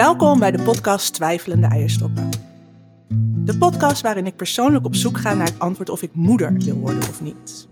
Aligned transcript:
Welkom 0.00 0.38
bij 0.38 0.50
de 0.50 0.62
podcast 0.62 1.14
Twijfelende 1.14 1.66
Eierstokken. 1.66 2.28
De 3.44 3.58
podcast 3.58 4.02
waarin 4.02 4.26
ik 4.26 4.36
persoonlijk 4.36 4.84
op 4.84 4.94
zoek 4.94 5.18
ga 5.18 5.34
naar 5.34 5.46
het 5.46 5.58
antwoord 5.58 5.90
of 5.90 6.02
ik 6.02 6.10
moeder 6.12 6.52
wil 6.52 6.76
worden 6.76 7.08
of 7.08 7.20
niet. 7.20 7.68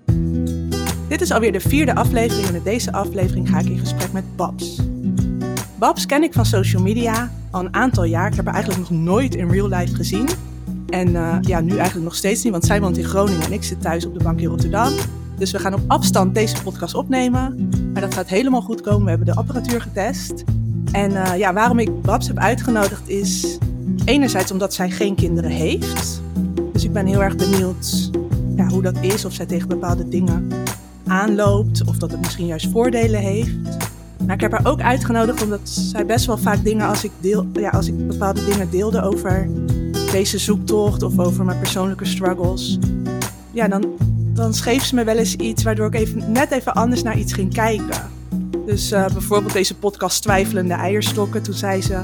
Dit 1.08 1.20
is 1.20 1.30
alweer 1.30 1.52
de 1.52 1.60
vierde 1.60 1.94
aflevering 1.94 2.46
en 2.46 2.54
in 2.54 2.62
deze 2.62 2.92
aflevering 2.92 3.48
ga 3.48 3.58
ik 3.58 3.66
in 3.66 3.78
gesprek 3.78 4.12
met 4.12 4.36
Babs. 4.36 4.80
Babs 5.78 6.06
ken 6.06 6.22
ik 6.22 6.32
van 6.32 6.46
social 6.46 6.82
media 6.82 7.30
al 7.50 7.60
een 7.60 7.74
aantal 7.74 8.04
jaar. 8.04 8.26
Ik 8.30 8.34
heb 8.34 8.44
haar 8.44 8.54
eigenlijk 8.54 8.90
nog 8.90 9.00
nooit 9.00 9.34
in 9.34 9.50
real 9.50 9.68
life 9.68 9.94
gezien. 9.94 10.28
En 10.88 11.08
uh, 11.08 11.38
ja, 11.40 11.60
nu 11.60 11.76
eigenlijk 11.76 12.04
nog 12.04 12.14
steeds 12.14 12.42
niet, 12.42 12.52
want 12.52 12.64
zij 12.64 12.80
woont 12.80 12.96
in 12.96 13.04
Groningen 13.04 13.42
en 13.42 13.52
ik 13.52 13.64
zit 13.64 13.80
thuis 13.80 14.06
op 14.06 14.18
de 14.18 14.24
bank 14.24 14.40
in 14.40 14.48
Rotterdam. 14.48 14.92
Dus 15.38 15.50
we 15.50 15.58
gaan 15.58 15.74
op 15.74 15.82
afstand 15.86 16.34
deze 16.34 16.62
podcast 16.62 16.94
opnemen. 16.94 17.68
Maar 17.92 18.02
dat 18.02 18.14
gaat 18.14 18.28
helemaal 18.28 18.62
goed 18.62 18.80
komen. 18.80 19.02
We 19.02 19.08
hebben 19.08 19.26
de 19.26 19.34
apparatuur 19.34 19.80
getest. 19.80 20.44
En 20.92 21.10
uh, 21.10 21.36
ja, 21.36 21.52
waarom 21.52 21.78
ik 21.78 22.02
Babs 22.02 22.26
heb 22.26 22.38
uitgenodigd 22.38 23.08
is 23.08 23.58
enerzijds 24.04 24.52
omdat 24.52 24.74
zij 24.74 24.90
geen 24.90 25.14
kinderen 25.14 25.50
heeft. 25.50 26.22
Dus 26.72 26.84
ik 26.84 26.92
ben 26.92 27.06
heel 27.06 27.22
erg 27.22 27.36
benieuwd 27.36 28.10
ja, 28.56 28.66
hoe 28.66 28.82
dat 28.82 28.98
is, 29.00 29.24
of 29.24 29.32
zij 29.32 29.46
tegen 29.46 29.68
bepaalde 29.68 30.08
dingen 30.08 30.48
aanloopt, 31.06 31.84
of 31.86 31.96
dat 31.96 32.10
het 32.10 32.20
misschien 32.20 32.46
juist 32.46 32.68
voordelen 32.70 33.20
heeft. 33.20 33.76
Maar 34.26 34.34
ik 34.34 34.40
heb 34.40 34.52
haar 34.52 34.66
ook 34.66 34.80
uitgenodigd 34.80 35.42
omdat 35.42 35.68
zij 35.68 36.06
best 36.06 36.26
wel 36.26 36.38
vaak 36.38 36.64
dingen, 36.64 36.88
als 36.88 37.04
ik, 37.04 37.10
deel, 37.20 37.46
ja, 37.52 37.68
als 37.70 37.88
ik 37.88 38.08
bepaalde 38.08 38.44
dingen 38.44 38.70
deelde 38.70 39.02
over 39.02 39.48
deze 40.10 40.38
zoektocht 40.38 41.02
of 41.02 41.18
over 41.18 41.44
mijn 41.44 41.58
persoonlijke 41.58 42.04
struggles, 42.04 42.78
ja, 43.50 43.68
dan, 43.68 43.84
dan 44.32 44.54
schreef 44.54 44.84
ze 44.84 44.94
me 44.94 45.04
wel 45.04 45.16
eens 45.16 45.34
iets 45.34 45.62
waardoor 45.62 45.86
ik 45.86 45.94
even, 45.94 46.32
net 46.32 46.50
even 46.50 46.74
anders 46.74 47.02
naar 47.02 47.18
iets 47.18 47.32
ging 47.32 47.54
kijken. 47.54 48.07
Dus 48.68 48.92
uh, 48.92 49.06
bijvoorbeeld 49.06 49.52
deze 49.52 49.74
podcast 49.74 50.22
Twijfelende 50.22 50.74
Eierstokken. 50.74 51.42
Toen 51.42 51.54
zei 51.54 51.82
ze, 51.82 52.02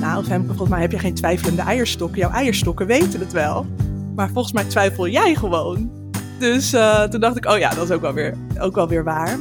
nou 0.00 0.24
Femke, 0.24 0.46
volgens 0.46 0.68
mij 0.68 0.80
heb 0.80 0.90
je 0.90 0.98
geen 0.98 1.14
twijfelende 1.14 1.62
eierstokken. 1.62 2.18
Jouw 2.18 2.30
eierstokken 2.30 2.86
weten 2.86 3.20
het 3.20 3.32
wel. 3.32 3.66
Maar 4.14 4.30
volgens 4.30 4.52
mij 4.52 4.64
twijfel 4.64 5.08
jij 5.08 5.34
gewoon. 5.34 5.90
Dus 6.38 6.74
uh, 6.74 7.02
toen 7.02 7.20
dacht 7.20 7.36
ik, 7.36 7.46
oh 7.46 7.58
ja, 7.58 7.74
dat 7.74 7.84
is 7.84 7.90
ook 7.90 8.00
wel 8.00 8.12
weer, 8.12 8.36
ook 8.60 8.74
wel 8.74 8.88
weer 8.88 9.04
waar. 9.04 9.38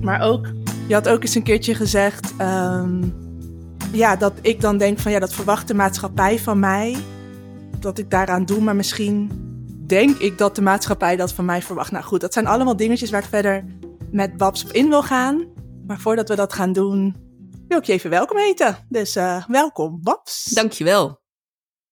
Maar 0.00 0.20
ook, 0.20 0.46
je 0.86 0.94
had 0.94 1.08
ook 1.08 1.22
eens 1.22 1.34
een 1.34 1.42
keertje 1.42 1.74
gezegd... 1.74 2.34
Um, 2.40 3.14
ja, 3.92 4.16
dat 4.16 4.32
ik 4.40 4.60
dan 4.60 4.78
denk 4.78 4.98
van, 4.98 5.12
ja, 5.12 5.18
dat 5.18 5.34
verwacht 5.34 5.68
de 5.68 5.74
maatschappij 5.74 6.38
van 6.38 6.58
mij. 6.58 6.96
Dat 7.78 7.98
ik 7.98 8.10
daaraan 8.10 8.44
doe, 8.44 8.60
maar 8.60 8.76
misschien 8.76 9.30
denk 9.86 10.18
ik 10.18 10.38
dat 10.38 10.56
de 10.56 10.62
maatschappij 10.62 11.16
dat 11.16 11.32
van 11.32 11.44
mij 11.44 11.62
verwacht. 11.62 11.90
Nou 11.90 12.04
goed, 12.04 12.20
dat 12.20 12.32
zijn 12.32 12.46
allemaal 12.46 12.76
dingetjes 12.76 13.10
waar 13.10 13.22
ik 13.22 13.28
verder 13.28 13.64
met 14.10 14.36
Babs 14.36 14.64
op 14.64 14.72
in 14.72 14.88
wil 14.88 15.02
gaan. 15.02 15.53
Maar 15.86 16.00
voordat 16.00 16.28
we 16.28 16.34
dat 16.34 16.52
gaan 16.52 16.72
doen, 16.72 17.16
wil 17.68 17.78
ik 17.78 17.84
je 17.84 17.92
even 17.92 18.10
welkom 18.10 18.36
heten. 18.36 18.86
Dus 18.88 19.16
uh, 19.16 19.46
welkom, 19.46 20.00
Babs. 20.02 20.44
Dankjewel. 20.44 21.22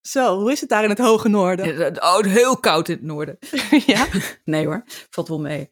Zo, 0.00 0.40
hoe 0.40 0.52
is 0.52 0.60
het 0.60 0.68
daar 0.68 0.82
in 0.84 0.88
het 0.88 0.98
hoge 0.98 1.28
noorden? 1.28 2.02
Oh, 2.02 2.20
heel 2.20 2.56
koud 2.56 2.88
in 2.88 2.94
het 2.94 3.04
noorden. 3.04 3.38
ja? 3.86 4.06
nee 4.44 4.66
hoor, 4.66 4.84
valt 5.10 5.28
wel 5.28 5.40
mee. 5.40 5.68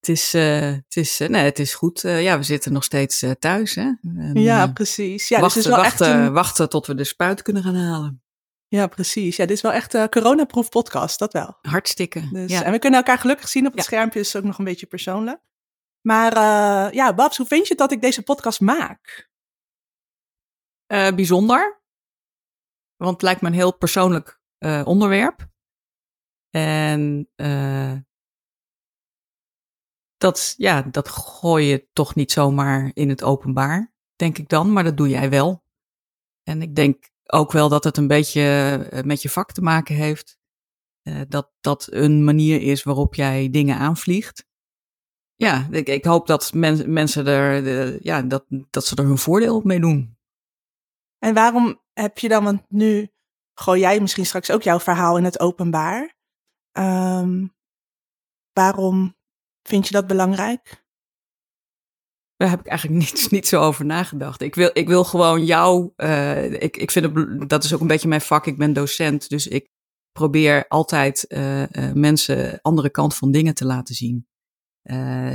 Het 0.00 0.08
is, 0.08 0.34
uh, 0.34 0.60
het 0.60 0.96
is, 0.96 1.20
uh, 1.20 1.28
nee, 1.28 1.44
het 1.44 1.58
is 1.58 1.74
goed. 1.74 2.04
Uh, 2.04 2.22
ja, 2.22 2.36
we 2.36 2.42
zitten 2.42 2.72
nog 2.72 2.84
steeds 2.84 3.24
thuis. 3.38 3.74
Hè? 3.74 3.92
En, 4.02 4.30
ja, 4.34 4.66
precies. 4.66 5.28
Ja, 5.28 5.40
wachten, 5.40 5.62
dus 5.62 5.70
is 5.70 5.76
wel 5.76 5.84
wachten, 5.84 6.06
echt 6.06 6.16
een... 6.16 6.32
wachten 6.32 6.68
tot 6.68 6.86
we 6.86 6.94
de 6.94 7.04
spuit 7.04 7.42
kunnen 7.42 7.62
gaan 7.62 7.74
halen. 7.74 8.22
Ja, 8.68 8.86
precies. 8.86 9.36
Ja, 9.36 9.46
dit 9.46 9.56
is 9.56 9.62
wel 9.62 9.72
echt 9.72 9.94
een 9.94 10.08
coronaproof 10.08 10.68
podcast, 10.68 11.18
dat 11.18 11.32
wel. 11.32 11.58
Hartstikke. 11.62 12.28
Dus, 12.32 12.50
ja. 12.50 12.62
En 12.62 12.72
we 12.72 12.78
kunnen 12.78 12.98
elkaar 12.98 13.18
gelukkig 13.18 13.48
zien 13.48 13.66
op 13.66 13.72
het 13.72 13.80
ja. 13.80 13.86
schermpje, 13.86 14.20
is 14.20 14.36
ook 14.36 14.44
nog 14.44 14.58
een 14.58 14.64
beetje 14.64 14.86
persoonlijk. 14.86 15.40
Maar 16.00 16.34
ja, 16.94 17.14
Babs, 17.14 17.36
hoe 17.36 17.46
vind 17.46 17.68
je 17.68 17.74
dat 17.74 17.92
ik 17.92 18.00
deze 18.00 18.22
podcast 18.22 18.60
maak? 18.60 19.30
Uh, 20.92 21.10
bijzonder. 21.14 21.82
Want 22.96 23.12
het 23.12 23.22
lijkt 23.22 23.40
me 23.40 23.48
een 23.48 23.54
heel 23.54 23.76
persoonlijk 23.76 24.40
uh, 24.58 24.82
onderwerp. 24.84 25.48
En 26.50 27.30
dat, 30.16 30.54
ja, 30.56 30.82
dat 30.82 31.08
gooi 31.08 31.66
je 31.66 31.88
toch 31.92 32.14
niet 32.14 32.32
zomaar 32.32 32.90
in 32.94 33.08
het 33.08 33.22
openbaar, 33.22 33.94
denk 34.16 34.38
ik 34.38 34.48
dan. 34.48 34.72
Maar 34.72 34.84
dat 34.84 34.96
doe 34.96 35.08
jij 35.08 35.30
wel. 35.30 35.64
En 36.42 36.62
ik 36.62 36.74
denk 36.74 37.10
ook 37.24 37.52
wel 37.52 37.68
dat 37.68 37.84
het 37.84 37.96
een 37.96 38.06
beetje 38.06 39.02
met 39.04 39.22
je 39.22 39.28
vak 39.28 39.52
te 39.52 39.62
maken 39.62 39.94
heeft. 39.94 40.38
dat 41.28 41.52
dat 41.60 41.92
een 41.92 42.24
manier 42.24 42.60
is 42.62 42.82
waarop 42.82 43.14
jij 43.14 43.50
dingen 43.50 43.76
aanvliegt. 43.76 44.48
Ja, 45.40 45.66
ik, 45.70 45.88
ik 45.88 46.04
hoop 46.04 46.26
dat 46.26 46.52
men, 46.52 46.92
mensen 46.92 47.26
er, 47.26 47.64
de, 47.64 47.98
ja, 48.02 48.22
dat, 48.22 48.44
dat 48.70 48.86
ze 48.86 48.96
er 48.96 49.04
hun 49.04 49.18
voordeel 49.18 49.60
mee 49.64 49.80
doen. 49.80 50.18
En 51.18 51.34
waarom 51.34 51.80
heb 51.92 52.18
je 52.18 52.28
dan, 52.28 52.44
want 52.44 52.62
nu 52.68 53.08
gooi 53.54 53.80
jij 53.80 54.00
misschien 54.00 54.26
straks 54.26 54.50
ook 54.50 54.62
jouw 54.62 54.80
verhaal 54.80 55.18
in 55.18 55.24
het 55.24 55.40
openbaar. 55.40 56.16
Um, 56.78 57.54
waarom 58.52 59.16
vind 59.62 59.86
je 59.86 59.92
dat 59.92 60.06
belangrijk? 60.06 60.84
Daar 62.36 62.50
heb 62.50 62.60
ik 62.60 62.66
eigenlijk 62.66 63.00
niet, 63.04 63.30
niet 63.30 63.48
zo 63.48 63.60
over 63.60 63.84
nagedacht. 63.84 64.40
Ik 64.40 64.54
wil, 64.54 64.70
ik 64.72 64.88
wil 64.88 65.04
gewoon 65.04 65.44
jou, 65.44 65.92
uh, 65.96 66.52
ik, 66.52 66.76
ik 66.76 66.90
vind 66.90 67.04
het, 67.04 67.48
dat 67.48 67.64
is 67.64 67.74
ook 67.74 67.80
een 67.80 67.86
beetje 67.86 68.08
mijn 68.08 68.20
vak, 68.20 68.46
ik 68.46 68.58
ben 68.58 68.72
docent, 68.72 69.28
dus 69.28 69.46
ik 69.46 69.68
probeer 70.12 70.68
altijd 70.68 71.24
uh, 71.28 71.62
uh, 71.62 71.92
mensen 71.92 72.58
andere 72.62 72.90
kant 72.90 73.16
van 73.16 73.30
dingen 73.30 73.54
te 73.54 73.64
laten 73.64 73.94
zien. 73.94 74.28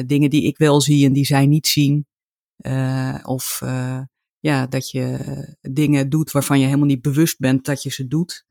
Dingen 0.05 0.29
die 0.29 0.43
ik 0.43 0.57
wel 0.57 0.81
zie 0.81 1.05
en 1.05 1.13
die 1.13 1.25
zij 1.25 1.45
niet 1.45 1.67
zien. 1.67 2.07
of 3.23 3.61
ja, 4.39 4.67
dat 4.67 4.89
je 4.89 5.19
dingen 5.61 6.09
doet 6.09 6.31
waarvan 6.31 6.59
je 6.59 6.65
helemaal 6.65 6.85
niet 6.85 7.01
bewust 7.01 7.39
bent 7.39 7.65
dat 7.65 7.83
je 7.83 7.91
ze 7.91 8.07
doet. 8.07 8.45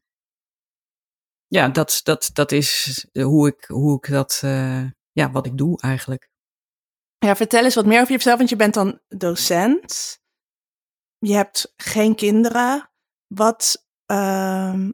Ja, 1.46 1.68
dat, 1.68 2.00
dat, 2.02 2.30
dat 2.32 2.52
is 2.52 3.06
hoe 3.12 3.48
ik, 3.48 3.64
hoe 3.64 3.96
ik 3.96 4.10
dat, 4.10 4.38
ja, 5.12 5.30
wat 5.30 5.46
ik 5.46 5.58
doe 5.58 5.80
eigenlijk. 5.80 6.32
Ja, 7.24 7.36
vertel 7.36 7.64
eens 7.64 7.74
wat 7.74 7.86
meer 7.86 8.00
over 8.00 8.12
jezelf, 8.12 8.36
want 8.38 8.48
je 8.48 8.56
bent 8.56 8.74
dan 8.74 9.00
docent. 9.08 10.18
Je 11.18 11.34
hebt 11.34 11.72
geen 11.76 12.14
kinderen. 12.14 12.90
Wat, 13.26 13.86
uh, 14.12 14.88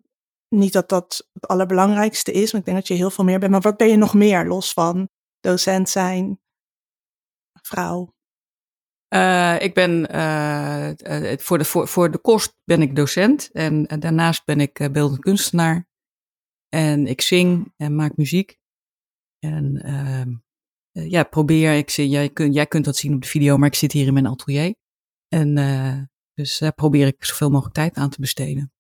niet 0.49 0.73
dat 0.73 0.89
dat 0.89 1.29
het 1.33 1.47
allerbelangrijkste 1.47 2.33
is, 2.33 2.51
want 2.51 2.55
ik 2.55 2.65
denk 2.65 2.77
dat 2.77 2.89
je 2.89 2.95
heel 2.95 3.11
veel 3.11 3.25
meer 3.25 3.39
bent. 3.39 3.53
Maar 3.53 3.61
wat 3.61 3.77
ben 3.77 3.89
je 3.89 3.97
nog 3.97 4.15
meer 4.15 4.47
los 4.47 4.73
van 4.73 5.09
docent 5.41 5.89
zijn, 5.89 6.41
vrouw? 7.63 8.15
Uh, 9.15 9.61
ik 9.61 9.75
ben 9.75 10.15
uh, 10.15 10.91
uh, 10.97 11.39
voor, 11.39 11.59
de, 11.59 11.65
voor, 11.65 11.89
voor 11.89 12.11
de 12.11 12.19
kost 12.19 12.57
ben 12.65 12.83
ik 12.83 12.97
docent 12.97 13.51
en, 13.53 13.85
daarnaast 13.85 14.45
ben 14.45 14.61
ik 14.61 14.93
beeldend 14.93 15.21
kunstenaar. 15.21 15.89
En 16.69 17.07
ik 17.07 17.21
zing 17.21 17.73
en 17.77 17.95
maak 17.95 18.17
muziek. 18.17 18.59
En 19.39 19.83
ehm, 19.83 20.35
ja, 21.09 21.23
probeer, 21.23 21.77
ik 21.77 21.89
jij, 21.89 22.31
kun, 22.31 22.53
jij 22.53 22.67
kunt 22.67 22.85
dat 22.85 22.97
zien 22.97 23.15
op 23.15 23.23
de 23.23 23.29
video, 23.29 23.57
maar 23.57 23.69
ik 23.69 23.75
zit 23.75 23.93
hier 23.93 24.07
in 24.07 24.13
mijn 24.13 24.27
atelier. 24.27 24.75
En 25.29 25.55
dus 26.35 26.59
daar 26.59 26.75
probeer 26.75 27.07
ik 27.07 27.25
zoveel 27.25 27.51
mogelijk 27.51 27.75
tijd 27.75 27.97
aan 27.97 28.11
te 28.11 28.21
besteden. 28.21 28.73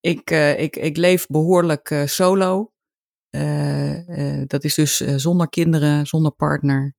Ik, 0.00 0.30
ik, 0.56 0.76
ik 0.76 0.96
leef 0.96 1.26
behoorlijk 1.26 2.02
solo. 2.04 2.73
Dat 4.46 4.64
is 4.64 4.74
dus 4.74 4.96
zonder 4.96 5.48
kinderen, 5.48 6.06
zonder 6.06 6.32
partner, 6.32 6.94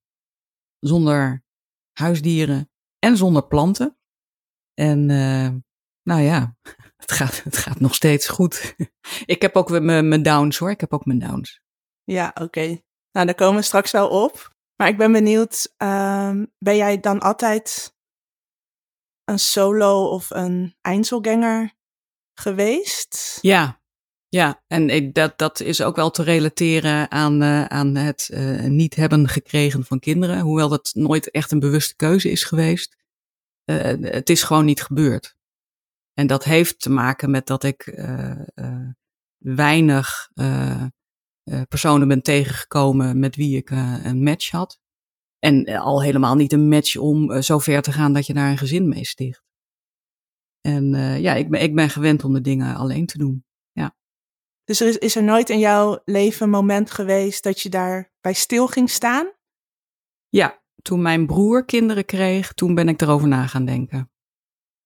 zonder 0.80 1.44
huisdieren 1.92 2.70
en 3.00 3.18
zonder 3.18 3.48
planten. 3.48 3.98
En 4.74 5.06
nou 6.04 6.22
ja, 6.22 6.56
het 7.04 7.12
gaat, 7.12 7.44
het 7.44 7.58
gaat 7.58 7.80
nog 7.80 7.96
steeds 7.96 8.28
goed. 8.28 8.76
ik 9.36 9.42
heb 9.42 9.56
ook 9.56 9.80
mijn 9.80 10.24
downs 10.24 10.58
hoor, 10.58 10.70
ik 10.70 10.80
heb 10.82 10.94
ook 10.94 11.06
mijn 11.06 11.20
downs. 11.20 11.62
Ja, 12.04 12.28
oké. 12.28 12.44
Okay. 12.44 12.84
Nou, 13.12 13.26
daar 13.26 13.36
komen 13.36 13.56
we 13.56 13.62
straks 13.62 13.92
wel 13.92 14.10
op. 14.10 14.54
Maar 14.76 14.88
ik 14.88 14.98
ben 14.98 15.12
benieuwd, 15.12 15.74
um, 15.78 16.54
ben 16.58 16.76
jij 16.76 17.00
dan 17.00 17.20
altijd 17.20 17.96
een 19.24 19.40
solo 19.40 20.08
of 20.08 20.30
een 20.30 20.76
Einzelganger 20.82 21.74
geweest? 22.40 23.38
Ja, 23.42 23.82
ja, 24.36 24.64
en 24.68 25.12
dat, 25.12 25.38
dat 25.38 25.60
is 25.60 25.82
ook 25.82 25.96
wel 25.96 26.12
te 26.12 26.24
relateren 26.24 27.12
aan, 27.12 27.44
uh, 27.44 27.66
aan 27.66 27.96
het 27.96 28.30
uh, 28.34 28.64
niet 28.64 28.96
hebben 28.96 29.28
gekregen 29.28 29.84
van 29.84 30.00
kinderen. 30.00 30.40
Hoewel 30.40 30.70
dat 30.70 30.92
nooit 30.94 31.32
echt 31.32 31.52
een 31.52 31.60
bewuste 31.60 31.96
keuze 31.96 32.32
is 32.32 32.44
geweest. 32.44 32.96
Uh, 33.66 33.78
het 34.02 34.30
is 34.30 34.44
gewoon 34.44 34.66
niet 34.66 34.82
gebeurd. 34.82 35.36
En 36.14 36.28
dat 36.28 36.44
heeft 36.44 36.82
te 36.82 36.90
maken 36.90 37.32
met 37.32 37.48
dat 37.48 37.64
ik 37.64 38.04
weinig 39.38 40.30
personen 41.68 42.08
ben 42.08 42.22
tegengekomen 42.22 43.20
met 43.20 43.36
wie 43.36 43.58
ik 43.58 43.70
een 43.70 44.24
match 44.24 44.52
had. 44.52 44.80
En 45.40 45.66
al 45.66 46.02
helemaal 46.02 46.36
niet 46.36 46.54
een 46.54 46.68
match 46.68 46.96
om 46.96 47.42
zo 47.42 47.60
ver 47.60 47.82
te 47.82 47.92
gaan 47.92 48.14
dat 48.14 48.26
je 48.26 48.34
daar 48.34 48.50
een 48.50 48.58
gezin 48.58 48.90
mee 48.90 49.06
sticht. 49.06 49.44
En 50.62 50.90
ja, 51.22 51.34
ik 51.34 51.50
ben, 51.50 51.62
ik 51.62 51.76
ben 51.76 51.90
gewend 51.90 52.24
om 52.24 52.34
de 52.34 52.42
dingen 52.42 52.76
alleen 52.76 53.06
te 53.06 53.18
doen. 53.18 53.45
Dus 54.66 54.80
er 54.80 54.88
is, 54.88 54.98
is 54.98 55.16
er 55.16 55.24
nooit 55.24 55.50
in 55.50 55.60
jouw 55.60 56.02
leven 56.06 56.44
een 56.44 56.50
moment 56.50 56.92
geweest 56.92 57.44
dat 57.44 57.62
je 57.62 57.70
daarbij 57.70 58.34
stil 58.34 58.68
ging 58.68 58.90
staan? 58.90 59.32
Ja, 60.30 60.64
toen 60.82 61.02
mijn 61.02 61.26
broer 61.26 61.66
kinderen 61.66 62.06
kreeg, 62.06 62.54
toen 62.54 62.76
ben 62.76 62.90
ik 62.90 63.02
erover 63.02 63.28
na 63.28 63.48
gaan 63.48 63.66
denken. 63.66 64.12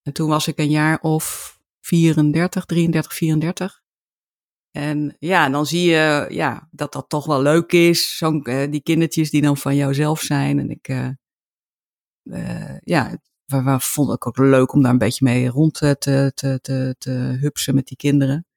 En 0.02 0.14
toen 0.14 0.30
was 0.30 0.48
ik 0.48 0.58
een 0.58 0.70
jaar 0.70 1.00
of 1.00 1.58
34, 1.82 2.66
33, 2.66 3.14
34. 3.14 3.82
En 4.72 5.16
ja, 5.20 5.50
dan 5.50 5.66
zie 5.66 5.90
je 5.90 6.26
ja, 6.30 6.68
dat 6.72 6.94
dat 6.94 7.10
toch 7.10 7.26
wel 7.26 7.42
leuk 7.42 7.72
is. 7.72 8.18
Zo'n, 8.18 8.50
uh, 8.50 8.72
die 8.72 8.82
kindertjes 8.82 9.30
die 9.30 9.42
dan 9.42 9.58
van 9.58 9.76
jouzelf 9.76 10.22
zijn. 10.22 10.60
En 10.60 10.70
ik, 10.70 10.88
uh, 10.88 11.10
uh, 12.24 12.78
ja, 12.80 13.18
we 13.46 13.76
vond 13.80 14.14
ik 14.14 14.28
ook 14.28 14.38
leuk 14.38 14.74
om 14.74 14.82
daar 14.82 14.92
een 14.92 14.98
beetje 14.98 15.26
mee 15.26 15.48
rond 15.48 15.74
te, 15.74 15.96
te, 16.34 16.60
te, 16.62 16.96
te 16.98 17.10
hupsen 17.40 17.76
met 17.76 17.88
die 17.88 17.98
kinderen. 17.98 18.49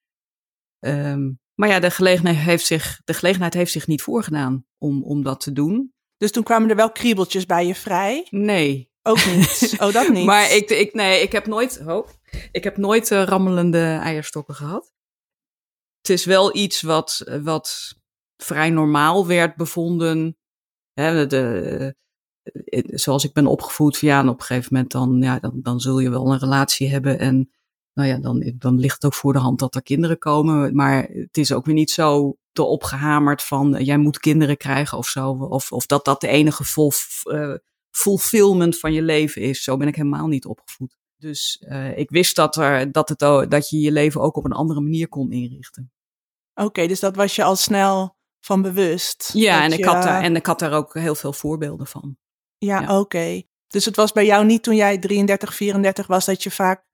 Um, 0.87 1.41
maar 1.55 1.69
ja, 1.69 1.81
de 1.81 1.91
gelegenheid 1.91 2.37
heeft 2.37 2.67
zich, 2.67 3.01
de 3.05 3.15
gelegenheid 3.15 3.55
heeft 3.55 3.73
zich 3.73 3.87
niet 3.87 4.03
voorgedaan 4.03 4.67
om, 4.79 5.05
om 5.05 5.23
dat 5.23 5.41
te 5.41 5.53
doen. 5.53 5.93
Dus 6.17 6.31
toen 6.31 6.43
kwamen 6.43 6.71
er 6.71 6.77
wel 6.77 6.93
kriebeltjes 6.93 7.47
bij 7.47 7.67
je 7.67 7.75
vrij? 7.75 8.27
Nee. 8.31 8.91
Ook 9.03 9.27
niet? 9.27 9.75
Oh, 9.83 9.93
dat 9.93 10.09
niet? 10.09 10.25
maar 10.25 10.53
ik, 10.53 10.71
ik, 10.71 10.95
nee, 10.95 11.23
ik 11.23 11.33
heb 11.33 11.47
nooit, 11.47 11.83
oh, 11.87 12.09
ik 12.53 12.65
heb 12.65 12.77
nooit 12.77 13.11
uh, 13.11 13.23
rammelende 13.23 13.99
eierstokken 14.03 14.55
gehad. 14.55 14.93
Het 15.99 16.11
is 16.11 16.25
wel 16.25 16.57
iets 16.57 16.83
wat, 16.83 17.25
wat 17.43 17.99
vrij 18.37 18.71
normaal 18.71 19.27
werd 19.27 19.57
bevonden. 19.57 20.37
Hè, 20.93 21.27
de, 21.27 21.27
de, 21.27 21.97
zoals 22.99 23.25
ik 23.25 23.33
ben 23.33 23.47
opgevoed, 23.47 23.97
ja, 23.97 24.21
en 24.21 24.29
op 24.29 24.41
een 24.41 24.47
gegeven 24.47 24.69
moment 24.73 24.93
dan, 24.93 25.23
ja, 25.23 25.39
dan, 25.39 25.61
dan 25.63 25.81
zul 25.81 25.99
je 25.99 26.11
wel 26.11 26.33
een 26.33 26.39
relatie 26.39 26.89
hebben. 26.89 27.19
En 27.19 27.51
nou 27.95 28.09
ja, 28.09 28.19
dan, 28.19 28.53
dan 28.59 28.79
ligt 28.79 28.95
het 28.95 29.05
ook 29.05 29.15
voor 29.15 29.33
de 29.33 29.39
hand 29.39 29.59
dat 29.59 29.75
er 29.75 29.83
kinderen 29.83 30.19
komen. 30.19 30.75
Maar 30.75 31.03
het 31.03 31.37
is 31.37 31.53
ook 31.53 31.67
weer 31.67 31.75
niet 31.75 31.91
zo 31.91 32.37
te 32.53 32.63
opgehamerd 32.63 33.43
van 33.43 33.85
jij 33.85 33.97
moet 33.97 34.19
kinderen 34.19 34.57
krijgen 34.57 34.99
of 34.99 35.07
zo. 35.07 35.31
Of, 35.31 35.73
of 35.73 35.87
dat 35.87 36.05
dat 36.05 36.21
de 36.21 36.29
enige 36.29 36.65
vol, 36.65 36.93
uh, 37.25 37.55
fulfillment 37.91 38.79
van 38.79 38.93
je 38.93 39.03
leven 39.03 39.43
is. 39.43 39.63
Zo 39.63 39.77
ben 39.77 39.89
ik 39.89 39.97
helemaal 39.97 40.27
niet 40.27 40.47
opgevoed. 40.47 40.97
Dus 41.17 41.65
uh, 41.69 41.99
ik 41.99 42.11
wist 42.11 42.37
dat, 42.37 42.57
er, 42.57 42.93
dat, 42.93 43.09
het, 43.09 43.19
dat 43.51 43.69
je 43.69 43.81
je 43.81 43.93
leven 43.93 44.21
ook 44.21 44.37
op 44.37 44.45
een 44.45 44.53
andere 44.53 44.81
manier 44.81 45.09
kon 45.09 45.33
inrichten. 45.33 45.93
Oké, 46.55 46.67
okay, 46.67 46.87
dus 46.87 47.01
dat 47.01 47.17
was 47.17 47.37
je 47.37 47.45
al 47.45 47.57
snel 47.57 48.17
van 48.41 48.63
bewust. 48.63 49.31
Ja, 49.35 49.63
en, 49.65 49.71
je... 49.71 49.77
ik 49.77 49.85
had 49.85 50.03
daar, 50.03 50.23
en 50.23 50.37
ik 50.37 50.47
had 50.47 50.59
daar 50.59 50.73
ook 50.73 50.95
heel 50.95 51.15
veel 51.15 51.33
voorbeelden 51.33 51.87
van. 51.87 52.17
Ja, 52.59 52.81
ja. 52.81 52.83
oké. 52.83 53.01
Okay. 53.01 53.49
Dus 53.69 53.85
het 53.85 53.97
was 53.97 54.13
bij 54.13 54.27
jou 54.27 54.45
niet 54.45 54.63
toen 54.63 54.77
jij 54.77 54.99
33, 54.99 55.55
34 55.55 56.07
was 56.07 56.25
dat 56.25 56.43
je 56.43 56.51
vaak, 56.51 56.85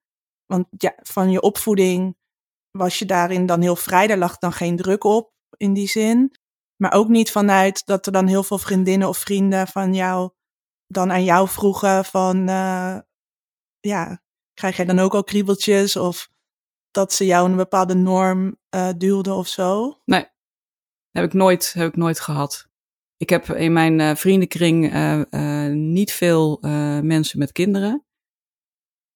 want 0.53 0.67
ja, 0.71 0.95
van 1.03 1.31
je 1.31 1.41
opvoeding 1.41 2.17
was 2.71 2.99
je 2.99 3.05
daarin 3.05 3.47
dan 3.47 3.61
heel 3.61 3.77
vrij, 3.77 4.07
daar 4.07 4.19
lag 4.19 4.39
dan 4.39 4.53
geen 4.53 4.77
druk 4.77 5.05
op 5.05 5.33
in 5.57 5.73
die 5.73 5.89
zin. 5.89 6.37
Maar 6.77 6.93
ook 6.93 7.09
niet 7.09 7.31
vanuit 7.31 7.87
dat 7.87 8.07
er 8.07 8.13
dan 8.13 8.27
heel 8.27 8.43
veel 8.43 8.59
vriendinnen 8.59 9.09
of 9.09 9.19
vrienden 9.19 9.67
van 9.67 9.95
jou 9.95 10.31
dan 10.87 11.13
aan 11.13 11.25
jou 11.25 11.49
vroegen 11.49 12.05
van, 12.05 12.37
uh, 12.37 12.99
ja, 13.81 14.23
krijg 14.55 14.77
jij 14.77 14.85
dan 14.85 14.99
ook 14.99 15.15
al 15.15 15.25
kriebeltjes 15.25 15.97
of 15.97 16.29
dat 16.91 17.13
ze 17.13 17.27
jou 17.27 17.51
een 17.51 17.57
bepaalde 17.57 17.95
norm 17.95 18.57
uh, 18.75 18.91
duwden 18.97 19.35
of 19.35 19.49
zo? 19.49 19.99
Nee, 20.05 20.27
heb 21.11 21.25
ik 21.25 21.33
nooit, 21.33 21.73
heb 21.73 21.89
ik 21.89 21.97
nooit 21.97 22.21
gehad. 22.21 22.69
Ik 23.17 23.31
heb 23.31 23.49
in 23.51 23.73
mijn 23.73 23.99
uh, 23.99 24.15
vriendenkring 24.15 24.93
niet 25.73 26.13
veel 26.13 26.59
mensen 27.03 27.39
met 27.39 27.53
kinderen. 27.53 28.07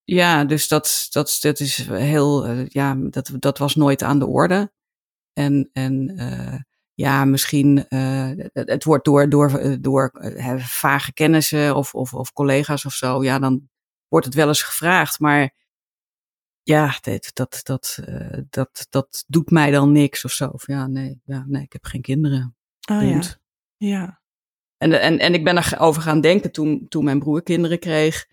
Ja, 0.04 0.44
dus 0.44 0.68
dat, 0.68 1.06
dat, 1.10 1.38
dat 1.40 1.60
is 1.60 1.76
heel, 1.88 2.50
ja, 2.68 2.94
dat, 2.94 3.30
dat 3.38 3.58
was 3.58 3.74
nooit 3.74 4.02
aan 4.02 4.18
de 4.18 4.26
orde. 4.26 4.72
En, 5.32 5.70
en 5.72 6.14
ja, 6.94 7.24
misschien, 7.24 7.86
het 8.52 8.84
wordt 8.84 9.04
door, 9.04 9.28
door, 9.28 9.76
door 9.80 10.10
vage 10.58 11.12
kennissen 11.12 11.76
of, 11.76 11.94
of, 11.94 12.14
of 12.14 12.32
collega's 12.32 12.84
of 12.84 12.92
zo, 12.92 13.24
ja, 13.24 13.38
dan 13.38 13.68
wordt 14.08 14.26
het 14.26 14.34
wel 14.34 14.48
eens 14.48 14.62
gevraagd. 14.62 15.18
Maar 15.18 15.54
ja, 16.62 16.98
dat, 17.00 17.30
dat, 17.32 17.60
dat, 17.62 17.98
uh, 18.08 18.38
dat, 18.50 18.86
dat 18.88 19.24
doet 19.26 19.50
mij 19.50 19.70
dan 19.70 19.92
niks 19.92 20.24
of 20.24 20.32
zo. 20.32 20.46
Of 20.46 20.66
ja, 20.66 20.86
nee, 20.86 21.20
ja, 21.24 21.44
nee, 21.46 21.62
ik 21.62 21.72
heb 21.72 21.84
geen 21.84 22.02
kinderen. 22.02 22.56
Oh 22.90 23.02
ja. 23.02 23.20
Ja. 23.76 24.20
En, 24.76 25.00
en, 25.00 25.18
en 25.18 25.34
ik 25.34 25.44
ben 25.44 25.58
erover 25.58 26.02
gaan 26.02 26.20
denken 26.20 26.52
toen, 26.52 26.88
toen 26.88 27.04
mijn 27.04 27.18
broer 27.18 27.42
kinderen 27.42 27.78
kreeg. 27.78 28.26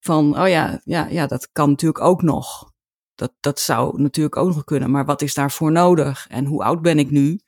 Van, 0.00 0.40
oh 0.40 0.48
ja, 0.48 0.80
ja, 0.84 1.06
ja, 1.06 1.26
dat 1.26 1.48
kan 1.52 1.70
natuurlijk 1.70 2.04
ook 2.04 2.22
nog. 2.22 2.72
Dat, 3.14 3.32
dat 3.40 3.60
zou 3.60 4.02
natuurlijk 4.02 4.36
ook 4.36 4.54
nog 4.54 4.64
kunnen. 4.64 4.90
Maar 4.90 5.04
wat 5.04 5.22
is 5.22 5.34
daarvoor 5.34 5.72
nodig? 5.72 6.26
En 6.28 6.44
hoe 6.44 6.64
oud 6.64 6.82
ben 6.82 6.98
ik 6.98 7.10
nu? 7.10 7.40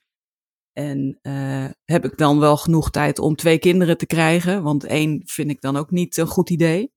En 0.72 1.18
uh, 1.22 1.66
heb 1.84 2.04
ik 2.04 2.16
dan 2.16 2.38
wel 2.38 2.56
genoeg 2.56 2.90
tijd 2.90 3.18
om 3.18 3.36
twee 3.36 3.58
kinderen 3.58 3.98
te 3.98 4.06
krijgen? 4.06 4.62
Want 4.62 4.84
één 4.84 5.22
vind 5.24 5.50
ik 5.50 5.60
dan 5.60 5.76
ook 5.76 5.90
niet 5.90 6.16
een 6.16 6.26
goed 6.26 6.50
idee. 6.50 6.92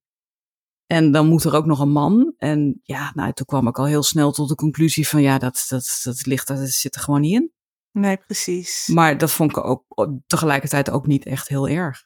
En 0.85 1.11
dan 1.11 1.27
moet 1.27 1.43
er 1.43 1.55
ook 1.55 1.65
nog 1.65 1.79
een 1.79 1.91
man. 1.91 2.33
En 2.37 2.79
ja, 2.83 3.11
nou, 3.15 3.33
toen 3.33 3.45
kwam 3.45 3.67
ik 3.67 3.79
al 3.79 3.85
heel 3.85 4.03
snel 4.03 4.31
tot 4.31 4.49
de 4.49 4.55
conclusie 4.55 5.07
van 5.07 5.21
ja, 5.21 5.37
dat, 5.37 5.65
dat, 5.69 5.99
dat 6.03 6.25
ligt, 6.25 6.47
dat 6.47 6.69
zit 6.69 6.95
er 6.95 7.01
gewoon 7.01 7.21
niet 7.21 7.33
in. 7.33 7.51
Nee, 7.91 8.17
precies. 8.17 8.87
Maar 8.87 9.17
dat 9.17 9.31
vond 9.31 9.51
ik 9.51 9.65
ook 9.65 9.85
tegelijkertijd 10.27 10.89
ook 10.89 11.07
niet 11.07 11.25
echt 11.25 11.47
heel 11.47 11.67
erg. 11.67 12.05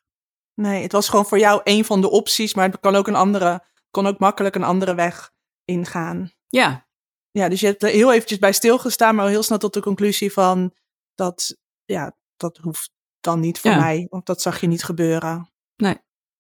Nee, 0.60 0.82
het 0.82 0.92
was 0.92 1.10
gewoon 1.10 1.26
voor 1.26 1.40
jou 1.40 1.62
een 1.64 1.86
van 1.86 2.02
de 2.02 2.10
opties, 2.10 2.54
maar 2.54 2.70
het 2.70 2.80
kan 2.80 2.96
ook 2.96 3.08
een 3.08 3.16
andere, 3.16 3.64
kon 3.92 4.08
ook 4.08 4.20
makkelijk 4.20 4.56
een 4.56 4.64
andere 4.64 4.96
weg 4.96 5.32
ingaan. 5.66 6.32
Ja. 6.48 6.88
Ja, 7.32 7.50
dus 7.50 7.60
je 7.60 7.66
hebt 7.66 7.84
er 7.84 7.90
heel 7.90 8.14
eventjes 8.14 8.40
bij 8.40 8.52
stilgestaan, 8.52 9.16
maar 9.16 9.28
heel 9.28 9.44
snel 9.44 9.58
tot 9.58 9.74
de 9.74 9.82
conclusie 9.82 10.34
van 10.34 10.74
dat, 11.16 11.58
ja, 11.86 12.16
dat 12.38 12.58
hoeft 12.58 12.92
dan 13.20 13.40
niet 13.40 13.60
voor 13.60 13.72
Ja. 13.72 13.80
mij, 13.80 14.08
want 14.10 14.26
dat 14.26 14.42
zag 14.42 14.62
je 14.62 14.68
niet 14.68 14.84
gebeuren. 14.84 15.52
Nee. 15.76 15.98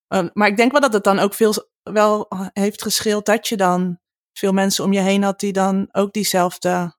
Um, 0.07 0.29
maar 0.33 0.47
ik 0.47 0.57
denk 0.57 0.71
wel 0.71 0.81
dat 0.81 0.93
het 0.93 1.03
dan 1.03 1.19
ook 1.19 1.33
veel 1.33 1.53
wel 1.83 2.27
heeft 2.53 2.81
gescheeld 2.81 3.25
dat 3.25 3.47
je 3.47 3.57
dan 3.57 3.99
veel 4.33 4.53
mensen 4.53 4.83
om 4.83 4.93
je 4.93 4.99
heen 4.99 5.23
had 5.23 5.39
die 5.39 5.53
dan 5.53 5.87
ook 5.91 6.13
diezelfde 6.13 6.95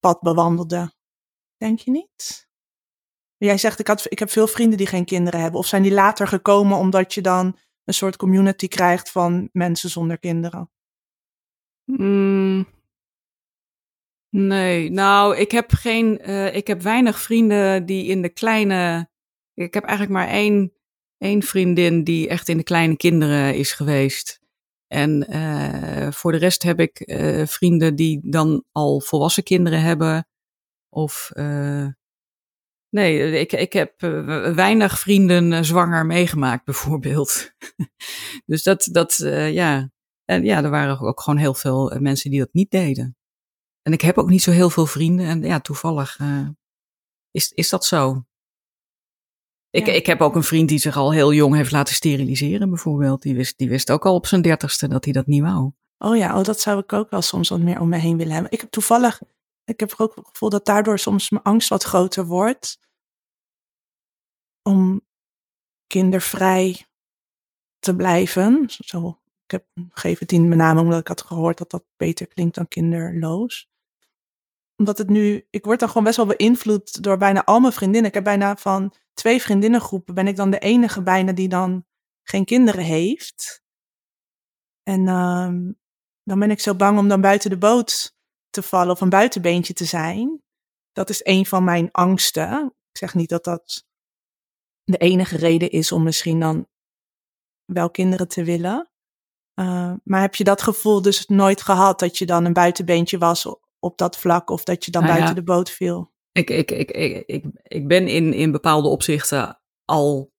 pad 0.00 0.20
bewandelden. 0.20 0.94
Denk 1.56 1.78
je 1.78 1.90
niet? 1.90 2.48
Jij 3.46 3.58
zegt, 3.58 3.78
ik, 3.78 3.86
had, 3.86 4.06
ik 4.08 4.18
heb 4.18 4.30
veel 4.30 4.46
vrienden 4.46 4.78
die 4.78 4.86
geen 4.86 5.04
kinderen 5.04 5.40
hebben. 5.40 5.60
Of 5.60 5.66
zijn 5.66 5.82
die 5.82 5.92
later 5.92 6.26
gekomen 6.26 6.78
omdat 6.78 7.14
je 7.14 7.20
dan 7.20 7.58
een 7.84 7.94
soort 7.94 8.16
community 8.16 8.68
krijgt 8.68 9.10
van 9.10 9.48
mensen 9.52 9.90
zonder 9.90 10.18
kinderen? 10.18 10.70
Mm. 11.84 12.68
Nee, 14.28 14.90
nou, 14.90 15.36
ik 15.36 15.50
heb 15.50 15.72
geen, 15.72 16.30
uh, 16.30 16.54
ik 16.54 16.66
heb 16.66 16.82
weinig 16.82 17.20
vrienden 17.20 17.86
die 17.86 18.06
in 18.06 18.22
de 18.22 18.28
kleine, 18.28 19.10
ik 19.54 19.74
heb 19.74 19.84
eigenlijk 19.84 20.18
maar 20.18 20.28
één, 20.28 20.72
één 21.18 21.42
vriendin 21.42 22.04
die 22.04 22.28
echt 22.28 22.48
in 22.48 22.56
de 22.56 22.62
kleine 22.62 22.96
kinderen 22.96 23.54
is 23.54 23.72
geweest. 23.72 24.40
En 24.86 25.26
uh, 25.30 26.10
voor 26.10 26.32
de 26.32 26.38
rest 26.38 26.62
heb 26.62 26.80
ik 26.80 27.02
uh, 27.06 27.46
vrienden 27.46 27.96
die 27.96 28.20
dan 28.22 28.64
al 28.72 29.00
volwassen 29.00 29.42
kinderen 29.42 29.82
hebben. 29.82 30.26
Of 30.88 31.30
nee, 32.90 33.40
ik, 33.40 33.52
ik 33.52 33.72
heb 33.72 34.00
weinig 34.54 34.98
vrienden 34.98 35.64
zwanger 35.64 36.06
meegemaakt, 36.06 36.64
bijvoorbeeld. 36.70 37.52
dus 38.46 38.62
dat, 38.62 38.88
dat 38.92 39.16
ja. 39.52 39.90
En 40.24 40.44
ja, 40.44 40.64
er 40.64 40.70
waren 40.70 41.00
ook 41.00 41.20
gewoon 41.20 41.38
heel 41.38 41.54
veel 41.54 41.96
mensen 41.98 42.30
die 42.30 42.38
dat 42.38 42.52
niet 42.52 42.70
deden. 42.70 43.16
En 43.82 43.92
ik 43.92 44.00
heb 44.00 44.18
ook 44.18 44.28
niet 44.28 44.42
zo 44.42 44.50
heel 44.50 44.70
veel 44.70 44.86
vrienden. 44.86 45.26
En 45.26 45.42
ja, 45.42 45.60
toevallig 45.60 46.18
is, 47.30 47.52
is 47.52 47.68
dat 47.68 47.84
zo. 47.84 48.24
Ik, 49.70 49.86
ja. 49.86 49.92
ik 49.92 50.06
heb 50.06 50.20
ook 50.20 50.34
een 50.34 50.42
vriend 50.42 50.68
die 50.68 50.78
zich 50.78 50.96
al 50.96 51.12
heel 51.12 51.32
jong 51.32 51.54
heeft 51.54 51.70
laten 51.70 51.94
steriliseren, 51.94 52.68
bijvoorbeeld. 52.68 53.22
Die 53.22 53.34
wist, 53.34 53.58
die 53.58 53.68
wist 53.68 53.90
ook 53.90 54.06
al 54.06 54.14
op 54.14 54.26
zijn 54.26 54.42
dertigste 54.42 54.88
dat 54.88 55.04
hij 55.04 55.12
dat 55.12 55.26
niet 55.26 55.42
wou. 55.42 55.72
Oh 55.98 56.16
ja, 56.16 56.38
oh, 56.38 56.44
dat 56.44 56.60
zou 56.60 56.78
ik 56.78 56.92
ook 56.92 57.10
wel 57.10 57.22
soms 57.22 57.48
wat 57.48 57.60
meer 57.60 57.80
om 57.80 57.88
me 57.88 57.96
heen 57.96 58.16
willen 58.16 58.32
hebben. 58.32 58.52
Ik 58.52 58.60
heb 58.60 58.70
toevallig, 58.70 59.20
ik 59.70 59.80
heb 59.80 59.94
ook 59.96 60.14
het 60.14 60.26
gevoel 60.26 60.48
dat 60.50 60.64
daardoor 60.64 60.98
soms 60.98 61.30
mijn 61.30 61.44
angst 61.44 61.68
wat 61.68 61.82
groter 61.82 62.26
wordt. 62.26 62.78
Om 64.62 65.00
kindervrij 65.86 66.86
te 67.78 67.96
blijven. 67.96 68.64
Zo, 68.68 69.20
ik 69.44 69.50
heb, 69.50 69.66
geef 69.90 70.18
het 70.18 70.32
in 70.32 70.48
met 70.48 70.58
name 70.58 70.80
omdat 70.80 71.00
ik 71.00 71.08
had 71.08 71.22
gehoord 71.22 71.58
dat 71.58 71.70
dat 71.70 71.84
beter 71.96 72.26
klinkt 72.26 72.54
dan 72.54 72.68
kinderloos 72.68 73.70
omdat 74.80 74.98
het 74.98 75.08
nu, 75.08 75.46
ik 75.50 75.64
word 75.64 75.78
dan 75.78 75.88
gewoon 75.88 76.04
best 76.04 76.16
wel 76.16 76.26
beïnvloed 76.26 77.02
door 77.02 77.16
bijna 77.16 77.44
al 77.44 77.60
mijn 77.60 77.72
vriendinnen. 77.72 78.08
Ik 78.08 78.14
heb 78.14 78.24
bijna 78.24 78.56
van 78.56 78.94
twee 79.14 79.42
vriendinnengroepen 79.42 80.14
ben 80.14 80.26
ik 80.26 80.36
dan 80.36 80.50
de 80.50 80.58
enige 80.58 81.02
bijna 81.02 81.32
die 81.32 81.48
dan 81.48 81.84
geen 82.22 82.44
kinderen 82.44 82.84
heeft. 82.84 83.62
En 84.82 85.08
um, 85.08 85.78
dan 86.22 86.38
ben 86.38 86.50
ik 86.50 86.60
zo 86.60 86.74
bang 86.74 86.98
om 86.98 87.08
dan 87.08 87.20
buiten 87.20 87.50
de 87.50 87.58
boot 87.58 88.16
te 88.50 88.62
vallen 88.62 88.92
of 88.92 89.00
een 89.00 89.08
buitenbeentje 89.08 89.72
te 89.72 89.84
zijn. 89.84 90.42
Dat 90.92 91.10
is 91.10 91.20
een 91.24 91.46
van 91.46 91.64
mijn 91.64 91.90
angsten. 91.90 92.74
Ik 92.90 92.98
zeg 92.98 93.14
niet 93.14 93.28
dat 93.28 93.44
dat 93.44 93.84
de 94.84 94.96
enige 94.96 95.36
reden 95.36 95.70
is 95.70 95.92
om 95.92 96.02
misschien 96.02 96.40
dan 96.40 96.68
wel 97.64 97.90
kinderen 97.90 98.28
te 98.28 98.44
willen. 98.44 98.90
Uh, 99.60 99.92
maar 100.04 100.20
heb 100.20 100.34
je 100.34 100.44
dat 100.44 100.62
gevoel 100.62 101.02
dus 101.02 101.26
nooit 101.26 101.62
gehad 101.62 101.98
dat 101.98 102.18
je 102.18 102.26
dan 102.26 102.44
een 102.44 102.52
buitenbeentje 102.52 103.18
was 103.18 103.46
op 103.78 103.98
dat 103.98 104.16
vlak 104.16 104.50
of 104.50 104.64
dat 104.64 104.84
je 104.84 104.90
dan 104.90 105.02
Nou 105.02 105.14
buiten 105.14 105.34
ja. 105.34 105.40
de 105.40 105.52
boot 105.52 105.70
viel? 105.70 106.12
Ik, 106.32 106.50
ik, 106.50 106.70
ik, 106.70 106.90
ik, 106.90 107.26
ik, 107.26 107.44
ik 107.62 107.88
ben 107.88 108.08
in, 108.08 108.32
in 108.32 108.52
bepaalde 108.52 108.88
opzichten 108.88 109.60
al 109.84 110.32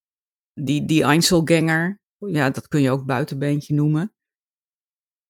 die, 0.54 0.86
die 0.86 1.04
Einzelganger. 1.04 2.00
Ja, 2.18 2.50
dat 2.50 2.68
kun 2.68 2.82
je 2.82 2.92
ook 2.92 3.06
buitenbeentje 3.06 3.74
noemen. 3.74 4.14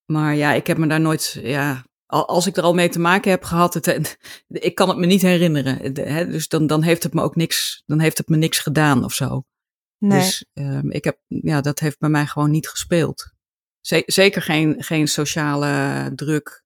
Maar 0.06 0.36
ja, 0.36 0.54
ik 0.54 0.68
heb 0.68 0.78
me 0.78 0.88
daar 0.88 1.02
nooit, 1.02 1.40
ja, 1.42 1.86
als 2.12 2.48
ik 2.48 2.58
er 2.58 2.64
al 2.64 2.74
mee 2.74 2.90
te 2.90 3.00
maken 3.00 3.32
heb 3.32 3.44
gehad, 3.44 3.74
het, 3.74 4.18
ik 4.48 4.76
kan 4.76 4.90
het 4.90 4.98
me 4.98 5.06
niet 5.06 5.22
herinneren. 5.22 5.94
Dus 6.32 6.48
dan, 6.48 6.68
dan 6.68 6.82
heeft 6.82 7.04
het 7.04 7.14
me 7.14 7.22
ook 7.22 7.36
niks, 7.36 7.84
dan 7.86 8.00
heeft 8.00 8.18
het 8.18 8.28
me 8.28 8.38
niks 8.38 8.60
gedaan 8.60 9.04
of 9.04 9.14
zo. 9.14 9.44
Nee. 9.98 10.20
Dus 10.20 10.46
um, 10.54 10.92
ik 10.92 11.04
heb, 11.04 11.20
ja, 11.28 11.62
dat 11.62 11.80
heeft 11.80 12.00
bij 12.00 12.10
mij 12.10 12.26
gewoon 12.26 12.52
niet 12.52 12.68
gespeeld. 12.68 13.32
Zeker 14.06 14.42
geen, 14.42 14.84
geen 14.84 15.08
sociale 15.08 16.12
druk. 16.16 16.64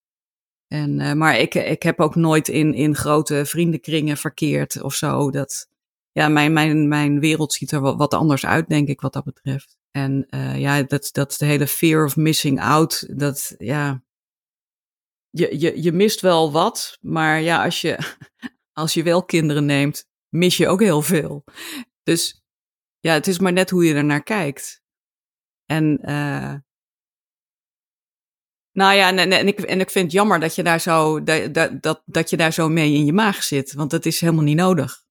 En, 0.68 1.00
uh, 1.00 1.14
maar 1.14 1.40
ik, 1.40 1.56
ik 1.56 1.84
heb 1.84 2.00
ook 2.00 2.16
nooit 2.16 2.48
in, 2.48 2.74
in 2.74 2.96
grote 2.96 3.46
vriendenkringen 3.46 4.18
verkeerd 4.18 4.82
of 4.82 4.94
zo. 4.94 5.32
Dat, 5.32 5.68
ja, 6.12 6.28
mijn, 6.28 6.54
mijn, 6.54 6.88
mijn 6.88 7.20
wereld 7.20 7.54
ziet 7.54 7.72
er 7.72 7.80
wat, 7.80 7.98
wat 7.98 8.14
anders 8.14 8.46
uit, 8.46 8.70
denk 8.70 8.88
ik, 8.88 9.02
wat 9.02 9.14
dat 9.14 9.24
betreft. 9.24 9.78
En 9.92 10.28
uh, 10.30 10.60
ja, 10.60 10.84
dat, 10.84 11.10
dat 11.12 11.36
de 11.38 11.46
hele 11.46 11.68
fear 11.68 12.06
of 12.06 12.16
missing 12.16 12.62
out, 12.62 13.08
dat 13.20 13.56
ja. 13.58 14.04
Je, 15.38 15.60
je, 15.60 15.84
je 15.84 15.92
mist 15.92 16.22
wel 16.22 16.52
wat, 16.52 16.98
maar 17.02 17.42
ja, 17.42 17.64
als 17.64 17.82
je, 17.82 17.98
als 18.82 18.94
je 18.94 19.04
wel 19.04 19.26
kinderen 19.26 19.66
neemt, 19.66 20.06
mis 20.30 20.58
je 20.58 20.68
ook 20.68 20.80
heel 20.80 21.02
veel. 21.02 21.44
Dus 22.04 22.44
ja, 23.00 23.14
het 23.14 23.28
is 23.28 23.40
maar 23.40 23.54
net 23.54 23.70
hoe 23.70 23.86
je 23.86 23.94
er 23.94 24.06
naar 24.06 24.24
kijkt. 24.24 24.82
En 25.66 26.00
uh, 26.02 26.56
nou 28.72 28.94
ja, 28.94 29.10
en, 29.10 29.32
en, 29.32 29.48
ik, 29.48 29.60
en 29.60 29.80
ik 29.80 29.90
vind 29.90 30.06
het 30.06 30.14
jammer 30.14 30.40
dat 30.40 30.56
je 30.56 30.64
daar 30.64 30.80
zo, 30.80 31.24
dat, 31.24 31.82
dat, 31.82 32.02
dat 32.06 32.30
je 32.30 32.38
daar 32.38 32.54
zo 32.54 32.70
mee 32.70 32.94
in 32.94 33.06
je 33.06 33.14
maag 33.14 33.44
zit, 33.44 33.74
want 33.74 33.92
dat 33.92 34.06
is 34.06 34.20
helemaal 34.20 34.44
niet 34.44 34.58
nodig. 34.58 35.04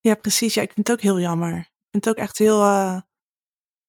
Ja, 0.00 0.14
precies. 0.14 0.54
Ja, 0.54 0.62
ik 0.62 0.72
vind 0.72 0.88
het 0.88 0.96
ook 0.96 1.02
heel 1.02 1.20
jammer. 1.20 1.58
Ik 1.58 1.88
vind 1.90 2.04
het 2.04 2.08
ook 2.08 2.22
echt 2.22 2.38
heel 2.38 2.62
uh, 2.62 3.00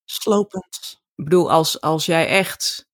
slopend. 0.05 1.01
Ik 1.15 1.23
bedoel, 1.23 1.51
als, 1.51 1.81
als 1.81 2.05
jij 2.05 2.27
echt, 2.27 2.88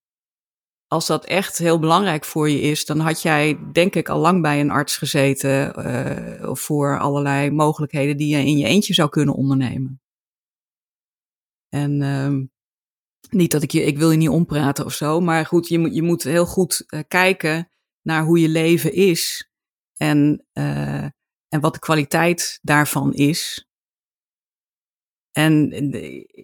als 0.88 1.08
dat 1.08 1.26
echt 1.26 1.58
heel 1.58 1.80
belangrijk 1.80 2.26
voor 2.26 2.50
je 2.50 2.62
is, 2.62 2.86
dan 2.86 3.00
had 3.00 3.22
jij 3.22 3.60
denk 3.72 3.96
ik 3.96 4.10
al 4.10 4.20
lang 4.20 4.42
bij 4.42 4.60
een 4.60 4.70
arts 4.70 4.98
gezeten 4.98 5.80
uh, 5.86 6.54
voor 6.56 7.00
allerlei 7.00 7.52
mogelijkheden 7.52 8.18
die 8.18 8.38
je 8.38 8.46
in 8.46 8.58
je 8.58 8.66
eentje 8.66 8.94
zou 8.94 9.10
kunnen 9.10 9.36
ondernemen. 9.36 10.02
En 11.70 12.02
um, 12.02 12.52
niet 13.30 13.52
dat 13.52 13.64
ik 13.64 13.72
je, 13.72 13.84
ik 13.84 13.98
wil 13.98 14.12
je 14.12 14.18
niet 14.18 14.30
ompraten 14.30 14.86
of 14.86 14.94
zo, 14.94 15.20
maar 15.20 15.46
goed, 15.46 15.68
je 15.68 15.80
moet, 15.80 15.96
je 15.96 16.02
moet 16.02 16.24
heel 16.24 16.46
goed 16.46 16.84
uh, 16.88 17.00
kijken 17.08 17.70
naar 18.02 18.24
hoe 18.24 18.40
je 18.40 18.50
leven 18.50 18.94
is 18.94 19.50
en, 19.96 20.46
uh, 20.54 21.04
en 21.48 21.60
wat 21.60 21.74
de 21.74 21.80
kwaliteit 21.80 22.60
daarvan 22.62 23.14
is. 23.14 23.70
En 25.32 25.72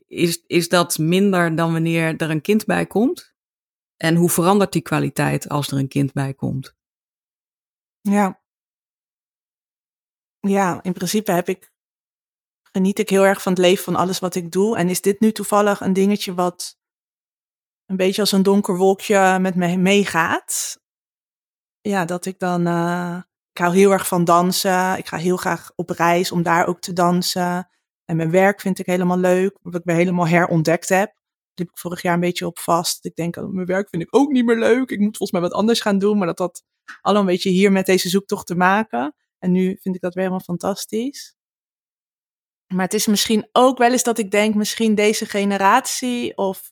is, 0.08 0.44
is 0.48 0.70
dat 0.70 0.98
minder 0.98 1.56
dan 1.56 1.72
wanneer 1.72 2.18
er 2.18 2.30
een 2.30 2.42
kind 2.42 2.66
bij 2.66 2.86
komt? 2.86 3.31
En 4.02 4.16
hoe 4.16 4.30
verandert 4.30 4.72
die 4.72 4.82
kwaliteit 4.82 5.50
als 5.50 5.72
er 5.72 5.78
een 5.78 5.88
kind 5.88 6.14
bij 6.14 6.34
komt? 6.34 6.76
Ja. 8.00 8.42
Ja, 10.40 10.84
in 10.84 10.94
principe 10.94 11.32
heb 11.32 11.48
ik 11.48 11.72
geniet 12.62 13.00
ik 13.00 13.10
heel 13.10 13.26
erg 13.26 13.42
van 13.42 13.52
het 13.52 13.62
leven 13.62 13.84
van 13.84 13.96
alles 13.96 14.20
wat 14.20 14.36
ik 14.36 14.52
doe. 14.52 14.78
En 14.78 14.90
is 14.90 15.02
dit 15.02 15.20
nu 15.20 15.32
toevallig 15.32 15.82
een 15.82 15.94
dingetje 15.94 16.34
wat 16.34 16.80
een 17.86 17.96
beetje 17.96 18.22
als 18.22 18.32
een 18.32 18.44
donker 18.44 18.78
wolkje 18.78 19.40
met 19.40 19.56
me 19.56 19.78
meegaat? 19.78 20.80
Ja, 21.82 22.06
dat 22.06 22.26
ik 22.26 22.40
dan. 22.40 22.68
Uh, 22.68 23.22
ik 23.52 23.58
hou 23.58 23.76
heel 23.76 23.92
erg 23.92 24.08
van 24.08 24.24
dansen. 24.24 24.98
Ik 24.98 25.08
ga 25.08 25.18
heel 25.18 25.38
graag 25.38 25.72
op 25.76 25.90
reis 25.90 26.32
om 26.32 26.44
daar 26.44 26.68
ook 26.68 26.80
te 26.80 26.94
dansen. 26.94 27.70
En 28.06 28.16
mijn 28.16 28.32
werk 28.32 28.62
vind 28.62 28.80
ik 28.80 28.86
helemaal 28.86 29.18
leuk, 29.18 29.58
wat 29.62 29.76
ik 29.76 29.86
me 29.86 29.94
helemaal 29.94 30.28
herontdekt 30.28 30.90
heb. 30.90 31.21
Liep 31.56 31.70
ik 31.70 31.78
vorig 31.78 32.02
jaar 32.02 32.14
een 32.14 32.20
beetje 32.20 32.46
op 32.46 32.60
vast. 32.60 33.06
Ik 33.06 33.16
denk, 33.16 33.36
oh, 33.36 33.54
mijn 33.54 33.66
werk 33.66 33.90
vind 33.90 34.04
ik 34.04 34.16
ook 34.16 34.32
niet 34.32 34.46
meer 34.46 34.60
leuk. 34.60 34.90
Ik 34.90 35.00
moet 35.00 35.18
volgens 35.18 35.32
mij 35.32 35.42
wat 35.42 35.54
anders 35.60 35.82
gaan 35.82 36.00
doen. 36.00 36.18
Maar 36.18 36.28
dat 36.28 36.40
had 36.40 36.64
allemaal 37.02 37.24
een 37.24 37.30
beetje 37.34 37.50
hier 37.50 37.72
met 37.72 37.86
deze 37.86 38.10
zoektocht 38.10 38.48
te 38.48 38.56
maken. 38.56 39.16
En 39.40 39.52
nu 39.52 39.78
vind 39.82 39.96
ik 39.96 40.02
dat 40.02 40.14
weer 40.14 40.24
helemaal 40.24 40.46
fantastisch. 40.46 41.36
Maar 42.74 42.86
het 42.86 42.94
is 42.94 43.08
misschien 43.08 43.50
ook 43.52 43.78
wel 43.78 43.92
eens 43.92 44.04
dat 44.04 44.18
ik 44.18 44.32
denk, 44.32 44.56
misschien 44.56 44.96
deze 44.96 45.26
generatie 45.26 46.38
of 46.38 46.72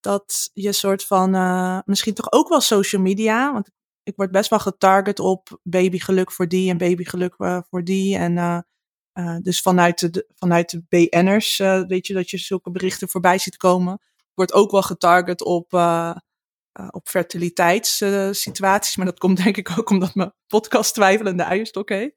dat 0.00 0.50
je 0.52 0.72
soort 0.72 1.04
van, 1.04 1.34
uh, 1.34 1.78
misschien 1.84 2.14
toch 2.14 2.32
ook 2.32 2.48
wel 2.48 2.60
social 2.60 3.02
media, 3.02 3.52
want 3.52 3.70
ik 4.02 4.16
word 4.16 4.30
best 4.30 4.50
wel 4.50 4.58
getarget 4.58 5.20
op 5.20 5.60
babygeluk 5.62 6.32
voor 6.32 6.48
die 6.48 6.70
en 6.70 6.78
babygeluk 6.78 7.34
uh, 7.38 7.60
voor 7.68 7.84
die. 7.84 8.16
En 8.16 8.36
uh, 8.36 8.58
dus 9.42 9.60
vanuit 9.60 10.14
de, 10.14 10.26
vanuit 10.34 10.70
de 10.70 10.82
BN'ers, 10.88 11.56
weet 11.86 12.06
je, 12.06 12.14
dat 12.14 12.30
je 12.30 12.38
zulke 12.38 12.70
berichten 12.70 13.08
voorbij 13.08 13.38
ziet 13.38 13.56
komen. 13.56 13.94
Ik 14.16 14.32
word 14.34 14.52
ook 14.52 14.70
wel 14.70 14.82
getarget 14.82 15.44
op 15.44 15.72
uh, 15.72 16.88
op 16.90 17.08
fertiliteitssituaties. 17.08 18.96
maar 18.96 19.06
dat 19.06 19.18
komt 19.18 19.44
denk 19.44 19.56
ik 19.56 19.78
ook 19.78 19.90
omdat 19.90 20.14
mijn 20.14 20.32
podcast 20.46 20.94
Twijfelende 20.94 21.42
Eierstok 21.42 21.88
heet. 21.88 22.14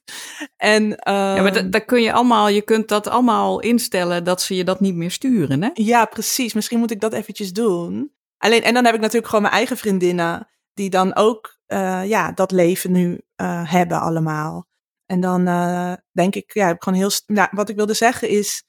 En, 0.57 0.89
ja, 0.89 1.41
maar 1.41 1.55
ehm, 1.55 1.69
daar 1.69 1.85
kun 1.85 2.01
je 2.01 2.13
allemaal, 2.13 2.47
je 2.47 2.61
kunt 2.61 2.87
dat 2.87 3.07
allemaal 3.07 3.59
instellen 3.59 4.23
dat 4.23 4.41
ze 4.41 4.55
je 4.55 4.63
dat 4.63 4.79
niet 4.79 4.95
meer 4.95 5.11
sturen, 5.11 5.63
hè? 5.63 5.69
Ja, 5.73 6.05
precies. 6.05 6.53
Misschien 6.53 6.79
moet 6.79 6.91
ik 6.91 6.99
dat 6.99 7.13
eventjes 7.13 7.53
doen. 7.53 8.11
Alleen, 8.37 8.63
en 8.63 8.73
dan 8.73 8.85
heb 8.85 8.93
ik 8.93 8.99
natuurlijk 8.99 9.27
gewoon 9.27 9.41
mijn 9.41 9.53
eigen 9.53 9.77
vriendinnen, 9.77 10.47
die 10.73 10.89
dan 10.89 11.15
ook 11.15 11.61
ja, 12.05 12.31
dat 12.31 12.51
leven 12.51 12.91
nu 12.91 13.21
hebben 13.63 13.99
allemaal. 13.99 14.67
En 15.13 15.21
dan 15.21 15.45
denk 16.11 16.35
ik, 16.35 16.53
ja, 16.53 16.69
ik 16.69 16.83
gewoon 16.83 16.99
heel. 16.99 17.11
Nou, 17.25 17.47
wat 17.51 17.69
ik 17.69 17.75
wilde 17.75 17.93
zeggen 17.93 18.29
is 18.29 18.63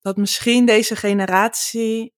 dat 0.00 0.16
misschien 0.16 0.66
deze 0.66 0.96
generatie, 0.96 2.14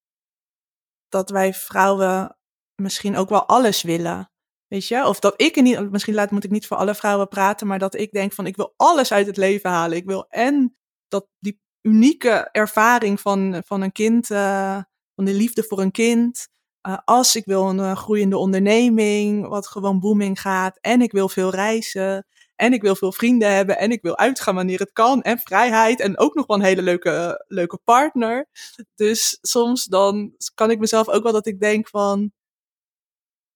dat 1.08 1.30
wij 1.30 1.54
vrouwen 1.54 2.36
misschien 2.74 3.16
ook 3.16 3.28
wel 3.28 3.46
alles 3.46 3.82
willen. 3.82 4.30
Weet 4.66 4.86
je? 4.86 5.06
Of 5.06 5.20
dat 5.20 5.34
ik 5.36 5.56
er 5.56 5.62
niet, 5.62 5.90
misschien 5.90 6.14
laat, 6.14 6.30
moet 6.30 6.44
ik 6.44 6.50
niet 6.50 6.66
voor 6.66 6.76
alle 6.76 6.94
vrouwen 6.94 7.28
praten, 7.28 7.66
maar 7.66 7.78
dat 7.78 7.94
ik 7.94 8.12
denk 8.12 8.32
van 8.32 8.46
ik 8.46 8.56
wil 8.56 8.74
alles 8.76 9.12
uit 9.12 9.26
het 9.26 9.36
leven 9.36 9.70
halen. 9.70 9.96
Ik 9.96 10.04
wil 10.04 10.26
en 10.28 10.76
dat 11.08 11.28
die 11.38 11.60
unieke 11.82 12.48
ervaring 12.52 13.20
van, 13.20 13.62
van 13.66 13.80
een 13.82 13.92
kind, 13.92 14.30
uh, 14.30 14.80
van 15.14 15.24
de 15.24 15.32
liefde 15.32 15.62
voor 15.62 15.80
een 15.80 15.90
kind. 15.90 16.48
Uh, 16.88 16.98
als 17.04 17.36
ik 17.36 17.44
wil 17.44 17.68
een 17.68 17.96
groeiende 17.96 18.36
onderneming, 18.36 19.48
wat 19.48 19.66
gewoon 19.66 20.00
booming 20.00 20.40
gaat. 20.40 20.78
En 20.80 21.00
ik 21.00 21.12
wil 21.12 21.28
veel 21.28 21.50
reizen. 21.50 22.26
En 22.62 22.72
ik 22.72 22.82
wil 22.82 22.96
veel 22.96 23.12
vrienden 23.12 23.54
hebben. 23.54 23.78
En 23.78 23.90
ik 23.90 24.02
wil 24.02 24.18
uitgaan 24.18 24.54
wanneer 24.54 24.78
het 24.78 24.92
kan. 24.92 25.22
En 25.22 25.38
vrijheid. 25.38 26.00
En 26.00 26.18
ook 26.18 26.34
nog 26.34 26.46
wel 26.46 26.56
een 26.56 26.62
hele 26.62 26.82
leuke, 26.82 27.44
leuke 27.48 27.78
partner. 27.84 28.48
Dus 28.94 29.38
soms 29.40 29.84
dan 29.84 30.34
kan 30.54 30.70
ik 30.70 30.78
mezelf 30.78 31.08
ook 31.08 31.22
wel 31.22 31.32
dat 31.32 31.46
ik 31.46 31.60
denk 31.60 31.88
van 31.88 32.32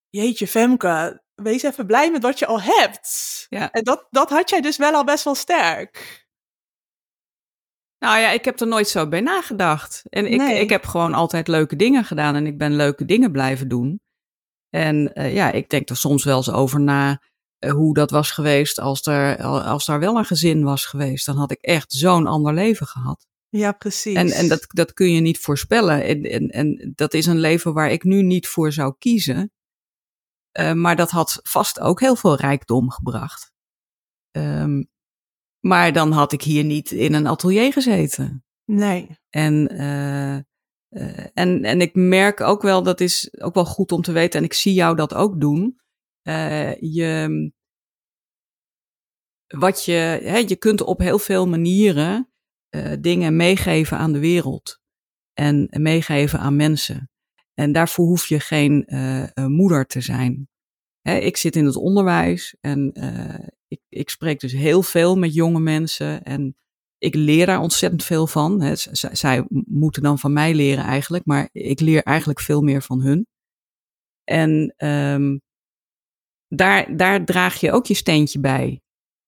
jeetje 0.09 0.47
Femke, 0.47 1.23
wees 1.35 1.63
even 1.63 1.87
blij 1.87 2.11
met 2.11 2.23
wat 2.23 2.39
je 2.39 2.47
al 2.47 2.61
hebt. 2.61 3.47
Ja. 3.49 3.71
En 3.71 3.85
dat, 3.85 4.07
dat 4.11 4.31
had 4.31 4.51
jij 4.51 4.61
dus 4.61 4.77
wel 4.77 4.93
al 4.93 5.05
best 5.05 5.25
wel 5.25 5.35
sterk. 5.35 6.27
Nou 7.99 8.19
ja, 8.19 8.31
ik 8.31 8.45
heb 8.45 8.61
er 8.61 8.67
nooit 8.67 8.89
zo 8.89 9.09
bij 9.09 9.21
nagedacht. 9.21 10.03
En 10.09 10.27
ik, 10.27 10.43
ik 10.43 10.71
heb 10.71 10.85
gewoon 10.85 11.15
altijd 11.15 11.49
leuke 11.49 11.77
dingen 11.77 12.05
gedaan 12.05 12.35
en 12.35 12.47
ik 12.47 12.59
ben 12.59 12.77
leuke 12.77 13.05
dingen 13.05 13.33
blijven 13.33 13.69
doen. 13.69 14.01
En 14.71 15.11
uh, 15.15 15.35
ja, 15.35 15.51
ik 15.51 15.71
denk 15.71 15.89
er 15.89 15.97
soms 15.97 16.25
wel 16.25 16.37
eens 16.37 16.53
over 16.53 16.81
na 16.81 17.21
hoe 17.59 17.95
dat 17.95 18.11
was 18.11 18.31
geweest 18.31 18.79
als 18.79 19.07
er, 19.07 19.43
als 19.43 19.87
daar 19.87 20.01
wel 20.01 20.17
een 20.17 20.25
gezin 20.25 20.63
was 20.63 20.85
geweest. 20.85 21.27
Dan 21.27 21.37
had 21.37 21.51
ik 21.51 21.61
echt 21.61 21.93
zo'n 21.93 22.27
ander 22.27 22.55
leven 22.55 22.87
gehad. 22.87 23.27
Ja, 23.49 23.73
precies. 23.73 24.15
En, 24.15 24.31
en 24.31 24.49
dat, 24.49 24.65
dat 24.69 24.93
kun 24.93 25.13
je 25.13 25.21
niet 25.21 25.39
voorspellen. 25.39 26.03
En, 26.03 26.23
en, 26.23 26.49
en 26.49 26.93
dat 26.95 27.15
is 27.15 27.27
een 27.27 27.41
leven 27.41 27.73
waar 27.73 27.91
ik 27.91 28.05
nu 28.05 28.23
niet 28.23 28.47
voor 28.47 28.73
zou 28.73 28.95
kiezen. 28.99 29.51
Uh, 30.61 30.73
maar 30.73 30.97
dat 30.97 31.11
had 31.11 31.41
vast 31.43 31.81
ook 31.81 32.01
heel 32.01 32.17
veel 32.17 32.37
rijkdom 32.37 32.91
gebracht. 32.91 33.53
Um, 34.37 34.89
maar 35.61 35.93
dan 35.93 36.13
had 36.13 36.33
ik 36.33 36.43
hier 36.43 36.65
niet 36.65 36.91
in 36.91 37.15
een 37.15 37.27
atelier 37.27 37.73
gezeten. 37.73 38.45
Nee. 38.65 39.19
En, 39.31 39.73
uh, 39.73 40.37
uh, 41.03 41.27
en, 41.35 41.65
en 41.65 41.81
ik 41.81 41.95
merk 41.95 42.41
ook 42.41 42.63
wel, 42.63 42.83
dat 42.83 43.01
is 43.01 43.41
ook 43.41 43.55
wel 43.55 43.65
goed 43.65 43.93
om 43.93 44.03
te 44.03 44.13
weten, 44.13 44.39
en 44.39 44.45
ik 44.45 44.53
zie 44.53 44.75
jou 44.75 44.97
dat 44.97 45.15
ook 45.15 45.41
doen. 45.41 45.81
Je, 46.81 47.53
wat 49.47 49.85
je, 49.85 49.93
hè, 50.23 50.37
je 50.37 50.57
kunt 50.57 50.81
op 50.81 50.99
heel 50.99 51.19
veel 51.19 51.49
manieren 51.49 52.31
dingen 53.01 53.37
meegeven 53.37 53.99
aan 53.99 54.13
de 54.13 54.19
wereld. 54.19 54.81
En 55.33 55.69
meegeven 55.71 56.39
aan 56.39 56.57
mensen. 56.57 57.11
En 57.55 57.73
daarvoor 57.73 58.07
hoef 58.07 58.27
je 58.27 58.41
geen 58.41 58.85
uh, 58.87 59.47
moeder 59.47 59.87
te 59.87 60.01
zijn. 60.01 60.49
Hè, 61.01 61.17
ik 61.17 61.37
zit 61.37 61.57
in 61.57 61.65
het 61.65 61.77
onderwijs 61.77 62.57
en 62.61 62.93
ik, 63.69 63.81
ik 63.89 64.11
spreek 64.11 64.41
dus 64.41 64.53
heel 64.53 64.83
veel 64.83 65.17
met 65.17 65.35
jonge 65.35 65.61
mensen. 65.61 66.23
En 66.23 66.57
ik 66.99 67.15
leer 67.15 67.47
daar 67.47 67.61
ontzettend 67.61 68.05
veel 68.05 68.27
van. 68.27 68.61
Hè. 68.61 68.73
zij 69.13 69.47
moeten 69.67 70.03
dan 70.03 70.19
van 70.19 70.33
mij 70.33 70.55
leren 70.55 70.85
eigenlijk, 70.85 71.25
maar 71.25 71.49
ik 71.53 71.81
leer 71.81 72.03
eigenlijk 72.03 72.41
veel 72.41 72.63
meer 72.63 72.83
van 72.83 73.01
hun. 73.01 73.27
En 74.25 74.75
um, 74.87 75.41
daar, 76.49 76.97
daar 76.97 77.25
draag 77.25 77.61
je 77.61 77.73
ook 77.73 77.87
je 77.87 77.95
steentje 77.95 78.41
bij 78.41 78.81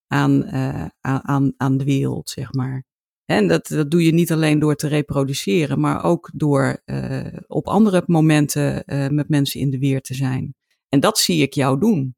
aan, 0.06 0.54
uh, 0.54 0.87
aan, 1.00 1.52
aan 1.56 1.76
de 1.76 1.84
wereld, 1.84 2.30
zeg 2.30 2.52
maar. 2.52 2.84
En 3.25 3.48
dat, 3.48 3.66
dat 3.66 3.90
doe 3.90 4.04
je 4.04 4.12
niet 4.12 4.32
alleen 4.32 4.58
door 4.58 4.76
te 4.76 4.88
reproduceren, 4.88 5.80
maar 5.80 6.04
ook 6.04 6.30
door 6.34 6.82
uh, 6.87 7.26
op 7.46 7.66
andere 7.66 8.02
momenten 8.06 8.82
uh, 8.87 9.08
met 9.08 9.28
mensen 9.28 9.60
in 9.60 9.70
de 9.70 9.78
weer 9.78 10.00
te 10.00 10.14
zijn. 10.14 10.54
En 10.88 11.00
dat 11.00 11.18
zie 11.18 11.42
ik 11.42 11.52
jou 11.52 11.80
doen. 11.80 12.16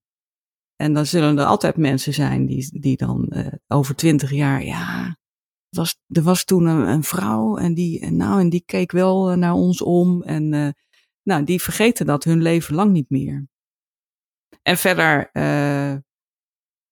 En 0.77 0.95
dan 0.95 1.07
zullen 1.07 1.39
er 1.39 1.45
altijd 1.45 1.77
mensen 1.77 2.15
zijn 2.15 2.47
die, 2.47 2.81
die 2.81 2.97
dan 2.97 3.33
over 3.67 3.95
twintig 3.95 4.31
jaar, 4.31 4.65
ja, 4.65 5.17
was, 5.69 5.97
er 6.07 6.23
was 6.23 6.45
toen 6.45 6.67
een, 6.67 7.05
vrouw 7.05 7.57
en 7.57 7.75
die, 7.75 8.11
nou, 8.11 8.41
en 8.41 8.49
die 8.49 8.63
keek 8.67 8.93
wel 8.93 9.37
naar 9.37 9.53
ons 9.53 9.83
om. 9.83 10.23
En 10.23 10.75
nou, 11.23 11.45
die 11.45 11.63
vergeten 11.63 12.07
dat 12.07 12.25
hun 12.25 12.43
leven 12.43 12.75
lang 12.75 12.93
niet 12.93 13.11
meer. 13.11 13.49
En 14.71 14.77
verder, 14.77 15.31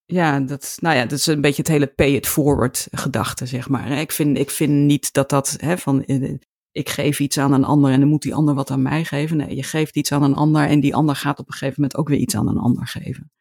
ja, 0.04 0.40
dat, 0.40 0.76
nou 0.80 0.97
ja, 0.97 1.02
dat 1.02 1.18
is 1.18 1.26
een 1.26 1.40
beetje 1.40 1.62
het 1.62 1.70
hele 1.70 1.87
pay 1.87 2.14
it 2.14 2.26
forward 2.26 2.88
gedachte, 2.90 3.47
zeg 3.47 3.68
maar. 3.68 3.90
Ik 3.90 4.12
vind, 4.12 4.38
ik 4.38 4.50
vind 4.50 4.73
niet 4.73 5.12
dat 5.12 5.30
dat 5.30 5.56
hè, 5.61 5.78
van 5.78 6.04
eh, 6.04 6.35
ik 6.73 6.88
geef 6.88 7.20
iets 7.20 7.38
aan 7.38 7.52
een 7.52 7.64
ander 7.64 7.90
en 7.90 8.00
dan 8.00 8.08
moet 8.08 8.23
die 8.23 8.35
ander 8.35 8.54
wat 8.54 8.70
aan 8.70 8.82
mij 8.82 9.04
geven. 9.04 9.37
Nee, 9.37 9.56
je 9.56 9.62
geeft 9.62 9.97
iets 9.97 10.12
aan 10.12 10.23
een 10.23 10.35
ander 10.35 10.66
en 10.66 10.80
die 10.80 10.94
ander 10.94 11.16
gaat 11.16 11.38
op 11.38 11.47
een 11.47 11.52
gegeven 11.52 11.75
moment 11.76 11.99
ook 11.99 12.08
weer 12.08 12.18
iets 12.18 12.37
aan 12.37 12.49
een 12.49 12.58
ander 12.58 12.87
geven. 12.87 13.32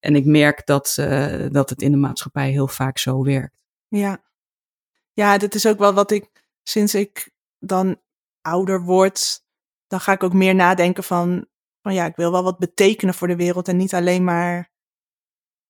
En 0.00 0.16
ik 0.16 0.24
merk 0.24 0.66
dat, 0.66 0.96
uh, 1.00 1.46
dat 1.50 1.70
het 1.70 1.82
in 1.82 1.90
de 1.90 1.96
maatschappij 1.96 2.50
heel 2.50 2.68
vaak 2.68 2.98
zo 2.98 3.22
werkt. 3.22 3.64
Ja. 3.88 4.22
ja, 5.12 5.38
dat 5.38 5.54
is 5.54 5.66
ook 5.66 5.78
wel 5.78 5.92
wat 5.92 6.10
ik 6.10 6.30
sinds 6.62 6.94
ik 6.94 7.30
dan 7.58 8.00
ouder 8.40 8.82
word, 8.82 9.44
dan 9.86 10.00
ga 10.00 10.12
ik 10.12 10.22
ook 10.22 10.32
meer 10.32 10.54
nadenken 10.54 11.04
van, 11.04 11.46
van 11.86 11.94
ja, 11.94 12.04
ik 12.04 12.16
wil 12.16 12.32
wel 12.32 12.42
wat 12.42 12.58
betekenen 12.58 13.14
voor 13.14 13.28
de 13.28 13.36
wereld 13.36 13.68
en 13.68 13.76
niet 13.76 13.94
alleen 13.94 14.24
maar 14.24 14.72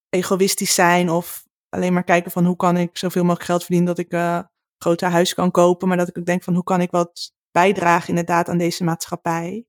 egoïstisch 0.09 0.75
zijn 0.75 1.11
of 1.11 1.47
alleen 1.69 1.93
maar 1.93 2.05
kijken 2.05 2.31
van 2.31 2.45
hoe 2.45 2.57
kan 2.57 2.77
ik 2.77 2.99
zoveel 2.99 3.23
mogelijk 3.23 3.47
geld 3.47 3.61
verdienen 3.61 3.95
dat 3.95 3.99
ik 3.99 4.13
uh, 4.13 4.35
een 4.35 4.49
groter 4.79 5.09
huis 5.09 5.35
kan 5.35 5.51
kopen, 5.51 5.89
maar 5.89 5.97
dat 5.97 6.09
ik 6.09 6.19
ook 6.19 6.27
denk 6.27 6.43
van 6.43 6.55
hoe 6.55 6.65
kan 6.65 6.81
ik 6.81 6.91
wat 6.91 7.35
bijdragen 7.51 8.09
inderdaad 8.09 8.49
aan 8.49 8.59
deze 8.59 8.85
maatschappij. 8.85 9.67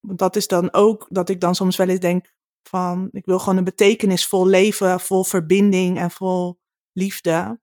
Dat 0.00 0.36
is 0.36 0.46
dan 0.46 0.72
ook 0.72 1.06
dat 1.10 1.28
ik 1.28 1.40
dan 1.40 1.54
soms 1.54 1.76
wel 1.76 1.88
eens 1.88 2.00
denk 2.00 2.32
van 2.68 3.08
ik 3.12 3.24
wil 3.24 3.38
gewoon 3.38 3.56
een 3.56 3.64
betekenisvol 3.64 4.46
leven, 4.46 5.00
vol 5.00 5.24
verbinding 5.24 5.98
en 5.98 6.10
vol 6.10 6.60
liefde. 6.92 7.60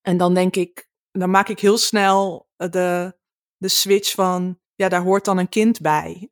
En 0.00 0.16
dan 0.16 0.34
denk 0.34 0.56
ik, 0.56 0.88
dan 1.10 1.30
maak 1.30 1.48
ik 1.48 1.60
heel 1.60 1.78
snel 1.78 2.48
de, 2.56 3.18
de 3.56 3.68
switch 3.68 4.14
van 4.14 4.59
ja, 4.80 4.88
daar 4.88 5.02
hoort 5.02 5.24
dan 5.24 5.38
een 5.38 5.48
kind 5.48 5.80
bij. 5.80 6.28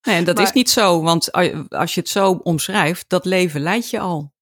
Nee, 0.00 0.16
en 0.16 0.24
dat 0.24 0.38
is 0.38 0.52
niet 0.52 0.70
zo, 0.70 1.02
want 1.02 1.32
als 1.68 1.94
je 1.94 2.00
het 2.00 2.08
zo 2.08 2.30
omschrijft, 2.32 3.08
dat 3.08 3.24
leven 3.24 3.60
leidt 3.60 3.90
je 3.90 4.00
al. 4.00 4.34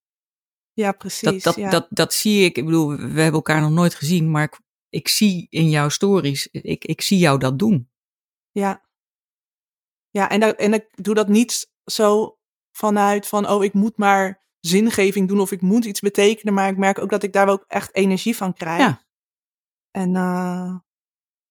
Ja, 0.73 0.93
precies. 0.93 1.43
Dat, 1.43 1.55
dat, 1.55 1.71
dat, 1.71 1.87
dat 1.91 2.15
zie 2.15 2.45
ik. 2.45 2.57
Ik 2.57 2.65
bedoel, 2.65 2.89
we 2.89 3.03
hebben 3.03 3.33
elkaar 3.33 3.61
nog 3.61 3.71
nooit 3.71 3.95
gezien, 3.95 4.31
maar 4.31 4.43
ik, 4.43 4.61
ik 4.89 5.09
zie 5.09 5.47
in 5.51 5.69
jouw 5.69 5.89
stories, 5.89 6.47
ik, 6.47 6.85
ik 6.85 7.01
zie 7.01 7.19
jou 7.19 7.39
dat 7.39 7.59
doen. 7.59 7.91
Ja. 8.51 8.85
Ja, 10.11 10.29
en, 10.29 10.41
dat, 10.41 10.57
en 10.57 10.73
ik 10.73 10.89
doe 10.95 11.15
dat 11.15 11.29
niet 11.29 11.71
zo 11.85 12.39
vanuit 12.73 13.27
van, 13.27 13.49
oh, 13.49 13.65
ik 13.65 13.73
moet 13.73 13.97
maar 13.97 14.45
zingeving 14.61 15.29
doen 15.29 15.41
of 15.41 15.53
ik 15.53 15.61
moet 15.61 15.85
iets 15.85 16.01
betekenen, 16.01 16.55
maar 16.55 16.69
ik 16.69 16.77
merk 16.77 16.99
ook 16.99 17.11
dat 17.11 17.23
ik 17.23 17.33
daar 17.33 17.49
ook 17.49 17.65
echt 17.67 17.95
energie 17.95 18.37
van 18.37 18.53
krijg. 18.53 18.79
Ja. 18.79 19.05
En 19.91 20.15
uh, 20.15 20.79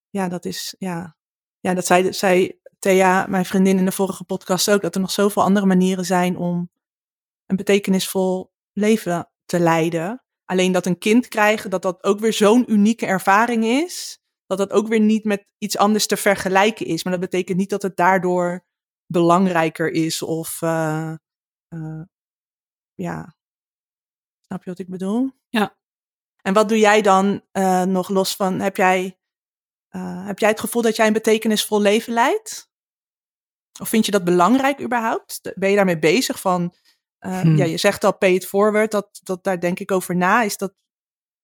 ja, 0.09 0.27
dat 0.27 0.45
is, 0.45 0.75
ja, 0.77 1.17
ja, 1.65 1.73
dat 1.73 1.85
zei, 1.85 2.13
zei 2.13 2.59
Thea, 2.79 3.25
mijn 3.27 3.45
vriendin 3.45 3.77
in 3.77 3.85
de 3.85 3.91
vorige 3.91 4.23
podcast 4.23 4.69
ook, 4.69 4.81
dat 4.81 4.95
er 4.95 5.01
nog 5.01 5.11
zoveel 5.11 5.43
andere 5.43 5.65
manieren 5.65 6.05
zijn 6.05 6.37
om 6.37 6.71
een 7.45 7.55
betekenisvol 7.55 8.51
leven 8.73 9.29
te 9.45 9.59
leiden. 9.59 10.23
Alleen 10.45 10.71
dat 10.71 10.85
een 10.85 10.97
kind 10.97 11.27
krijgen, 11.27 11.69
dat 11.69 11.81
dat 11.81 12.03
ook 12.03 12.19
weer 12.19 12.33
zo'n 12.33 12.71
unieke 12.71 13.05
ervaring 13.05 13.63
is, 13.63 14.19
dat 14.45 14.57
dat 14.57 14.71
ook 14.71 14.87
weer 14.87 14.99
niet 14.99 15.23
met 15.23 15.45
iets 15.57 15.77
anders 15.77 16.07
te 16.07 16.17
vergelijken 16.17 16.85
is. 16.85 17.03
Maar 17.03 17.13
dat 17.13 17.29
betekent 17.29 17.57
niet 17.57 17.69
dat 17.69 17.81
het 17.81 17.95
daardoor 17.95 18.65
belangrijker 19.05 19.91
is 19.91 20.21
of 20.21 20.61
uh, 20.61 21.13
uh, 21.69 22.01
ja, 22.93 23.35
snap 24.41 24.63
je 24.63 24.69
wat 24.69 24.79
ik 24.79 24.89
bedoel? 24.89 25.31
Ja. 25.49 25.77
En 26.41 26.53
wat 26.53 26.69
doe 26.69 26.79
jij 26.79 27.01
dan 27.01 27.41
uh, 27.53 27.83
nog 27.83 28.09
los 28.09 28.35
van, 28.35 28.59
heb 28.59 28.77
jij, 28.77 29.19
heb 30.25 30.39
jij 30.39 30.49
het 30.49 30.59
gevoel 30.59 30.81
dat 30.81 30.95
jij 30.95 31.07
een 31.07 31.13
betekenisvol 31.13 31.81
leven 31.81 32.13
leidt? 32.13 32.69
Of 33.79 33.89
vind 33.89 34.05
je 34.05 34.11
dat 34.11 34.23
belangrijk 34.23 34.81
überhaupt? 34.81 35.51
Ben 35.55 35.69
je 35.69 35.75
daarmee 35.75 35.99
bezig 35.99 36.39
van, 36.39 36.73
uh, 37.19 37.41
hmm. 37.41 37.57
ja, 37.57 37.65
je 37.65 37.77
zegt 37.77 38.03
al 38.03 38.17
pay 38.17 38.33
it 38.33 38.45
forward, 38.45 38.91
dat, 38.91 39.19
dat 39.23 39.43
daar 39.43 39.59
denk 39.59 39.79
ik 39.79 39.91
over 39.91 40.15
na. 40.15 40.41
Is 40.43 40.57
dat, 40.57 40.73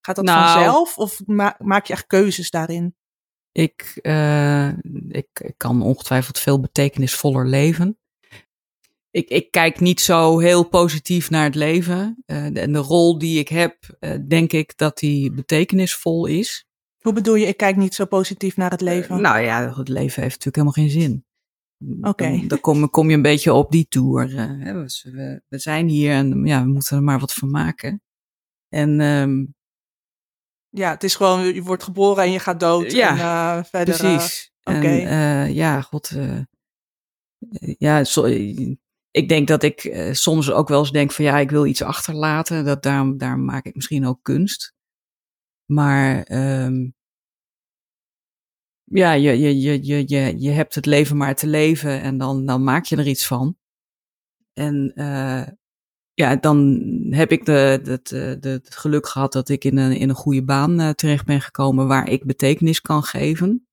gaat 0.05 0.15
dat 0.15 0.25
nou, 0.25 0.53
vanzelf 0.53 0.97
of 0.97 1.19
ma 1.25 1.55
maak 1.59 1.85
je 1.85 1.93
echt 1.93 2.07
keuzes 2.07 2.49
daarin? 2.49 2.95
Ik, 3.51 3.99
uh, 4.01 4.67
ik, 5.09 5.27
ik 5.33 5.53
kan 5.57 5.81
ongetwijfeld 5.81 6.39
veel 6.39 6.59
betekenisvoller 6.59 7.47
leven. 7.47 7.99
Ik, 9.09 9.29
ik 9.29 9.51
kijk 9.51 9.79
niet 9.79 10.01
zo 10.01 10.39
heel 10.39 10.63
positief 10.63 11.29
naar 11.29 11.43
het 11.43 11.55
leven. 11.55 12.23
En 12.25 12.73
de 12.73 12.79
rol 12.79 13.17
die 13.17 13.39
ik 13.39 13.47
heb, 13.47 13.77
denk 14.27 14.51
ik 14.51 14.77
dat 14.77 14.97
die 14.97 15.31
betekenisvol 15.31 16.25
is. 16.25 16.65
Hoe 17.01 17.13
bedoel 17.13 17.35
je, 17.35 17.45
ik 17.45 17.57
kijk 17.57 17.75
niet 17.75 17.95
zo 17.95 18.05
positief 18.05 18.57
naar 18.57 18.71
het 18.71 18.81
leven? 18.81 19.21
nou 19.21 19.39
ja, 19.39 19.77
het 19.77 19.87
leven 19.87 20.21
heeft 20.21 20.45
natuurlijk 20.45 20.55
helemaal 20.55 20.71
geen 20.71 21.01
zin. 21.01 21.25
Oké. 21.97 22.07
Okay. 22.09 22.47
Dan, 22.47 22.59
kom, 22.59 22.89
kom, 22.89 23.09
je 23.09 23.15
een 23.15 23.21
beetje 23.21 23.53
op 23.53 23.71
die 23.71 23.87
tour. 23.87 24.27
Dus 24.63 25.03
we, 25.03 25.41
we, 25.47 25.57
zijn 25.57 25.87
hier 25.87 26.11
en 26.11 26.45
ja, 26.45 26.63
we 26.63 26.69
moeten 26.69 26.97
er 26.97 27.03
maar 27.03 27.19
wat 27.19 27.33
van 27.33 27.49
maken. 27.49 28.01
En 28.69 28.99
um, 28.99 29.55
ja, 30.69 30.89
het 30.89 31.03
is 31.03 31.15
gewoon, 31.15 31.53
je 31.53 31.61
wordt 31.61 31.83
geboren 31.83 32.23
en 32.23 32.31
je 32.31 32.39
gaat 32.39 32.59
dood. 32.59 32.91
Ja, 32.91 33.09
en, 33.09 33.17
uh, 33.17 33.63
verder, 33.63 33.97
precies. 33.97 34.51
Oké. 34.63 34.77
Okay. 34.77 35.03
Uh, 35.03 35.55
ja, 35.55 35.81
god. 35.81 36.11
ja, 37.77 38.03
so, 38.03 38.25
ik 39.11 39.29
denk 39.29 39.47
dat 39.47 39.63
ik 39.63 40.07
soms 40.11 40.51
ook 40.51 40.67
wel 40.67 40.79
eens 40.79 40.91
denk 40.91 41.11
van 41.11 41.25
ja, 41.25 41.37
ik 41.37 41.51
wil 41.51 41.65
iets 41.65 41.81
achterlaten. 41.81 42.65
Dat 42.65 42.83
daarom 42.83 43.45
maak 43.45 43.65
ik 43.65 43.75
misschien 43.75 44.05
ook 44.05 44.19
kunst. 44.21 44.73
Maar 45.71 46.31
um, 46.65 46.93
ja, 48.83 49.11
je, 49.11 49.39
je, 49.39 49.61
je, 49.61 49.83
je, 49.83 50.03
je, 50.07 50.39
je 50.39 50.49
hebt 50.49 50.75
het 50.75 50.85
leven 50.85 51.17
maar 51.17 51.35
te 51.35 51.47
leven 51.47 52.01
en 52.01 52.17
dan, 52.17 52.45
dan 52.45 52.63
maak 52.63 52.85
je 52.85 52.95
er 52.95 53.07
iets 53.07 53.27
van. 53.27 53.57
En 54.53 54.91
uh, 54.95 55.47
ja, 56.13 56.35
dan 56.35 56.81
heb 57.09 57.31
ik 57.31 57.45
de, 57.45 57.79
de, 57.83 58.49
het 58.49 58.75
geluk 58.75 59.07
gehad 59.07 59.33
dat 59.33 59.49
ik 59.49 59.63
in 59.63 59.77
een, 59.77 59.97
in 59.97 60.09
een 60.09 60.15
goede 60.15 60.43
baan 60.43 60.81
uh, 60.81 60.89
terecht 60.89 61.25
ben 61.25 61.41
gekomen 61.41 61.87
waar 61.87 62.09
ik 62.09 62.25
betekenis 62.25 62.81
kan 62.81 63.03
geven. 63.03 63.67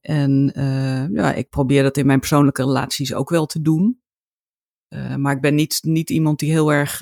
En 0.00 0.52
uh, 0.56 1.08
ja, 1.08 1.32
ik 1.34 1.48
probeer 1.48 1.82
dat 1.82 1.96
in 1.96 2.06
mijn 2.06 2.18
persoonlijke 2.18 2.62
relaties 2.62 3.14
ook 3.14 3.30
wel 3.30 3.46
te 3.46 3.62
doen. 3.62 4.02
maar 5.16 5.34
ik 5.34 5.40
ben 5.40 5.54
niet, 5.54 5.78
niet 5.82 6.10
iemand 6.10 6.38
die 6.38 6.50
heel 6.50 6.72
erg 6.72 7.00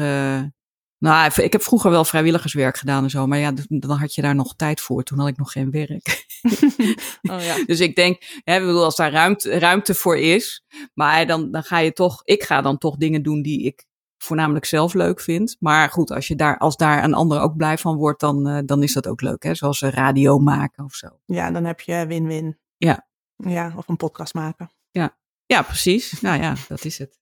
nou, 1.00 1.42
ik 1.42 1.52
heb 1.52 1.62
vroeger 1.62 1.90
wel 1.90 2.04
vrijwilligerswerk 2.04 2.76
gedaan 2.76 3.02
en 3.02 3.10
zo, 3.10 3.26
maar 3.26 3.38
ja, 3.38 3.52
dan 3.68 3.90
had 3.90 4.14
je 4.14 4.22
daar 4.22 4.34
nog 4.34 4.56
tijd 4.56 4.80
voor. 4.80 5.02
Toen 5.02 5.18
had 5.18 5.28
ik 5.28 5.36
nog 5.36 5.52
geen 5.52 5.70
werk. 5.70 6.26
oh, 7.32 7.42
ja. 7.42 7.64
Dus 7.66 7.80
ik 7.80 7.96
denk, 7.96 8.40
hè, 8.44 8.60
bedoel, 8.60 8.84
als 8.84 8.96
daar 8.96 9.12
ruimte, 9.12 9.58
ruimte 9.58 9.94
voor 9.94 10.18
is, 10.18 10.64
maar 10.94 11.26
dan, 11.26 11.50
dan 11.50 11.62
ga 11.62 11.78
je 11.78 11.92
toch, 11.92 12.20
ik 12.24 12.42
ga 12.42 12.60
dan 12.60 12.78
toch 12.78 12.96
dingen 12.96 13.22
doen 13.22 13.42
die 13.42 13.62
ik 13.62 13.86
voornamelijk 14.18 14.64
zelf 14.64 14.94
leuk 14.94 15.20
vind. 15.20 15.56
Maar 15.58 15.90
goed, 15.90 16.10
als, 16.10 16.28
je 16.28 16.36
daar, 16.36 16.58
als 16.58 16.76
daar 16.76 17.04
een 17.04 17.14
ander 17.14 17.40
ook 17.40 17.56
blij 17.56 17.78
van 17.78 17.96
wordt, 17.96 18.20
dan, 18.20 18.48
uh, 18.48 18.58
dan 18.64 18.82
is 18.82 18.92
dat 18.92 19.06
ook 19.06 19.20
leuk. 19.20 19.42
Hè? 19.42 19.54
Zoals 19.54 19.80
een 19.80 19.90
radio 19.90 20.38
maken 20.38 20.84
of 20.84 20.94
zo. 20.94 21.08
Ja, 21.24 21.50
dan 21.50 21.64
heb 21.64 21.80
je 21.80 22.06
win-win. 22.06 22.58
Ja. 22.76 23.08
Ja, 23.36 23.72
of 23.76 23.88
een 23.88 23.96
podcast 23.96 24.34
maken. 24.34 24.70
Ja, 24.90 25.18
ja 25.46 25.62
precies. 25.62 26.20
Nou 26.20 26.42
ja, 26.42 26.54
dat 26.68 26.84
is 26.84 26.98
het. 26.98 27.18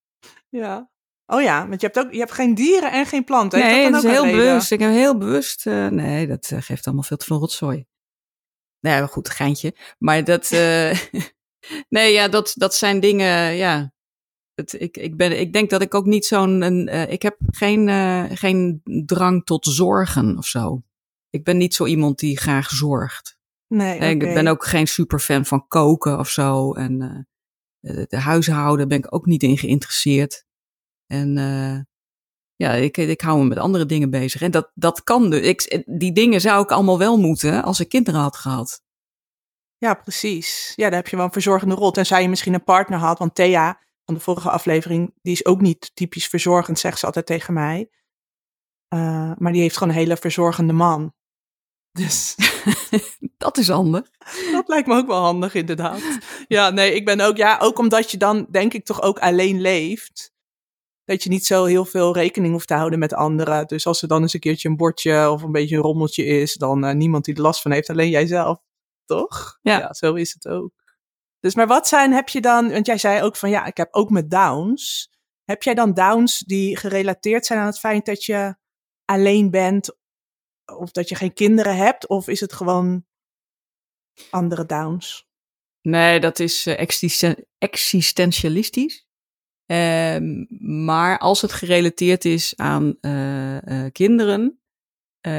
Ja. 0.49 0.91
Oh 1.31 1.43
ja, 1.43 1.69
want 1.69 1.81
je 1.81 1.87
hebt 1.87 1.99
ook 1.99 2.13
je 2.13 2.19
hebt 2.19 2.33
geen 2.33 2.55
dieren 2.55 2.93
en 2.93 3.07
geen 3.07 3.25
planten. 3.25 3.59
Nee, 3.59 3.91
dat, 3.91 4.05
is 4.05 4.11
heel 4.11 4.25
bewust. 4.25 4.71
Ik 4.71 4.81
heb 4.81 4.91
heel 4.91 5.19
bewust. 5.19 5.67
Uh, 5.67 5.87
nee, 5.87 6.27
dat 6.27 6.51
uh, 6.53 6.61
geeft 6.61 6.87
allemaal 6.87 7.05
veel 7.05 7.17
te 7.17 7.25
veel 7.25 7.39
rotzooi. 7.39 7.87
Nee, 8.81 8.99
maar 8.99 9.09
goed, 9.09 9.31
geintje. 9.31 9.75
Maar 9.99 10.25
dat. 10.25 10.53
Uh, 10.53 10.99
nee, 11.89 12.13
ja, 12.13 12.29
dat, 12.29 12.53
dat 12.55 12.75
zijn 12.75 13.01
dingen. 13.01 13.55
Ja. 13.55 13.93
Het, 14.55 14.81
ik, 14.81 14.97
ik, 14.97 15.17
ben, 15.17 15.41
ik 15.41 15.53
denk 15.53 15.71
dat 15.71 15.83
ik 15.83 15.95
ook 15.95 16.05
niet 16.05 16.25
zo'n. 16.25 16.89
ik 16.89 17.23
heb 17.23 17.37
geen, 17.51 17.89
geen 18.37 18.81
drang 19.07 19.45
tot 19.45 19.67
zorgen 19.67 20.39
of 20.39 20.47
zo. 20.47 20.83
Ik 21.31 21.45
ben 21.45 21.57
niet 21.57 21.75
zo 21.75 21.87
iemand 21.87 22.19
die 22.19 22.39
graag 22.39 22.71
zorgt. 22.71 23.39
Nee. 23.67 23.97
Okay. 23.97 24.11
Ik 24.11 24.19
ben 24.19 24.47
ook 24.47 24.65
geen 24.65 24.87
superfan 24.87 25.47
van 25.47 25.67
koken 25.69 26.19
of 26.19 26.29
zo. 26.29 26.73
En 26.73 27.29
de 27.81 28.17
huishouden 28.17 28.89
ben 28.89 28.99
ik 28.99 29.15
ook 29.15 29.27
niet 29.27 29.43
in 29.43 29.59
geïnteresseerd. 29.59 30.47
En 31.09 31.37
uh, 31.37 31.81
ja, 32.57 32.73
ik, 32.73 32.97
ik 32.97 33.21
hou 33.21 33.39
me 33.39 33.45
met 33.45 33.59
andere 33.59 33.87
dingen 33.87 34.11
bezig. 34.11 34.43
En 34.43 34.51
dat, 34.51 34.71
dat 34.75 35.03
kan 35.03 35.31
dus. 35.31 35.41
Ik, 35.41 35.83
die 35.87 36.13
dingen 36.13 36.41
zou 36.41 36.63
ik 36.63 36.71
allemaal 36.71 36.99
wel 36.99 37.19
moeten 37.19 37.63
als 37.63 37.81
ik 37.81 37.89
kinderen 37.89 38.21
had 38.21 38.37
gehad. 38.37 38.83
Ja, 39.79 39.95
precies. 39.95 40.73
Ja, 40.77 40.85
daar 40.89 40.99
heb 40.99 41.09
je 41.09 41.17
wel 41.17 41.25
een 41.25 41.33
verzorgende 41.33 41.75
rol. 41.75 41.91
Tenzij 41.91 42.23
je 42.23 42.29
misschien 42.29 42.55
een 42.55 42.65
partner 42.65 42.99
had. 42.99 43.19
Want 43.19 43.35
Thea 43.35 43.81
van 44.05 44.15
de 44.15 44.21
vorige 44.21 44.51
aflevering, 44.51 45.15
die 45.23 45.33
is 45.33 45.45
ook 45.45 45.61
niet 45.61 45.91
typisch 45.95 46.27
verzorgend, 46.27 46.79
zegt 46.79 46.99
ze 46.99 47.07
altijd 47.07 47.27
tegen 47.27 47.55
mij. 47.55 47.91
Uh, 48.95 49.33
maar 49.39 49.53
die 49.53 49.61
heeft 49.61 49.77
gewoon 49.77 49.93
een 49.93 49.99
hele 49.99 50.17
verzorgende 50.17 50.73
man. 50.73 51.13
Dus 51.99 52.37
dat 53.37 53.59
is 53.59 53.69
handig. 53.69 54.11
dat 54.53 54.69
lijkt 54.69 54.87
me 54.87 54.97
ook 54.97 55.07
wel 55.07 55.23
handig, 55.23 55.55
inderdaad. 55.55 56.01
Ja, 56.49 56.71
nee, 56.71 56.95
ik 56.95 57.05
ben 57.05 57.21
ook, 57.21 57.37
ja, 57.37 57.59
ook 57.59 57.79
omdat 57.79 58.11
je 58.11 58.17
dan 58.17 58.47
denk 58.51 58.75
ik 58.75 58.85
toch 58.85 59.03
ook 59.03 59.19
alleen 59.19 59.61
leeft. 59.61 60.33
Dat 61.09 61.23
je 61.23 61.29
niet 61.29 61.47
zo 61.47 61.65
heel 61.65 61.85
veel 61.85 62.15
rekening 62.15 62.53
hoeft 62.53 62.67
te 62.67 62.75
houden 62.75 62.99
met 62.99 63.15
anderen. 63.15 63.67
Dus 63.67 63.87
als 63.87 64.03
er 64.03 64.09
dan 64.09 64.23
eens 64.23 64.35
een 64.35 64.41
keertje 64.41 64.69
een 64.69 64.77
bordje 64.77 65.31
of 65.31 65.43
een 65.43 65.53
beetje 65.53 65.77
een 65.77 65.83
rommeltje 65.83 66.25
is, 66.25 66.55
dan 66.55 66.85
uh, 66.85 66.93
niemand 66.93 67.25
die 67.25 67.35
er 67.35 67.41
last 67.41 67.63
van 67.63 67.71
heeft, 67.71 67.91
alleen 67.91 68.11
jijzelf. 68.11 68.59
Toch? 69.05 69.59
Ja. 69.63 69.79
ja, 69.79 69.93
zo 69.93 70.15
is 70.15 70.33
het 70.33 70.49
ook. 70.49 70.73
Dus, 71.41 71.55
maar 71.55 71.67
wat 71.67 71.89
zijn, 71.89 72.13
heb 72.13 72.29
je 72.29 72.41
dan, 72.41 72.71
want 72.71 72.87
jij 72.87 72.99
zei 72.99 73.23
ook 73.23 73.37
van 73.37 73.51
ja, 73.51 73.65
ik 73.65 73.77
heb 73.77 73.89
ook 73.95 74.11
met 74.11 74.31
downs. 74.31 75.11
Heb 75.45 75.63
jij 75.63 75.75
dan 75.75 75.95
downs 75.95 76.39
die 76.39 76.77
gerelateerd 76.77 77.47
zijn 77.47 77.59
aan 77.59 77.67
het 77.67 77.79
feit 77.79 78.07
dat 78.07 78.25
je 78.25 78.57
alleen 79.05 79.51
bent 79.51 79.97
of 80.65 80.91
dat 80.91 81.09
je 81.09 81.15
geen 81.15 81.35
kinderen 81.35 81.77
hebt? 81.77 82.09
Of 82.09 82.29
is 82.29 82.41
het 82.41 82.53
gewoon 82.53 83.05
andere 84.31 84.67
downs? 84.67 85.27
Nee, 85.81 86.21
dat 86.21 86.39
is 86.39 86.67
uh, 86.67 86.79
existen 86.79 87.47
existentialistisch. 87.59 89.08
Um, 89.71 90.47
maar 90.87 91.19
als 91.19 91.43
het 91.43 91.53
gerelateerd 91.53 92.25
is 92.25 92.57
aan 92.57 92.97
uh, 93.01 93.63
uh, 93.63 93.87
kinderen, 93.93 94.61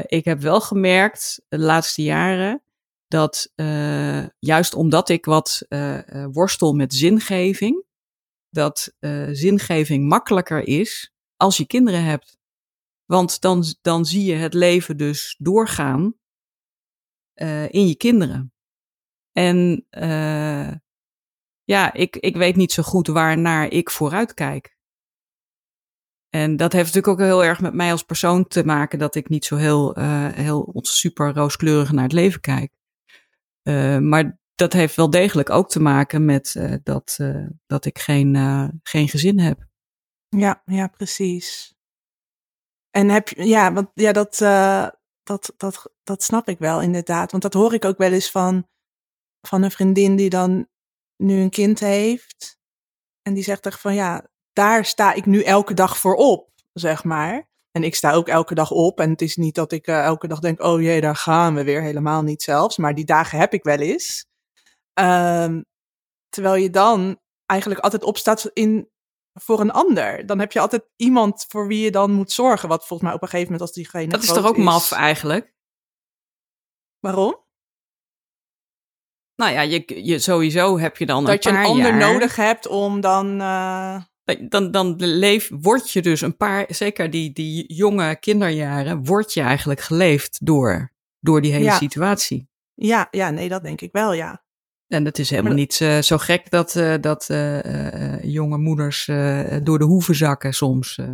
ik 0.06 0.24
heb 0.24 0.40
wel 0.40 0.60
gemerkt 0.60 1.42
de 1.48 1.58
laatste 1.58 2.02
jaren 2.02 2.62
dat 3.08 3.52
juist 4.38 4.74
omdat 4.74 5.08
ik 5.08 5.24
wat 5.24 5.66
worstel 6.32 6.72
met 6.72 6.94
zingeving, 6.94 7.84
dat 8.50 8.94
zingeving 9.30 10.08
makkelijker 10.08 10.66
is 10.66 11.12
als 11.36 11.56
je 11.56 11.66
kinderen 11.66 12.04
hebt. 12.04 12.38
Want 13.04 13.40
dan, 13.40 13.64
dan 13.82 14.04
zie 14.04 14.24
je 14.24 14.34
het 14.34 14.54
leven 14.54 14.96
dus 14.96 15.36
doorgaan 15.38 16.14
in 17.68 17.86
je 17.86 17.94
kinderen. 17.96 18.52
En 19.32 19.86
ja, 21.70 21.92
ik, 21.92 22.16
ik 22.16 22.36
weet 22.36 22.56
niet 22.56 22.72
zo 22.72 22.82
goed 22.82 23.06
waarnaar 23.06 23.68
ik 23.68 23.90
vooruit 23.90 24.34
kijk. 24.34 24.78
En 26.28 26.56
dat 26.56 26.72
heeft 26.72 26.94
natuurlijk 26.94 27.20
ook 27.20 27.26
heel 27.26 27.44
erg 27.44 27.60
met 27.60 27.74
mij 27.74 27.90
als 27.90 28.02
persoon 28.02 28.46
te 28.46 28.64
maken 28.64 28.98
dat 28.98 29.14
ik 29.14 29.28
niet 29.28 29.44
zo 29.44 29.56
heel, 29.56 29.98
uh, 29.98 30.28
heel 30.28 30.70
super 30.82 31.34
rooskleurig 31.34 31.92
naar 31.92 32.02
het 32.02 32.12
leven 32.12 32.40
kijk. 32.40 32.72
maar 34.02 34.38
dat 34.54 34.72
heeft 34.72 34.96
wel 34.96 35.10
degelijk 35.10 35.50
ook 35.50 35.68
te 35.68 35.80
maken 35.80 36.24
met 36.24 36.60
dat, 36.82 37.18
dat 37.66 37.84
ik 37.84 37.98
geen, 37.98 38.36
geen 38.82 39.08
gezin 39.08 39.38
heb. 39.38 39.66
Ja, 40.28 40.62
ja, 40.64 40.86
precies. 40.86 41.74
En 42.90 43.08
heb 43.08 43.28
je, 43.28 43.44
ja, 43.44 43.72
want 43.72 43.90
ja, 43.94 44.12
dat, 44.12 44.36
dat, 45.22 45.54
dat, 45.56 45.92
dat 46.02 46.22
snap 46.22 46.48
ik 46.48 46.58
wel 46.58 46.82
inderdaad. 46.82 47.30
Want 47.30 47.42
dat 47.42 47.54
hoor 47.54 47.74
ik 47.74 47.84
ook 47.84 47.98
wel 47.98 48.12
eens 48.12 48.30
van, 48.30 48.68
van 49.40 49.62
een 49.62 49.70
vriendin 49.70 50.16
die 50.16 50.30
dan 50.30 50.69
nu 51.20 51.40
een 51.40 51.50
kind 51.50 51.80
heeft. 51.80 52.58
En 53.22 53.34
die 53.34 53.42
zegt 53.42 53.66
echt 53.66 53.80
van 53.80 53.94
ja, 53.94 54.28
daar 54.52 54.84
sta 54.84 55.12
ik 55.12 55.26
nu 55.26 55.42
elke 55.42 55.74
dag 55.74 55.98
voor 55.98 56.14
op, 56.14 56.50
zeg 56.72 57.04
maar. 57.04 57.48
En 57.70 57.84
ik 57.84 57.94
sta 57.94 58.12
ook 58.12 58.28
elke 58.28 58.54
dag 58.54 58.70
op. 58.70 59.00
En 59.00 59.10
het 59.10 59.22
is 59.22 59.36
niet 59.36 59.54
dat 59.54 59.72
ik 59.72 59.86
uh, 59.86 60.04
elke 60.04 60.28
dag 60.28 60.38
denk, 60.38 60.62
oh 60.62 60.80
jee, 60.80 61.00
daar 61.00 61.16
gaan 61.16 61.54
we 61.54 61.64
weer. 61.64 61.82
Helemaal 61.82 62.22
niet 62.22 62.42
zelfs. 62.42 62.76
Maar 62.76 62.94
die 62.94 63.04
dagen 63.04 63.38
heb 63.38 63.52
ik 63.52 63.62
wel 63.62 63.78
eens. 63.78 64.26
Um, 65.00 65.64
terwijl 66.28 66.54
je 66.54 66.70
dan 66.70 67.20
eigenlijk 67.46 67.80
altijd 67.80 68.02
opstaat 68.02 68.50
in 68.52 68.90
voor 69.32 69.60
een 69.60 69.70
ander. 69.70 70.26
Dan 70.26 70.38
heb 70.38 70.52
je 70.52 70.60
altijd 70.60 70.88
iemand 70.96 71.46
voor 71.48 71.66
wie 71.66 71.84
je 71.84 71.90
dan 71.90 72.12
moet 72.12 72.32
zorgen. 72.32 72.68
Wat 72.68 72.86
volgens 72.86 73.08
mij 73.08 73.12
op 73.16 73.22
een 73.22 73.28
gegeven 73.28 73.52
moment 73.52 73.68
als 73.68 73.76
diegene. 73.76 74.08
Dat 74.08 74.22
is 74.22 74.32
toch 74.32 74.46
ook 74.46 74.56
is. 74.56 74.64
maf 74.64 74.92
eigenlijk? 74.92 75.54
Waarom? 76.98 77.48
Nou 79.40 79.52
ja, 79.52 79.60
je, 79.60 80.04
je, 80.04 80.18
sowieso 80.18 80.78
heb 80.78 80.96
je 80.96 81.06
dan 81.06 81.24
dat 81.24 81.32
een 81.44 81.52
je 81.52 81.56
paar 81.58 81.64
een 81.64 81.70
ander 81.70 81.98
jaar... 81.98 82.12
nodig 82.12 82.36
hebt 82.36 82.66
om 82.66 83.00
dan. 83.00 83.40
Uh... 83.40 83.96
Dan, 84.48 84.70
dan 84.70 84.94
leef, 84.96 85.50
word 85.60 85.90
je 85.90 86.02
dus 86.02 86.20
een 86.20 86.36
paar, 86.36 86.64
zeker 86.68 87.10
die, 87.10 87.32
die 87.32 87.74
jonge 87.74 88.16
kinderjaren, 88.16 89.04
word 89.04 89.32
je 89.32 89.40
eigenlijk 89.40 89.80
geleefd 89.80 90.38
door, 90.46 90.92
door 91.20 91.40
die 91.40 91.52
hele 91.52 91.64
Ja. 91.64 91.76
situatie. 91.76 92.48
Ja, 92.74 93.08
ja, 93.10 93.30
nee, 93.30 93.48
dat 93.48 93.62
denk 93.62 93.80
ik 93.80 93.92
wel, 93.92 94.12
ja. 94.12 94.44
En 94.88 95.04
het 95.04 95.18
is 95.18 95.30
helemaal 95.30 95.52
niet 95.52 95.80
eh, 95.80 95.98
zo 95.98 96.18
gek 96.18 96.50
dat, 96.50 96.76
eh, 96.76 96.94
dat 97.00 97.28
eh, 97.30 98.14
eh, 98.14 98.24
jonge 98.24 98.58
moeders 98.58 99.08
eh, 99.08 99.56
door 99.62 99.78
de 99.78 99.84
hoeven 99.84 100.14
zakken 100.14 100.52
soms. 100.54 100.98
eh. 100.98 101.06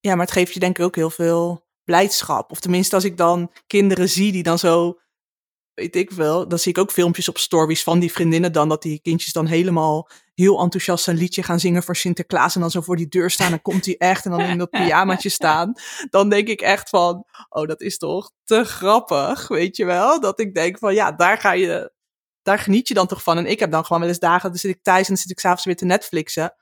Ja, 0.00 0.14
maar 0.14 0.24
het 0.24 0.34
geeft 0.34 0.54
je 0.54 0.60
denk 0.60 0.78
ik 0.78 0.84
ook 0.84 0.96
heel 0.96 1.10
veel 1.10 1.66
blijdschap. 1.84 2.50
Of 2.50 2.60
tenminste, 2.60 2.94
als 2.94 3.04
ik 3.04 3.16
dan 3.16 3.52
kinderen 3.66 4.08
zie 4.08 4.32
die 4.32 4.42
dan 4.42 4.58
zo, 4.58 4.98
weet 5.76 5.96
ik 5.96 6.10
wel, 6.10 6.48
dan 6.48 6.58
zie 6.58 6.72
ik 6.72 6.78
ook 6.78 6.90
filmpjes 6.90 7.28
op 7.28 7.38
stories 7.38 7.82
van 7.82 7.98
die 7.98 8.12
vriendinnen 8.12 8.52
dan, 8.52 8.68
dat 8.68 8.82
die 8.82 9.00
kindjes 9.00 9.32
dan 9.32 9.46
helemaal 9.46 10.08
heel 10.34 10.60
enthousiast 10.60 11.06
een 11.06 11.16
liedje 11.16 11.42
gaan 11.42 11.60
zingen 11.60 11.82
voor 11.82 11.96
Sinterklaas 11.96 12.54
en 12.54 12.60
dan 12.60 12.70
zo 12.70 12.80
voor 12.80 12.96
die 12.96 13.08
deur 13.08 13.30
staan 13.30 13.52
en 13.52 13.62
komt 13.62 13.84
hij 13.84 13.96
echt 13.96 14.24
en 14.24 14.30
dan 14.30 14.40
in 14.40 14.58
dat 14.58 14.70
pyjamaatje 14.80 15.28
staan. 15.28 15.72
Dan 16.10 16.28
denk 16.28 16.48
ik 16.48 16.60
echt 16.60 16.88
van, 16.88 17.24
oh, 17.48 17.66
dat 17.66 17.80
is 17.80 17.98
toch 17.98 18.30
te 18.44 18.64
grappig, 18.64 19.48
weet 19.48 19.76
je 19.76 19.84
wel? 19.84 20.20
Dat 20.20 20.40
ik 20.40 20.54
denk 20.54 20.78
van, 20.78 20.94
ja, 20.94 21.12
daar 21.12 21.38
ga 21.38 21.52
je, 21.52 21.92
daar 22.42 22.58
geniet 22.58 22.88
je 22.88 22.94
dan 22.94 23.06
toch 23.06 23.22
van. 23.22 23.38
En 23.38 23.46
ik 23.46 23.60
heb 23.60 23.70
dan 23.70 23.84
gewoon 23.84 24.00
wel 24.00 24.10
eens 24.10 24.18
dagen, 24.18 24.50
dan 24.50 24.58
zit 24.58 24.70
ik 24.70 24.82
thuis 24.82 25.00
en 25.00 25.14
dan 25.14 25.16
zit 25.16 25.30
ik 25.30 25.40
s'avonds 25.40 25.64
weer 25.64 25.76
te 25.76 25.84
Netflixen 25.84 26.54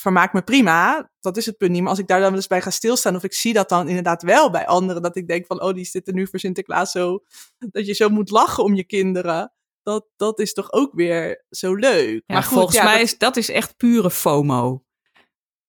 vermaakt 0.00 0.32
me 0.32 0.42
prima. 0.42 1.10
Dat 1.20 1.36
is 1.36 1.46
het 1.46 1.56
punt 1.56 1.70
niet. 1.70 1.80
Maar 1.80 1.90
als 1.90 1.98
ik 1.98 2.06
daar 2.06 2.18
dan 2.20 2.28
wel 2.28 2.36
eens 2.36 2.46
bij 2.46 2.62
ga 2.62 2.70
stilstaan, 2.70 3.16
of 3.16 3.24
ik 3.24 3.34
zie 3.34 3.52
dat 3.52 3.68
dan 3.68 3.88
inderdaad 3.88 4.22
wel 4.22 4.50
bij 4.50 4.66
anderen, 4.66 5.02
dat 5.02 5.16
ik 5.16 5.28
denk 5.28 5.46
van, 5.46 5.62
oh, 5.62 5.74
die 5.74 5.84
zitten 5.84 6.14
nu 6.14 6.26
voor 6.26 6.38
Sinterklaas 6.38 6.90
zo, 6.90 7.24
dat 7.58 7.86
je 7.86 7.92
zo 7.92 8.08
moet 8.08 8.30
lachen 8.30 8.64
om 8.64 8.74
je 8.74 8.84
kinderen. 8.84 9.50
Dat, 9.82 10.06
dat 10.16 10.38
is 10.38 10.52
toch 10.52 10.72
ook 10.72 10.92
weer 10.94 11.44
zo 11.50 11.74
leuk. 11.74 12.22
Ja, 12.26 12.34
maar 12.34 12.42
goed, 12.42 12.56
volgens 12.56 12.76
ja, 12.76 12.84
mij 12.84 12.92
dat- 12.92 13.02
is 13.02 13.18
dat 13.18 13.36
is 13.36 13.50
echt 13.50 13.76
pure 13.76 14.10
FOMO. 14.10 14.84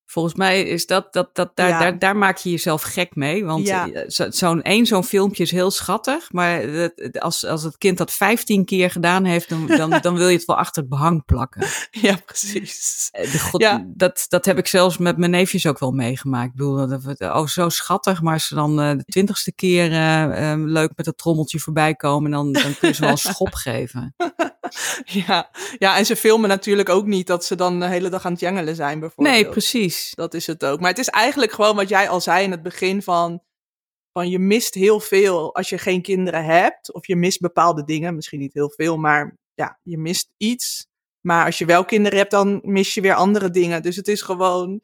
Volgens 0.09 0.35
mij 0.35 0.61
is 0.63 0.85
dat, 0.85 1.13
dat, 1.13 1.29
dat 1.35 1.51
daar, 1.55 1.69
Ja. 1.69 1.79
daar, 1.79 1.99
daar 1.99 2.15
maak 2.17 2.37
je 2.37 2.49
jezelf 2.49 2.81
gek 2.81 3.15
mee. 3.15 3.45
Want 3.45 3.67
Ja. 3.67 3.87
eh, 3.91 4.03
zo- 4.09 4.31
zo'n 4.31 4.61
één 4.61 4.85
zo'n 4.85 5.03
filmpje 5.03 5.43
is 5.43 5.51
heel 5.51 5.71
schattig. 5.71 6.31
Maar 6.31 6.61
het- 6.61 7.19
als, 7.19 7.45
als 7.45 7.63
het 7.63 7.77
kind 7.77 7.97
dat 7.97 8.11
15 8.11 8.65
keer 8.65 8.91
gedaan 8.91 9.23
heeft, 9.25 9.49
dan, 9.49 9.65
dan, 9.67 9.89
dan 10.01 10.15
wil 10.17 10.27
je 10.27 10.35
het 10.37 10.45
wel 10.45 10.57
achter 10.57 10.81
het 10.81 10.91
behang 10.91 11.25
plakken. 11.25 11.67
ja, 11.91 12.15
precies. 12.25 13.09
Eh, 13.11 13.33
God, 13.33 13.61
Ja. 13.61 13.85
dat, 13.87 14.25
dat 14.29 14.45
heb 14.45 14.57
ik 14.57 14.67
zelfs 14.67 14.97
met 14.97 15.17
mijn 15.17 15.31
neefjes 15.31 15.65
ook 15.67 15.79
wel 15.79 15.91
meegemaakt. 15.91 16.45
Ik 16.49 16.55
bedoel, 16.55 16.87
dat, 16.87 17.03
we- 17.03 17.15
oh, 17.33 17.47
zo 17.47 17.69
schattig. 17.69 18.21
Maar 18.21 18.33
als 18.33 18.47
ze 18.47 18.55
dan 18.55 18.81
eh, 18.81 18.91
de 18.97 19.03
twintigste 19.05 19.53
keer 19.53 19.89
leuk 20.55 20.91
met 20.95 21.05
dat 21.05 21.17
trommeltje 21.17 21.59
voorbij 21.59 21.95
komen, 21.95 22.31
dan, 22.31 22.51
dan 22.51 22.75
kun 22.79 22.87
je 22.87 22.93
ze 22.93 23.01
wel 23.01 23.09
een 23.09 23.17
schop 23.17 23.53
geven. 23.67 24.15
Ja. 25.25 25.49
ja, 25.77 25.97
en 25.97 26.05
ze 26.05 26.15
filmen 26.15 26.49
natuurlijk 26.49 26.89
ook 26.89 27.05
niet 27.05 27.27
dat 27.27 27.45
ze 27.45 27.55
dan 27.55 27.79
de 27.79 27.87
hele 27.87 28.09
dag 28.09 28.25
aan 28.25 28.31
het 28.31 28.41
jengelen 28.41 28.75
zijn, 28.75 28.99
bijvoorbeeld. 28.99 29.35
Nee, 29.35 29.49
precies. 29.49 30.11
Dat 30.15 30.33
is 30.33 30.47
het 30.47 30.65
ook. 30.65 30.79
Maar 30.79 30.89
het 30.89 30.99
is 30.99 31.09
eigenlijk 31.09 31.51
gewoon 31.51 31.75
wat 31.75 31.89
jij 31.89 32.09
al 32.09 32.21
zei 32.21 32.43
in 32.43 32.51
het 32.51 32.63
begin 32.63 33.01
van, 33.01 33.43
van 34.11 34.29
je 34.29 34.39
mist 34.39 34.73
heel 34.73 34.99
veel 34.99 35.55
als 35.55 35.69
je 35.69 35.77
geen 35.77 36.01
kinderen 36.01 36.45
hebt. 36.45 36.93
Of 36.93 37.07
je 37.07 37.15
mist 37.15 37.39
bepaalde 37.39 37.83
dingen. 37.83 38.15
Misschien 38.15 38.39
niet 38.39 38.53
heel 38.53 38.69
veel, 38.69 38.97
maar 38.97 39.37
ja, 39.53 39.79
je 39.83 39.97
mist 39.97 40.31
iets. 40.37 40.87
Maar 41.21 41.45
als 41.45 41.57
je 41.57 41.65
wel 41.65 41.85
kinderen 41.85 42.17
hebt, 42.17 42.31
dan 42.31 42.59
mis 42.63 42.93
je 42.93 43.01
weer 43.01 43.13
andere 43.13 43.49
dingen. 43.49 43.81
Dus 43.81 43.95
het 43.95 44.07
is 44.07 44.21
gewoon, 44.21 44.81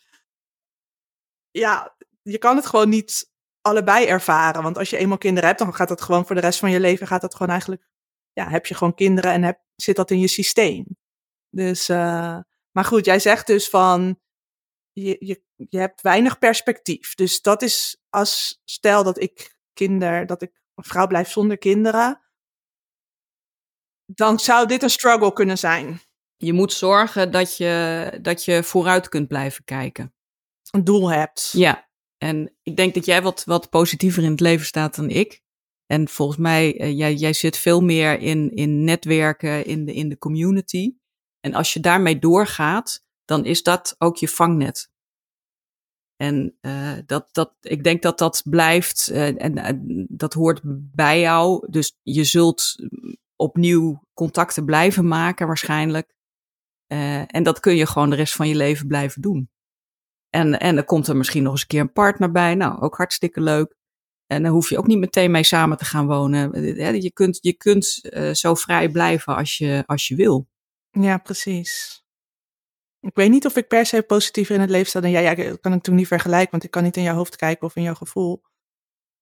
ja, 1.52 1.96
je 2.22 2.38
kan 2.38 2.56
het 2.56 2.66
gewoon 2.66 2.90
niet 2.90 3.32
allebei 3.62 4.06
ervaren. 4.06 4.64
Want 4.64 4.78
als 4.78 4.90
je 4.90 4.98
eenmaal 4.98 5.18
kinderen 5.18 5.50
hebt, 5.50 5.60
dan 5.60 5.74
gaat 5.74 5.88
dat 5.88 6.02
gewoon 6.02 6.26
voor 6.26 6.36
de 6.36 6.42
rest 6.42 6.60
van 6.60 6.72
je 6.72 6.80
leven, 6.80 7.08
gaat 7.08 7.22
dat 7.22 7.34
gewoon 7.34 7.52
eigenlijk, 7.52 7.88
ja, 8.34 8.50
heb 8.50 8.66
je 8.66 8.76
gewoon 8.76 8.94
kinderen 8.94 9.32
en 9.32 9.44
heb, 9.44 9.60
zit 9.76 9.96
dat 9.96 10.12
in 10.12 10.20
je 10.20 10.28
systeem. 10.28 10.86
Dus, 11.50 11.90
uh, 11.90 12.40
maar 12.72 12.86
goed, 12.86 13.06
jij 13.06 13.20
zegt 13.20 13.48
dus 13.48 13.70
van, 13.70 14.20
je, 14.92 15.16
je, 15.20 15.44
je 15.56 15.78
hebt 15.78 16.02
weinig 16.02 16.40
perspectief. 16.40 17.16
Dus 17.16 17.42
dat 17.42 17.62
is 17.62 18.02
als 18.10 18.62
stel 18.66 19.04
dat 19.04 19.22
ik 19.22 19.58
kinder, 19.74 20.26
dat 20.26 20.42
ik 20.42 20.62
een 20.76 20.84
vrouw 20.84 21.08
blijf 21.08 21.30
zonder 21.30 21.58
kinderen, 21.58 22.22
dan 24.06 24.40
zou 24.40 24.68
dit 24.68 24.84
een 24.84 24.90
struggle 24.90 25.34
kunnen 25.34 25.58
zijn. 25.58 26.02
Je 26.38 26.54
moet 26.54 26.74
zorgen 26.74 27.32
dat 27.32 27.58
je, 27.58 28.20
dat 28.22 28.46
je 28.46 28.64
vooruit 28.64 29.10
kunt 29.10 29.28
blijven 29.28 29.64
kijken. 29.64 30.14
Een 30.72 30.84
doel 30.84 31.12
hebt. 31.12 31.50
Ja, 31.52 31.90
en 32.18 32.56
ik 32.62 32.76
denk 32.76 32.94
dat 32.94 33.06
jij 33.06 33.22
wat, 33.22 33.44
wat 33.44 33.70
positiever 33.70 34.24
in 34.24 34.32
het 34.32 34.40
leven 34.40 34.66
staat 34.66 34.96
dan 34.96 35.10
ik. 35.10 35.43
En 35.86 36.08
volgens 36.08 36.38
mij, 36.38 36.82
uh, 36.82 36.98
jij, 36.98 37.14
jij 37.14 37.34
zit 37.34 37.58
veel 37.58 37.82
meer 37.82 38.20
in, 38.20 38.52
in 38.52 38.84
netwerken, 38.84 39.66
in 39.66 39.86
de, 39.86 39.94
in 39.94 40.10
de 40.10 40.18
community. 40.18 40.96
En 41.40 41.54
als 41.54 41.74
je 41.74 41.80
daarmee 41.80 42.20
doorgaat, 42.20 43.06
dan 43.26 43.46
is 43.46 43.64
dat 43.64 43.96
ook 43.98 44.18
je 44.18 44.28
vangnet. 44.28 44.92
En 46.16 46.58
uh, 46.62 46.98
dat, 47.06 47.30
dat, 47.32 47.54
ik 47.62 47.84
denk 47.84 48.02
dat 48.02 48.18
dat 48.18 48.42
blijft 48.50 49.10
uh, 49.12 49.42
en 49.42 50.08
dat 50.10 50.34
hoort 50.34 50.62
bij 50.96 51.20
jou. 51.20 51.68
Dus 51.72 51.98
je 52.02 52.24
zult 52.24 52.76
opnieuw 53.36 54.04
contacten 54.14 54.66
blijven 54.66 55.08
maken 55.08 55.48
waarschijnlijk. 55.48 56.16
En 57.28 57.44
dat 57.44 57.60
kun 57.60 57.76
je 57.76 57.86
gewoon 57.86 58.10
de 58.10 58.16
rest 58.16 58.34
van 58.34 58.48
je 58.48 58.56
leven 58.56 58.88
blijven 58.88 59.22
doen. 59.22 59.50
En, 60.30 60.60
en 60.60 60.78
er 60.78 60.84
komt 60.86 61.08
er 61.08 61.18
misschien 61.18 61.44
nog 61.44 61.52
eens 61.52 61.62
een 61.62 61.68
keer 61.68 61.80
een 61.82 61.92
partner 61.92 62.32
bij. 62.32 62.56
Nou, 62.56 62.82
ook 62.82 62.98
hartstikke 62.98 63.42
leuk. 63.42 63.76
En 64.34 64.44
dan 64.44 64.52
hoef 64.52 64.70
je 64.70 64.78
ook 64.78 64.88
niet 64.88 64.98
meteen 64.98 65.32
mee 65.32 65.44
samen 65.44 65.78
te 65.78 65.86
gaan 65.86 66.08
wonen. 66.08 66.64
Je 67.02 67.12
kunt, 67.14 67.38
je 67.42 67.54
kunt 67.54 68.00
uh, 68.04 68.34
zo 68.34 68.54
vrij 68.56 68.90
blijven 68.90 69.36
als 69.36 69.58
je, 69.58 69.84
als 69.86 70.08
je 70.08 70.16
wil. 70.16 70.48
Ja, 70.92 71.18
precies. 71.18 72.04
Ik 73.00 73.16
weet 73.16 73.30
niet 73.30 73.46
of 73.46 73.56
ik 73.56 73.68
per 73.68 73.86
se 73.86 74.02
positiever 74.02 74.56
in 74.56 74.62
het 74.62 74.70
leven 74.70 74.88
sta 74.88 75.00
dan 75.00 75.12
jij. 75.12 75.24
Ja, 75.24 75.36
dat 75.36 75.60
kan 75.60 75.74
ik 75.74 75.82
toen 75.82 75.96
niet 75.96 76.08
vergelijken, 76.08 76.52
want 76.52 76.64
ik 76.64 76.72
kan 76.72 76.84
niet 76.84 76.98
in 76.98 77.04
jouw 77.04 77.16
hoofd 77.16 77.36
kijken 77.36 77.68
of 77.68 77.76
in 77.76 77.84
jouw 77.84 77.94
gevoel. 77.94 78.42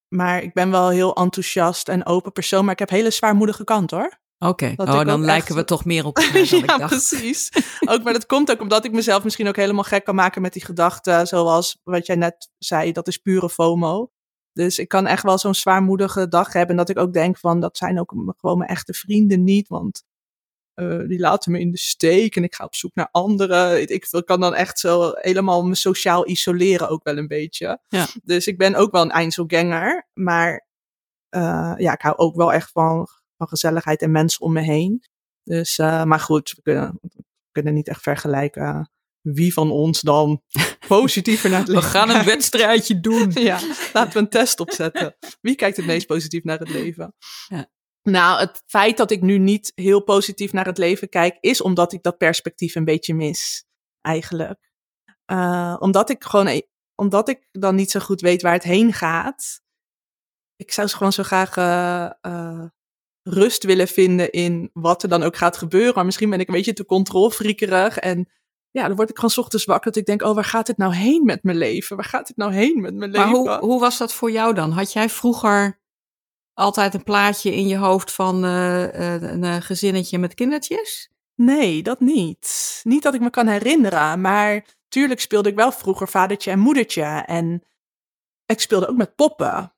Maar 0.07 0.43
ik 0.43 0.53
ben 0.53 0.71
wel 0.71 0.89
heel 0.89 1.15
enthousiast 1.15 1.89
en 1.89 2.05
open 2.05 2.31
persoon, 2.31 2.63
maar 2.63 2.73
ik 2.73 2.79
heb 2.79 2.89
hele 2.89 3.11
zwaarmoedige 3.11 3.63
kant 3.63 3.91
hoor. 3.91 4.19
Oké, 4.37 4.71
okay. 4.77 4.95
oh, 4.95 5.05
dan 5.05 5.21
lijken 5.21 5.55
we 5.55 5.63
toch 5.63 5.85
meer 5.85 6.05
op 6.05 6.17
elkaar 6.17 6.33
dan 6.33 6.45
ja, 6.45 6.57
ik 6.57 6.67
dacht. 6.67 6.87
precies. 6.87 7.51
ook, 7.85 8.03
maar 8.03 8.13
dat 8.13 8.25
komt 8.25 8.51
ook 8.51 8.61
omdat 8.61 8.85
ik 8.85 8.91
mezelf 8.91 9.23
misschien 9.23 9.47
ook 9.47 9.55
helemaal 9.55 9.83
gek 9.83 10.03
kan 10.03 10.15
maken 10.15 10.41
met 10.41 10.53
die 10.53 10.65
gedachten, 10.65 11.27
zoals 11.27 11.79
wat 11.83 12.05
jij 12.05 12.15
net 12.15 12.49
zei, 12.57 12.91
dat 12.91 13.07
is 13.07 13.17
pure 13.17 13.49
FOMO. 13.49 14.11
Dus 14.53 14.79
ik 14.79 14.87
kan 14.87 15.07
echt 15.07 15.23
wel 15.23 15.37
zo'n 15.37 15.55
zwaarmoedige 15.55 16.27
dag 16.27 16.53
hebben 16.53 16.75
dat 16.75 16.89
ik 16.89 16.97
ook 16.97 17.13
denk 17.13 17.37
van, 17.37 17.59
dat 17.59 17.77
zijn 17.77 17.99
ook 17.99 18.13
gewoon 18.37 18.57
mijn 18.57 18.69
echte 18.69 18.93
vrienden 18.93 19.43
niet, 19.43 19.67
want 19.67 20.03
uh, 20.75 21.07
die 21.07 21.19
laten 21.19 21.51
me 21.51 21.59
in 21.59 21.71
de 21.71 21.77
steek 21.77 22.35
en 22.35 22.43
ik 22.43 22.55
ga 22.55 22.63
op 22.63 22.75
zoek 22.75 22.95
naar 22.95 23.09
anderen. 23.11 23.81
Ik, 23.81 23.89
ik 23.89 24.23
kan 24.25 24.39
dan 24.39 24.53
echt 24.53 24.79
zo 24.79 25.11
helemaal 25.13 25.65
me 25.65 25.75
sociaal 25.75 26.27
isoleren 26.27 26.89
ook 26.89 27.03
wel 27.03 27.17
een 27.17 27.27
beetje. 27.27 27.79
Ja. 27.87 28.07
Dus 28.23 28.47
ik 28.47 28.57
ben 28.57 28.75
ook 28.75 28.91
wel 28.91 29.01
een 29.01 29.11
Einzelganger, 29.11 30.07
maar 30.13 30.67
uh, 31.35 31.73
ja, 31.77 31.93
ik 31.93 32.01
hou 32.01 32.17
ook 32.17 32.35
wel 32.35 32.53
echt 32.53 32.71
van, 32.71 33.07
van 33.37 33.47
gezelligheid 33.47 34.01
en 34.01 34.11
mensen 34.11 34.41
om 34.41 34.53
me 34.53 34.61
heen. 34.61 35.03
Dus, 35.43 35.77
uh, 35.77 36.03
maar 36.03 36.19
goed, 36.19 36.53
we 36.55 36.61
kunnen, 36.61 36.99
we 37.01 37.23
kunnen 37.51 37.73
niet 37.73 37.87
echt 37.87 38.01
vergelijken 38.01 38.91
wie 39.21 39.53
van 39.53 39.71
ons 39.71 40.01
dan 40.01 40.41
positiever 40.99 41.49
naar 41.49 41.59
het 41.59 41.67
leven 41.67 41.83
We 41.83 41.89
gaan 41.89 42.09
een 42.09 42.25
wedstrijdje 42.25 42.99
doen. 42.99 43.31
ja, 43.51 43.59
laten 43.93 44.13
we 44.13 44.19
een 44.19 44.29
test 44.29 44.59
opzetten. 44.59 45.15
Wie 45.41 45.55
kijkt 45.55 45.77
het 45.77 45.85
meest 45.85 46.07
positief 46.07 46.43
naar 46.43 46.59
het 46.59 46.69
leven? 46.69 47.15
Ja. 47.47 47.69
Nou, 48.03 48.39
het 48.39 48.63
feit 48.65 48.97
dat 48.97 49.11
ik 49.11 49.21
nu 49.21 49.37
niet 49.37 49.71
heel 49.75 50.03
positief 50.03 50.51
naar 50.53 50.65
het 50.65 50.77
leven 50.77 51.09
kijk, 51.09 51.37
is 51.39 51.61
omdat 51.61 51.93
ik 51.93 52.03
dat 52.03 52.17
perspectief 52.17 52.75
een 52.75 52.85
beetje 52.85 53.13
mis, 53.13 53.65
eigenlijk. 54.01 54.71
Uh, 55.31 55.75
omdat 55.79 56.09
ik 56.09 56.23
gewoon, 56.23 56.47
e-, 56.47 56.67
omdat 56.95 57.29
ik 57.29 57.47
dan 57.51 57.75
niet 57.75 57.91
zo 57.91 57.99
goed 57.99 58.21
weet 58.21 58.41
waar 58.41 58.53
het 58.53 58.63
heen 58.63 58.93
gaat. 58.93 59.61
Ik 60.55 60.71
zou 60.71 60.87
gewoon 60.87 61.13
zo 61.13 61.23
graag 61.23 61.55
uh, 61.57 62.09
uh, 62.31 62.65
rust 63.23 63.63
willen 63.63 63.87
vinden 63.87 64.31
in 64.31 64.69
wat 64.73 65.03
er 65.03 65.09
dan 65.09 65.23
ook 65.23 65.37
gaat 65.37 65.57
gebeuren. 65.57 65.93
Maar 65.95 66.05
misschien 66.05 66.29
ben 66.29 66.39
ik 66.39 66.47
een 66.47 66.53
beetje 66.53 66.73
te 66.73 66.85
controlfriekerig 66.85 67.97
en 67.97 68.29
ja, 68.71 68.87
dan 68.87 68.95
word 68.95 69.09
ik 69.09 69.15
gewoon 69.15 69.35
ochtends 69.35 69.65
wakker 69.65 69.91
dat 69.91 69.99
ik 69.99 70.05
denk, 70.05 70.21
oh, 70.21 70.35
waar 70.35 70.43
gaat 70.43 70.65
dit 70.65 70.77
nou 70.77 70.93
heen 70.93 71.25
met 71.25 71.43
mijn 71.43 71.57
leven? 71.57 71.95
Waar 71.95 72.05
gaat 72.05 72.27
dit 72.27 72.37
nou 72.37 72.53
heen 72.53 72.81
met 72.81 72.93
mijn 72.93 73.11
leven? 73.11 73.29
Maar 73.29 73.37
hoe, 73.37 73.57
hoe 73.69 73.79
was 73.79 73.97
dat 73.97 74.13
voor 74.13 74.31
jou 74.31 74.53
dan? 74.53 74.71
Had 74.71 74.93
jij 74.93 75.09
vroeger 75.09 75.79
altijd 76.53 76.93
een 76.93 77.03
plaatje 77.03 77.55
in 77.55 77.67
je 77.67 77.77
hoofd 77.77 78.11
van 78.11 78.45
uh, 78.45 78.93
een 79.21 79.43
uh, 79.43 79.55
gezinnetje 79.59 80.17
met 80.17 80.33
kindertjes? 80.33 81.09
Nee, 81.35 81.83
dat 81.83 81.99
niet. 81.99 82.81
Niet 82.83 83.03
dat 83.03 83.13
ik 83.13 83.21
me 83.21 83.29
kan 83.29 83.47
herinneren, 83.47 84.21
maar 84.21 84.65
tuurlijk 84.87 85.19
speelde 85.19 85.49
ik 85.49 85.55
wel 85.55 85.71
vroeger 85.71 86.07
vadertje 86.07 86.51
en 86.51 86.59
moedertje. 86.59 87.03
En 87.25 87.63
ik 88.45 88.59
speelde 88.59 88.87
ook 88.87 88.97
met 88.97 89.15
poppen. 89.15 89.73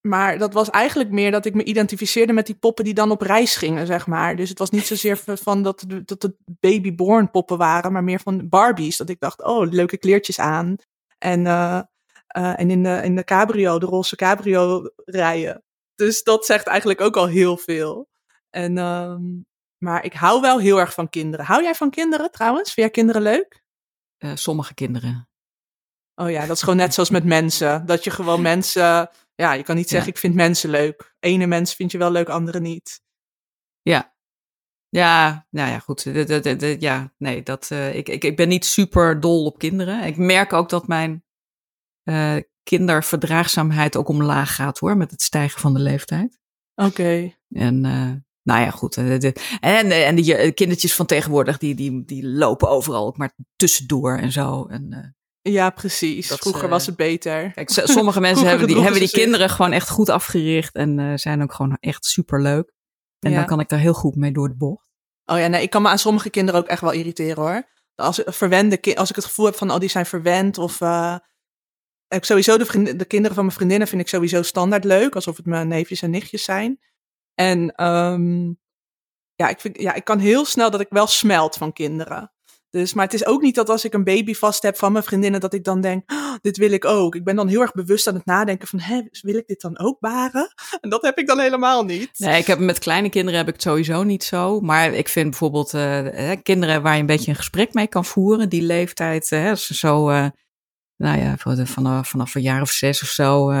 Maar 0.00 0.38
dat 0.38 0.52
was 0.52 0.70
eigenlijk 0.70 1.10
meer 1.10 1.30
dat 1.30 1.44
ik 1.44 1.54
me 1.54 1.64
identificeerde 1.64 2.32
met 2.32 2.46
die 2.46 2.54
poppen 2.54 2.84
die 2.84 2.94
dan 2.94 3.10
op 3.10 3.20
reis 3.20 3.56
gingen, 3.56 3.86
zeg 3.86 4.06
maar. 4.06 4.36
Dus 4.36 4.48
het 4.48 4.58
was 4.58 4.70
niet 4.70 4.86
zozeer 4.86 5.16
van 5.16 5.62
dat, 5.62 5.84
dat 6.04 6.22
het 6.22 6.34
babyborn 6.46 7.30
poppen 7.30 7.58
waren, 7.58 7.92
maar 7.92 8.04
meer 8.04 8.20
van 8.20 8.48
Barbies. 8.48 8.96
Dat 8.96 9.08
ik 9.08 9.20
dacht, 9.20 9.42
oh, 9.42 9.70
leuke 9.70 9.98
kleertjes 9.98 10.38
aan. 10.38 10.76
En, 11.18 11.40
uh, 11.40 11.80
en 12.32 12.70
in, 12.70 12.82
de, 12.82 13.00
in 13.04 13.16
de 13.16 13.24
cabrio, 13.24 13.78
de 13.78 13.86
roze 13.86 14.16
cabrio 14.16 14.90
rijden. 15.04 15.64
Dus 15.94 16.22
dat 16.22 16.46
zegt 16.46 16.66
eigenlijk 16.66 17.00
ook 17.00 17.16
al 17.16 17.26
heel 17.26 17.56
veel. 17.56 18.08
En, 18.50 18.78
um, 18.78 19.46
maar 19.78 20.04
ik 20.04 20.12
hou 20.12 20.40
wel 20.40 20.58
heel 20.58 20.80
erg 20.80 20.94
van 20.94 21.08
kinderen. 21.08 21.46
Hou 21.46 21.62
jij 21.62 21.74
van 21.74 21.90
kinderen 21.90 22.30
trouwens? 22.30 22.72
Vind 22.72 22.86
jij 22.86 22.90
kinderen 22.90 23.22
leuk? 23.22 23.62
Uh, 24.18 24.30
sommige 24.34 24.74
kinderen. 24.74 25.28
Oh 26.14 26.30
ja, 26.30 26.46
dat 26.46 26.56
is 26.56 26.62
gewoon 26.62 26.78
net 26.78 26.94
zoals 26.94 27.10
met 27.10 27.24
mensen. 27.24 27.86
Dat 27.86 28.04
je 28.04 28.10
gewoon 28.10 28.42
mensen. 28.42 29.10
Ja, 29.40 29.52
je 29.52 29.62
kan 29.62 29.76
niet 29.76 29.88
zeggen: 29.88 30.10
ik 30.10 30.18
vind 30.18 30.34
mensen 30.34 30.70
leuk. 30.70 31.14
Ene 31.20 31.46
mens 31.46 31.74
vind 31.74 31.92
je 31.92 31.98
wel 31.98 32.10
leuk, 32.10 32.28
andere 32.28 32.60
niet. 32.60 33.02
Ja. 33.82 34.14
Ja, 34.88 35.46
nou 35.50 35.70
ja, 35.70 35.78
goed. 35.78 36.04
De, 36.04 36.40
de, 36.40 36.56
de, 36.56 36.76
ja, 36.78 37.12
nee, 37.18 37.42
dat, 37.42 37.68
uh, 37.72 37.94
ik, 37.94 38.08
ik, 38.08 38.24
ik 38.24 38.36
ben 38.36 38.48
niet 38.48 38.64
super 38.64 39.20
dol 39.20 39.44
op 39.44 39.58
kinderen. 39.58 40.04
Ik 40.04 40.16
merk 40.16 40.52
ook 40.52 40.68
dat 40.68 40.86
mijn 40.86 41.24
uh, 42.04 42.36
kinderverdraagzaamheid 42.62 43.96
ook 43.96 44.08
omlaag 44.08 44.54
gaat 44.54 44.78
hoor, 44.78 44.96
met 44.96 45.10
het 45.10 45.22
stijgen 45.22 45.60
van 45.60 45.74
de 45.74 45.80
leeftijd. 45.80 46.38
Oké. 46.74 47.34
En 47.48 47.84
uh, 47.84 48.12
nou 48.42 48.60
ja, 48.60 48.70
goed. 48.70 48.96
en, 48.96 49.90
en 49.90 50.14
die 50.14 50.52
kindertjes 50.52 50.94
van 50.94 51.06
tegenwoordig, 51.06 51.58
die, 51.58 51.74
die, 51.74 52.04
die 52.04 52.26
lopen 52.26 52.68
overal 52.68 53.06
ook 53.06 53.16
maar 53.16 53.32
tussendoor 53.56 54.16
en 54.16 54.32
zo. 54.32 54.66
En, 54.66 55.14
ja, 55.42 55.70
precies. 55.70 56.26
Vroeger 56.26 56.68
was 56.68 56.86
het 56.86 56.96
beter. 56.96 57.52
Kijk, 57.52 57.70
sommige 57.70 58.20
mensen 58.20 58.46
hebben 58.48 58.66
die, 58.66 58.80
hebben 58.80 59.00
die 59.00 59.10
kinderen 59.10 59.50
gewoon 59.50 59.72
echt 59.72 59.88
goed 59.88 60.08
afgericht 60.08 60.74
en 60.74 61.18
zijn 61.18 61.42
ook 61.42 61.52
gewoon 61.52 61.76
echt 61.80 62.04
super 62.04 62.42
leuk. 62.42 62.72
En 63.18 63.34
dan 63.34 63.46
kan 63.46 63.60
ik 63.60 63.68
daar 63.68 63.78
heel 63.78 63.94
goed 63.94 64.16
mee 64.16 64.32
door 64.32 64.48
de 64.48 64.56
bocht. 64.56 64.88
Oh 65.24 65.38
ja, 65.38 65.46
nee, 65.46 65.62
ik 65.62 65.70
kan 65.70 65.82
me 65.82 65.88
aan 65.88 65.98
sommige 65.98 66.30
kinderen 66.30 66.60
ook 66.60 66.66
echt 66.66 66.80
wel 66.80 66.92
irriteren 66.92 67.42
hoor. 67.42 67.68
Als, 67.94 68.22
verwende, 68.24 68.94
als 68.94 69.10
ik 69.10 69.16
het 69.16 69.24
gevoel 69.24 69.46
heb 69.46 69.54
van, 69.54 69.70
oh, 69.70 69.78
die 69.78 69.88
zijn 69.88 70.06
verwend 70.06 70.58
of 70.58 70.80
uh, 70.80 71.16
ik 72.08 72.24
sowieso 72.24 72.58
de, 72.58 72.96
de 72.96 73.04
kinderen 73.04 73.34
van 73.34 73.44
mijn 73.44 73.56
vriendinnen 73.56 73.88
vind 73.88 74.00
ik 74.00 74.08
sowieso 74.08 74.42
standaard 74.42 74.84
leuk, 74.84 75.14
alsof 75.14 75.36
het 75.36 75.46
mijn 75.46 75.68
neefjes 75.68 76.02
en 76.02 76.10
nichtjes 76.10 76.44
zijn. 76.44 76.80
En 77.34 77.84
um, 77.84 78.58
ja, 79.34 79.48
ik 79.48 79.60
vind, 79.60 79.80
ja, 79.80 79.94
ik 79.94 80.04
kan 80.04 80.18
heel 80.18 80.44
snel 80.44 80.70
dat 80.70 80.80
ik 80.80 80.86
wel 80.90 81.06
smelt 81.06 81.56
van 81.56 81.72
kinderen. 81.72 82.32
Dus, 82.70 82.94
maar 82.94 83.04
het 83.04 83.14
is 83.14 83.26
ook 83.26 83.42
niet 83.42 83.54
dat 83.54 83.68
als 83.68 83.84
ik 83.84 83.94
een 83.94 84.04
baby 84.04 84.34
vast 84.34 84.62
heb 84.62 84.76
van 84.76 84.92
mijn 84.92 85.04
vriendinnen, 85.04 85.40
dat 85.40 85.54
ik 85.54 85.64
dan 85.64 85.80
denk, 85.80 86.12
oh, 86.12 86.34
dit 86.40 86.56
wil 86.56 86.70
ik 86.70 86.84
ook. 86.84 87.14
Ik 87.14 87.24
ben 87.24 87.36
dan 87.36 87.48
heel 87.48 87.60
erg 87.60 87.72
bewust 87.72 88.06
aan 88.06 88.14
het 88.14 88.24
nadenken 88.24 88.68
van, 88.68 88.80
hé, 88.80 89.02
wil 89.20 89.34
ik 89.34 89.46
dit 89.46 89.60
dan 89.60 89.78
ook 89.78 90.00
baren? 90.00 90.54
En 90.80 90.90
dat 90.90 91.02
heb 91.02 91.18
ik 91.18 91.26
dan 91.26 91.40
helemaal 91.40 91.84
niet. 91.84 92.18
Nee, 92.18 92.38
ik 92.38 92.46
heb 92.46 92.58
met 92.58 92.78
kleine 92.78 93.08
kinderen 93.08 93.38
heb 93.38 93.48
ik 93.48 93.54
het 93.54 93.62
sowieso 93.62 94.02
niet 94.02 94.24
zo. 94.24 94.60
Maar 94.60 94.92
ik 94.92 95.08
vind 95.08 95.30
bijvoorbeeld 95.30 95.74
uh, 95.74 96.32
kinderen 96.42 96.82
waar 96.82 96.94
je 96.94 97.00
een 97.00 97.06
beetje 97.06 97.30
een 97.30 97.36
gesprek 97.36 97.74
mee 97.74 97.86
kan 97.86 98.04
voeren, 98.04 98.48
die 98.48 98.62
leeftijd, 98.62 99.30
uh, 99.30 99.54
zo 99.54 100.10
nou 100.96 101.18
ja, 101.18 101.36
vanaf, 101.64 102.08
vanaf 102.08 102.34
een 102.34 102.42
jaar 102.42 102.62
of 102.62 102.70
zes 102.70 103.02
of 103.02 103.08
zo. 103.08 103.52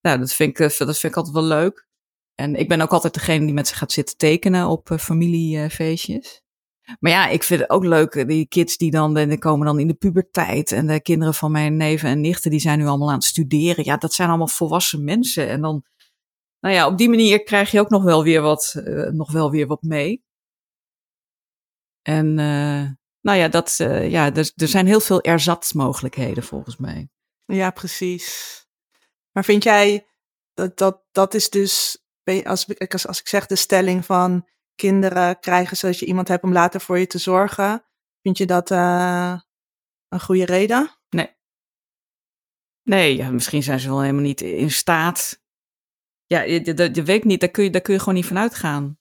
Nou, 0.00 0.18
dat 0.18 0.32
vind, 0.32 0.50
ik, 0.50 0.58
eh, 0.58 0.78
dat 0.78 0.98
vind 0.98 1.12
ik 1.12 1.16
altijd 1.16 1.34
wel 1.34 1.44
leuk. 1.44 1.86
En 2.34 2.54
ik 2.54 2.68
ben 2.68 2.80
ook 2.80 2.92
altijd 2.92 3.14
degene 3.14 3.44
die 3.44 3.54
met 3.54 3.68
ze 3.68 3.74
gaat 3.74 3.92
zitten 3.92 4.16
tekenen 4.16 4.66
op 4.66 4.94
familiefeestjes. 4.98 6.42
Maar 7.00 7.12
ja, 7.12 7.28
ik 7.28 7.42
vind 7.42 7.60
het 7.60 7.70
ook 7.70 7.84
leuk, 7.84 8.28
die 8.28 8.46
kids 8.46 8.76
die 8.76 8.90
dan, 8.90 9.14
die 9.14 9.38
komen 9.38 9.66
dan 9.66 9.78
in 9.78 9.88
de 9.88 9.94
puberteit. 9.94 10.72
En 10.72 10.86
de 10.86 11.02
kinderen 11.02 11.34
van 11.34 11.50
mijn 11.50 11.76
neven 11.76 12.08
en 12.08 12.20
nichten, 12.20 12.50
die 12.50 12.60
zijn 12.60 12.78
nu 12.78 12.86
allemaal 12.86 13.08
aan 13.08 13.14
het 13.14 13.24
studeren. 13.24 13.84
Ja, 13.84 13.96
dat 13.96 14.14
zijn 14.14 14.28
allemaal 14.28 14.48
volwassen 14.48 15.04
mensen. 15.04 15.48
En 15.48 15.60
dan, 15.60 15.84
nou 16.60 16.74
ja, 16.74 16.86
op 16.86 16.98
die 16.98 17.08
manier 17.08 17.42
krijg 17.42 17.70
je 17.70 17.80
ook 17.80 17.90
nog 17.90 18.02
wel 18.02 18.22
weer 18.22 18.40
wat, 18.40 18.74
uh, 18.76 19.10
nog 19.10 19.32
wel 19.32 19.50
weer 19.50 19.66
wat 19.66 19.82
mee. 19.82 20.22
En 22.02 22.26
uh, 22.26 22.90
nou 23.20 23.38
ja, 23.38 23.48
dat, 23.48 23.74
ja 24.08 24.34
er, 24.34 24.52
er 24.56 24.68
zijn 24.68 24.86
heel 24.86 25.00
veel 25.00 25.22
erzatsmogelijkheden 25.22 26.42
volgens 26.42 26.76
mij. 26.76 27.08
Ja, 27.44 27.70
precies. 27.70 28.56
Maar 29.32 29.44
vind 29.44 29.62
jij 29.62 30.06
dat 30.54 30.78
dat, 30.78 31.02
dat 31.12 31.34
is 31.34 31.50
dus, 31.50 32.02
als, 32.44 32.66
als, 32.88 33.06
als 33.06 33.20
ik 33.20 33.28
zeg 33.28 33.46
de 33.46 33.56
stelling 33.56 34.04
van 34.04 34.48
kinderen 34.78 35.40
krijgen 35.40 35.76
zodat 35.76 35.98
je 35.98 36.06
iemand 36.06 36.28
hebt 36.28 36.42
om 36.42 36.52
later 36.52 36.80
voor 36.80 36.98
je 36.98 37.06
te 37.06 37.18
zorgen, 37.18 37.84
vind 38.22 38.38
je 38.38 38.46
dat 38.46 38.70
uh, 38.70 39.40
een 40.08 40.20
goede 40.20 40.44
reden? 40.44 40.90
Nee. 41.08 41.36
Nee, 42.82 43.30
misschien 43.30 43.62
zijn 43.62 43.80
ze 43.80 43.88
wel 43.88 44.00
helemaal 44.00 44.22
niet 44.22 44.40
in 44.40 44.70
staat. 44.70 45.42
Ja, 46.26 46.42
je, 46.42 46.64
je, 46.64 46.90
je 46.92 47.02
weet 47.02 47.24
niet, 47.24 47.40
daar 47.40 47.50
kun, 47.50 47.64
je, 47.64 47.70
daar 47.70 47.80
kun 47.80 47.92
je 47.92 47.98
gewoon 47.98 48.14
niet 48.14 48.26
van 48.26 48.38
uitgaan. 48.38 48.98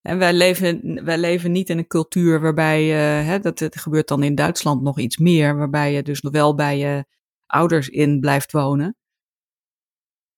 En 0.00 0.18
wij 0.18 0.32
leven, 0.32 1.04
wij 1.04 1.18
leven 1.18 1.52
niet 1.52 1.70
in 1.70 1.78
een 1.78 1.86
cultuur 1.86 2.40
waarbij, 2.40 2.84
uh, 2.84 3.26
hè, 3.26 3.38
dat 3.38 3.66
gebeurt 3.70 4.08
dan 4.08 4.22
in 4.22 4.34
Duitsland 4.34 4.82
nog 4.82 4.98
iets 4.98 5.16
meer, 5.16 5.56
waarbij 5.56 5.92
je 5.92 6.02
dus 6.02 6.20
nog 6.20 6.32
wel 6.32 6.54
bij 6.54 6.78
je 6.78 7.04
ouders 7.46 7.88
in 7.88 8.20
blijft 8.20 8.52
wonen. 8.52 8.96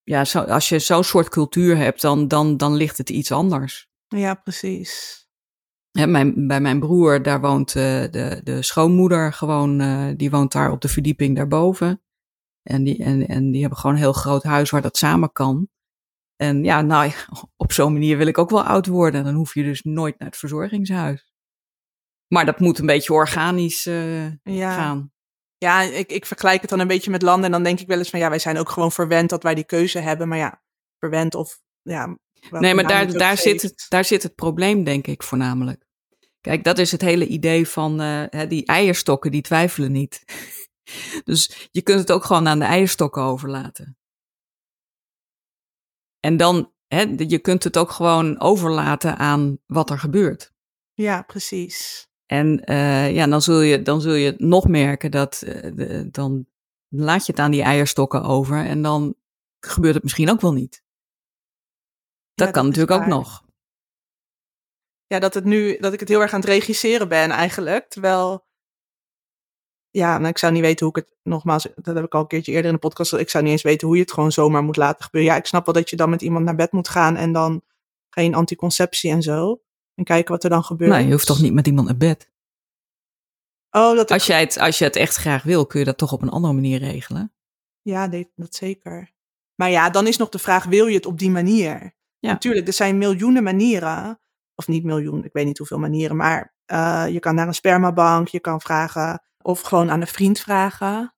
Ja, 0.03 0.25
als 0.33 0.69
je 0.69 0.79
zo'n 0.79 1.05
soort 1.05 1.29
cultuur 1.29 1.77
hebt, 1.77 2.01
dan, 2.01 2.29
dan, 2.29 2.57
dan 2.57 2.75
ligt 2.75 2.99
het 2.99 3.11
iets 3.11 3.33
anders. 3.33 3.90
Ja, 4.17 4.35
precies. 4.35 5.19
Hè, 5.91 6.07
mijn, 6.07 6.47
bij 6.47 6.61
mijn 6.61 6.81
broer, 6.81 7.23
daar 7.23 7.41
woont 7.41 7.75
uh, 7.75 7.83
de, 8.11 8.41
de 8.45 8.63
schoonmoeder 8.63 9.33
gewoon, 9.33 9.81
uh, 9.81 10.13
die 10.17 10.31
woont 10.31 10.53
daar 10.53 10.71
op 10.71 10.81
de 10.81 10.89
verdieping 10.89 11.37
daarboven. 11.37 12.03
En 12.63 12.85
die, 12.85 13.05
en, 13.05 13.29
en 13.29 13.51
die 13.51 13.61
hebben 13.61 13.79
gewoon 13.79 13.97
een 13.97 14.03
heel 14.03 14.13
groot 14.13 14.43
huis 14.43 14.71
waar 14.71 14.83
dat 14.83 14.97
samen 14.97 15.33
kan. 15.33 15.69
En 16.37 16.65
ja, 16.65 16.81
nou, 16.81 17.13
op 17.57 17.73
zo'n 17.73 17.93
manier 17.93 18.17
wil 18.17 18.27
ik 18.27 18.39
ook 18.39 18.51
wel 18.51 18.65
oud 18.65 18.87
worden. 18.87 19.25
Dan 19.25 19.35
hoef 19.35 19.55
je 19.55 19.63
dus 19.63 19.83
nooit 19.83 20.19
naar 20.19 20.29
het 20.29 20.39
verzorgingshuis. 20.39 21.33
Maar 22.27 22.45
dat 22.45 22.61
moet 22.61 22.79
een 22.79 22.87
beetje 22.87 23.13
organisch 23.13 23.87
uh, 23.87 24.33
ja. 24.43 24.75
gaan. 24.75 25.13
Ja, 25.59 25.81
ik, 25.81 26.13
ik 26.13 26.27
vergelijk 26.27 26.61
het 26.61 26.71
dan 26.71 26.81
een 26.81 26.87
beetje 26.87 27.11
met 27.11 27.23
landen 27.23 27.45
en 27.45 27.51
dan 27.51 27.63
denk 27.63 27.81
ik 27.81 27.87
wel 27.87 27.99
eens 27.99 28.11
van 28.11 28.19
ja, 28.19 28.29
wij 28.29 28.39
zijn 28.39 28.59
ook 28.59 28.69
gewoon 28.69 28.93
verwend 28.93 29.31
dat 29.31 29.43
wij 29.43 29.55
die 29.55 29.65
keuze 29.65 29.99
hebben. 29.99 30.29
Maar 30.29 30.39
ja, 30.39 30.63
verwend 30.99 31.35
of 31.35 31.61
ja. 31.83 32.19
Nee, 32.51 32.75
maar 32.75 32.87
daar, 32.87 33.13
daar, 33.13 33.37
zit 33.37 33.63
het, 33.63 33.87
daar 33.89 34.05
zit 34.05 34.23
het 34.23 34.35
probleem, 34.35 34.85
denk 34.85 35.07
ik, 35.07 35.23
voornamelijk. 35.23 35.85
Kijk, 36.41 36.65
dat 36.65 36.79
is 36.79 36.93
het 36.93 37.01
hele 37.01 37.27
idee 37.27 37.69
van 37.69 38.01
uh, 38.01 38.25
die 38.49 38.67
eierstokken, 38.67 39.31
die 39.31 39.43
twijfelen 39.43 39.93
niet. 39.93 40.25
dus 41.25 41.69
je 41.71 41.83
kunt 41.83 41.99
het 41.99 42.13
ook 42.13 42.25
gewoon 42.25 42.49
aan 42.49 42.59
de 42.59 42.65
eierstokken 42.65 43.23
overlaten. 43.23 43.99
En 46.21 46.37
dan, 46.37 46.73
hè, 46.87 47.15
je 47.17 47.39
kunt 47.39 47.65
het 47.65 47.79
ook 47.79 47.91
gewoon 47.91 48.41
overlaten 48.41 49.17
aan 49.17 49.59
wat 49.67 49.91
er 49.91 49.99
gebeurt. 49.99 50.53
Ja, 50.95 51.23
precies. 51.23 52.09
En 52.27 52.63
uh, 52.65 53.15
ja, 53.15 53.27
dan 53.27 53.43
zul, 53.43 53.61
je, 53.61 53.83
dan 53.83 54.01
zul 54.01 54.15
je 54.15 54.35
nog 54.39 54.69
merken 54.69 55.11
dat 55.11 55.43
uh, 55.45 55.63
de, 55.75 56.09
dan 56.11 56.47
laat 56.89 57.27
je 57.27 57.33
het 57.33 57.41
aan 57.41 57.51
die 57.51 57.63
eierstokken 57.63 58.23
over 58.23 58.67
en 58.67 58.83
dan 58.83 59.15
gebeurt 59.61 59.95
het 59.95 60.03
misschien 60.03 60.31
ook 60.31 60.41
wel 60.41 60.53
niet. 60.53 60.83
Dat 62.41 62.49
ja, 62.49 62.55
kan 62.55 62.71
dat 62.71 62.77
natuurlijk 62.77 63.03
ook 63.03 63.17
nog. 63.17 63.45
Ja, 65.07 65.19
dat, 65.19 65.35
het 65.35 65.45
nu, 65.45 65.79
dat 65.79 65.93
ik 65.93 66.01
het 66.01 66.09
heel 66.09 66.21
erg 66.21 66.33
aan 66.33 66.41
het 66.41 66.49
regisseren 66.49 67.09
ben 67.09 67.31
eigenlijk. 67.31 67.89
Terwijl, 67.89 68.47
ja, 69.91 70.19
nou, 70.19 70.29
ik 70.29 70.39
zou 70.39 70.53
niet 70.53 70.63
weten 70.63 70.87
hoe 70.87 70.99
ik 70.99 71.05
het, 71.05 71.17
nogmaals, 71.23 71.69
dat 71.75 71.95
heb 71.95 72.05
ik 72.05 72.15
al 72.15 72.21
een 72.21 72.27
keertje 72.27 72.53
eerder 72.53 72.67
in 72.67 72.75
de 72.75 72.81
podcast, 72.81 73.13
ik 73.13 73.31
zou 73.31 73.45
niet 73.45 73.53
eens 73.53 73.63
weten 73.63 73.87
hoe 73.87 73.97
je 73.97 74.03
het 74.03 74.13
gewoon 74.13 74.33
zomaar 74.33 74.63
moet 74.63 74.77
laten 74.77 75.05
gebeuren. 75.05 75.31
Ja, 75.31 75.39
ik 75.39 75.47
snap 75.47 75.65
wel 75.65 75.75
dat 75.75 75.91
je 75.91 75.97
dan 75.97 76.11
met 76.11 76.23
iemand 76.23 76.45
naar 76.45 76.55
bed 76.55 76.73
moet 76.73 76.89
gaan 76.89 77.17
en 77.17 77.33
dan 77.33 77.63
geen 78.11 78.35
anticonceptie 78.35 79.11
en 79.11 79.23
zo. 79.23 79.63
En 79.95 80.05
kijken 80.05 80.33
wat 80.33 80.45
er 80.45 80.51
dan 80.51 80.65
gebeurt. 80.65 80.91
Nou, 80.91 81.05
je 81.05 81.11
hoeft 81.13 81.27
toch 81.27 81.41
niet 81.41 81.53
met 81.53 81.67
iemand 81.67 81.87
naar 81.87 81.97
bed? 81.97 82.31
Oh, 83.71 83.97
dat 83.97 84.11
als, 84.11 84.27
jij 84.27 84.41
het, 84.41 84.59
als 84.59 84.79
je 84.79 84.85
het 84.85 84.97
echt 84.97 85.17
graag 85.17 85.43
wil, 85.43 85.67
kun 85.67 85.79
je 85.79 85.85
dat 85.85 85.99
toch 85.99 86.13
op 86.13 86.23
een 86.23 86.29
andere 86.29 86.53
manier 86.53 86.79
regelen? 86.79 87.33
Ja, 87.83 88.09
dat 88.35 88.55
zeker. 88.55 89.13
Maar 89.55 89.71
ja, 89.71 89.91
dan 89.91 90.07
is 90.07 90.17
nog 90.17 90.29
de 90.29 90.39
vraag, 90.39 90.65
wil 90.65 90.87
je 90.87 90.95
het 90.95 91.07
op 91.07 91.19
die 91.19 91.31
manier? 91.31 91.95
Ja. 92.21 92.31
Natuurlijk, 92.31 92.67
er 92.67 92.73
zijn 92.73 92.99
miljoenen 92.99 93.43
manieren. 93.43 94.21
Of 94.55 94.69
niet 94.69 94.85
miljoen, 94.85 95.25
ik 95.25 95.33
weet 95.33 95.47
niet 95.47 95.59
hoeveel 95.59 95.79
manieren. 95.79 96.17
Maar 96.17 96.55
uh, 96.73 97.07
je 97.09 97.19
kan 97.19 97.35
naar 97.35 97.47
een 97.47 97.55
spermabank, 97.55 98.29
je 98.29 98.41
kan 98.41 98.61
vragen. 98.61 99.23
Of 99.43 99.61
gewoon 99.61 99.91
aan 99.91 100.01
een 100.01 100.07
vriend 100.07 100.41
vragen. 100.41 101.15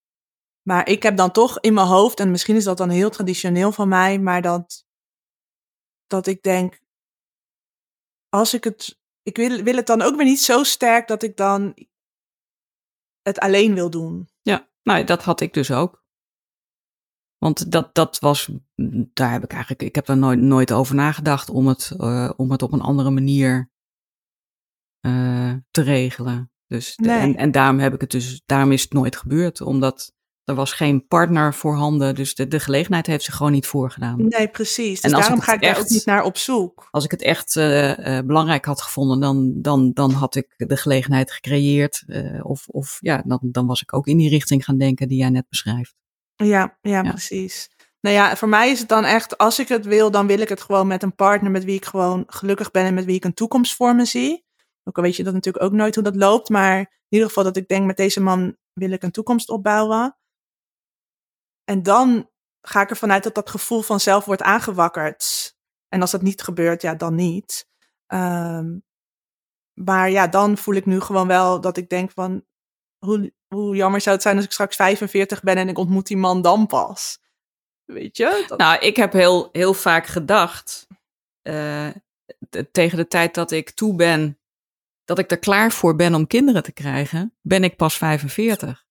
Maar 0.63 0.89
ik 0.89 1.03
heb 1.03 1.17
dan 1.17 1.31
toch 1.31 1.61
in 1.61 1.75
mijn 1.75 1.87
hoofd, 1.87 2.21
en 2.21 2.31
misschien 2.31 2.57
is 2.57 2.65
dat 2.65 2.77
dan 2.77 2.89
heel 2.89 3.11
traditioneel 3.11 3.73
van 3.73 3.89
mij, 3.89 4.19
maar 4.19 4.43
dat, 4.43 4.85
dat 6.07 6.27
ik 6.27 6.43
denk, 6.43 6.81
als 8.29 8.55
ik 8.55 8.65
het, 8.65 9.01
ik 9.23 9.37
wil, 9.37 9.63
wil 9.63 9.77
het 9.77 9.87
dan 9.87 10.03
ook 10.03 10.17
weer 10.17 10.25
niet 10.25 10.41
zo 10.41 10.63
sterk 10.63 11.09
dat 11.09 11.23
ik 11.23 11.37
dan 11.37 11.75
het 13.23 13.39
alleen 13.39 13.75
wil 13.75 13.91
doen. 13.91 14.29
Ja, 14.43 14.69
nou 14.83 15.05
dat 15.05 15.23
had 15.23 15.41
ik 15.41 15.55
dus 15.55 15.71
ook. 15.71 16.02
Want 17.43 17.73
dat, 17.73 17.95
dat 17.95 18.19
was, 18.19 18.51
daar 19.13 19.33
heb 19.33 19.45
ik 19.45 19.53
eigenlijk, 19.53 19.83
ik 19.83 19.95
heb 19.95 20.07
daar 20.07 20.17
nooit, 20.17 20.41
nooit 20.41 20.73
over 20.73 20.95
nagedacht 20.95 21.51
om 21.51 21.67
het, 21.67 21.93
uh, 21.97 22.31
om 22.37 22.51
het 22.51 22.63
op 22.63 22.73
een 22.73 22.81
andere 22.81 23.11
manier 23.11 23.71
uh, 25.07 25.55
te 25.71 25.83
regelen. 25.83 26.51
Dus 26.67 26.97
nee. 26.97 27.19
en, 27.19 27.37
en 27.37 27.51
daarom 27.51 27.79
heb 27.79 27.95
ik 27.95 28.01
het 28.01 28.11
dus, 28.11 28.43
daarom 28.47 28.73
is 28.73 28.83
het 28.83 28.93
nooit 28.93 29.17
gebeurd. 29.17 29.61
Omdat 29.61 30.13
er 30.45 30.55
was 30.55 30.73
geen 30.73 31.07
partner 31.07 31.55
voorhanden, 31.55 32.15
dus 32.15 32.35
de, 32.35 32.49
de 32.49 32.61
gelegenheid 32.61 33.07
heeft 33.07 33.25
zich 33.25 33.37
gewoon 33.37 33.53
niet 33.53 33.67
voorgedaan. 33.67 34.29
Nee, 34.29 34.49
precies. 34.49 35.01
Dus 35.01 35.13
en 35.13 35.19
daarom 35.19 35.41
ga 35.41 35.55
ik 35.55 35.61
echt, 35.61 35.75
daar 35.75 35.85
ook 35.85 35.91
niet 35.91 36.07
naar 36.07 36.25
op 36.25 36.37
zoek. 36.37 36.89
Als 36.91 37.05
ik 37.05 37.11
het 37.11 37.23
echt 37.23 37.57
uh, 37.57 37.99
uh, 37.99 38.19
belangrijk 38.21 38.65
had 38.65 38.83
gevonden, 38.83 39.21
dan, 39.21 39.61
dan, 39.61 39.93
dan 39.93 40.11
had 40.11 40.35
ik 40.35 40.55
de 40.57 40.77
gelegenheid 40.77 41.33
gecreëerd. 41.33 42.03
Uh, 42.07 42.45
of 42.45 42.69
of 42.69 42.99
ja, 43.01 43.23
dan, 43.27 43.39
dan 43.43 43.67
was 43.67 43.83
ik 43.83 43.95
ook 43.95 44.07
in 44.07 44.17
die 44.17 44.29
richting 44.29 44.65
gaan 44.65 44.79
denken 44.79 45.09
die 45.09 45.19
jij 45.19 45.31
net 45.31 45.49
beschrijft. 45.49 46.01
Ja, 46.45 46.79
ja, 46.81 47.03
ja, 47.03 47.03
precies. 47.03 47.71
Nou 48.01 48.17
ja, 48.17 48.37
voor 48.37 48.49
mij 48.49 48.71
is 48.71 48.79
het 48.79 48.89
dan 48.89 49.05
echt, 49.05 49.39
als 49.39 49.59
ik 49.59 49.69
het 49.69 49.85
wil, 49.85 50.11
dan 50.11 50.27
wil 50.27 50.41
ik 50.41 50.49
het 50.49 50.63
gewoon 50.63 50.87
met 50.87 51.03
een 51.03 51.15
partner 51.15 51.51
met 51.51 51.65
wie 51.65 51.77
ik 51.77 51.85
gewoon 51.85 52.25
gelukkig 52.27 52.71
ben 52.71 52.85
en 52.85 52.95
met 52.95 53.05
wie 53.05 53.17
ik 53.17 53.25
een 53.25 53.35
toekomst 53.35 53.77
voor 53.77 53.95
me 53.95 54.05
zie. 54.05 54.45
Ook 54.85 54.97
al 54.97 55.03
weet 55.03 55.17
je 55.17 55.25
dat 55.25 55.35
natuurlijk 55.35 55.65
ook 55.65 55.73
nooit 55.73 55.95
hoe 55.95 56.05
dat 56.05 56.17
loopt, 56.17 56.49
maar 56.49 56.79
in 56.79 56.89
ieder 57.09 57.29
geval 57.29 57.45
dat 57.45 57.57
ik 57.57 57.69
denk 57.69 57.87
met 57.87 57.97
deze 57.97 58.21
man 58.21 58.57
wil 58.73 58.91
ik 58.91 59.03
een 59.03 59.11
toekomst 59.11 59.49
opbouwen. 59.49 60.17
En 61.65 61.83
dan 61.83 62.31
ga 62.61 62.81
ik 62.81 62.91
ervan 62.91 63.13
uit 63.13 63.23
dat 63.23 63.35
dat 63.35 63.51
gevoel 63.51 63.83
vanzelf 63.83 64.25
wordt 64.25 64.43
aangewakkerd. 64.43 65.55
En 65.89 66.01
als 66.01 66.11
dat 66.11 66.23
niet 66.23 66.43
gebeurt, 66.43 66.83
ja, 66.83 66.95
dan 66.95 67.15
niet. 67.15 67.67
Um, 68.07 68.85
maar 69.73 70.11
ja, 70.11 70.27
dan 70.27 70.57
voel 70.57 70.75
ik 70.75 70.87
nu 70.87 71.01
gewoon 71.01 71.27
wel 71.27 71.61
dat 71.61 71.77
ik 71.77 71.89
denk 71.89 72.11
van, 72.11 72.45
hoe, 72.99 73.33
hoe 73.55 73.77
jammer 73.77 74.01
zou 74.01 74.15
het 74.15 74.25
zijn 74.25 74.37
als 74.37 74.45
ik 74.45 74.53
straks 74.53 74.77
45 74.77 75.43
ben 75.43 75.57
en 75.57 75.69
ik 75.69 75.79
ontmoet 75.79 76.07
die 76.07 76.17
man 76.17 76.43
dan 76.43 76.67
pas. 76.67 77.21
Weet 77.85 78.17
je? 78.17 78.45
Dat... 78.49 78.59
Nou, 78.59 78.79
ik 78.79 78.97
heb 78.97 79.13
heel, 79.13 79.49
heel 79.53 79.75
vaak 79.75 80.07
gedacht, 80.07 80.87
uh, 81.43 81.89
tegen 82.73 82.97
de 82.97 83.09
tijd 83.09 83.35
dat 83.35 83.51
ik 83.51 83.71
toe 83.71 83.95
ben, 83.95 84.39
dat 85.05 85.19
ik 85.19 85.31
er 85.31 85.39
klaar 85.39 85.73
voor 85.73 85.97
ben 85.97 86.15
om 86.15 86.27
kinderen 86.27 86.63
te 86.63 86.73
krijgen, 86.73 87.35
ben 87.41 87.65
ik 87.65 87.77
pas 87.77 87.97
45. 87.97 88.85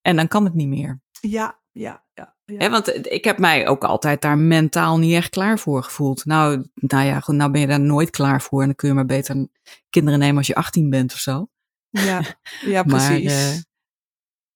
En 0.00 0.16
dan 0.16 0.28
kan 0.28 0.44
het 0.44 0.54
niet 0.54 0.68
meer. 0.68 1.00
Ja, 1.20 1.60
ja, 1.72 2.04
ja. 2.14 2.36
ja. 2.44 2.70
want 2.70 3.06
ik 3.06 3.24
heb 3.24 3.38
mij 3.38 3.68
ook 3.68 3.84
altijd 3.84 4.22
daar 4.22 4.38
mentaal 4.38 4.98
niet 4.98 5.14
echt 5.14 5.30
klaar 5.30 5.58
voor 5.58 5.82
gevoeld. 5.82 6.24
Nou, 6.24 6.68
nou 6.74 7.06
ja, 7.06 7.20
goed, 7.20 7.34
nou 7.34 7.50
ben 7.50 7.60
je 7.60 7.66
daar 7.66 7.80
nooit 7.80 8.10
klaar 8.10 8.42
voor. 8.42 8.60
En 8.60 8.66
dan 8.66 8.76
kun 8.76 8.88
je 8.88 8.94
maar 8.94 9.06
beter 9.06 9.48
kinderen 9.90 10.18
nemen 10.18 10.36
als 10.36 10.46
je 10.46 10.54
18 10.54 10.90
bent 10.90 11.12
of 11.12 11.18
zo. 11.18 11.48
Ja, 11.90 12.22
ja 12.60 12.82
precies. 12.92 13.24
Maar, 13.24 13.52
uh, 13.52 13.58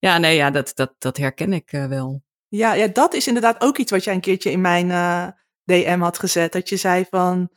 ja, 0.05 0.19
nee, 0.19 0.37
ja, 0.37 0.51
dat, 0.51 0.73
dat, 0.75 0.95
dat 0.99 1.17
herken 1.17 1.53
ik 1.53 1.73
uh, 1.73 1.87
wel. 1.87 2.23
Ja, 2.49 2.73
ja, 2.73 2.87
dat 2.87 3.15
is 3.15 3.27
inderdaad 3.27 3.61
ook 3.61 3.79
iets 3.79 3.91
wat 3.91 4.05
jij 4.05 4.15
een 4.15 4.21
keertje 4.21 4.51
in 4.51 4.61
mijn 4.61 4.89
uh, 4.89 5.29
DM 5.65 6.01
had 6.01 6.19
gezet. 6.19 6.53
Dat 6.53 6.69
je 6.69 6.77
zei 6.77 7.07
van, 7.11 7.51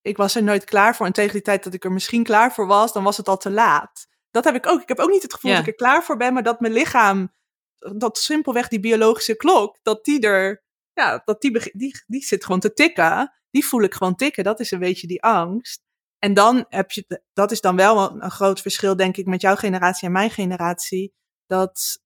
ik 0.00 0.16
was 0.16 0.34
er 0.34 0.42
nooit 0.42 0.64
klaar 0.64 0.96
voor. 0.96 1.06
En 1.06 1.12
tegen 1.12 1.32
die 1.32 1.42
tijd 1.42 1.64
dat 1.64 1.74
ik 1.74 1.84
er 1.84 1.92
misschien 1.92 2.24
klaar 2.24 2.52
voor 2.52 2.66
was, 2.66 2.92
dan 2.92 3.04
was 3.04 3.16
het 3.16 3.28
al 3.28 3.36
te 3.36 3.50
laat. 3.50 4.06
Dat 4.30 4.44
heb 4.44 4.54
ik 4.54 4.66
ook. 4.66 4.82
Ik 4.82 4.88
heb 4.88 4.98
ook 4.98 5.10
niet 5.10 5.22
het 5.22 5.34
gevoel 5.34 5.50
ja. 5.50 5.56
dat 5.56 5.66
ik 5.66 5.72
er 5.72 5.86
klaar 5.86 6.02
voor 6.02 6.16
ben, 6.16 6.32
maar 6.32 6.42
dat 6.42 6.60
mijn 6.60 6.72
lichaam 6.72 7.30
dat 7.78 8.18
simpelweg 8.18 8.68
die 8.68 8.80
biologische 8.80 9.36
klok, 9.36 9.78
dat 9.82 10.04
die 10.04 10.20
er, 10.20 10.64
ja, 10.92 11.22
dat 11.24 11.40
die, 11.40 11.70
die, 11.72 12.04
die 12.06 12.24
zit 12.24 12.44
gewoon 12.44 12.60
te 12.60 12.72
tikken. 12.72 13.32
Die 13.50 13.66
voel 13.66 13.82
ik 13.82 13.94
gewoon 13.94 14.14
tikken. 14.14 14.44
Dat 14.44 14.60
is 14.60 14.70
een 14.70 14.78
beetje 14.78 15.06
die 15.06 15.22
angst. 15.22 15.85
En 16.18 16.34
dan 16.34 16.66
heb 16.68 16.90
je, 16.90 17.22
dat 17.32 17.50
is 17.50 17.60
dan 17.60 17.76
wel 17.76 18.22
een, 18.22 18.30
groot 18.30 18.60
verschil, 18.60 18.96
denk 18.96 19.16
ik, 19.16 19.26
met 19.26 19.40
jouw 19.40 19.56
generatie 19.56 20.06
en 20.06 20.12
mijn 20.12 20.30
generatie. 20.30 21.14
Dat 21.46 22.02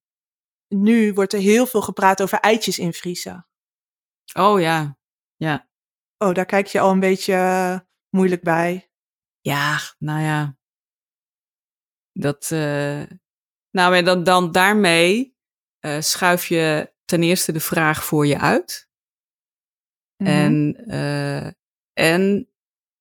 nu 0.69 1.13
wordt 1.13 1.33
er 1.33 1.41
heel 1.41 1.67
veel 1.67 1.83
gepraat 1.83 2.23
over 2.23 2.41
eitjes 2.41 2.79
invriezen. 2.79 3.49
Oh 4.33 4.61
ja, 4.61 4.99
ja. 5.37 5.69
Oh, 6.19 6.35
daar 6.35 6.47
kijk 6.47 6.67
je 6.67 6.81
al 6.81 6.91
een 6.91 7.01
beetje 7.01 7.33
uh, 7.33 7.79
moeilijk 8.09 8.43
bij. 8.43 8.91
Ja, 9.41 9.79
nou 9.99 10.21
ja. 10.21 10.59
Dat, 12.13 12.51
uh, 12.53 13.03
nou, 13.71 13.97
en 13.97 14.05
dan, 14.05 14.25
dan 14.25 14.53
daarmee 14.53 15.37
uh, 15.81 16.01
schuif 16.01 16.47
je 16.47 16.95
ten 17.05 17.23
eerste 17.23 17.53
de 17.53 17.61
vraag 17.61 18.05
voor 18.05 18.27
je 18.27 18.39
uit. 18.39 18.89
Mm 20.17 20.27
-hmm. 20.27 20.37
En, 20.37 20.77
uh, 20.91 21.53
en 21.93 22.50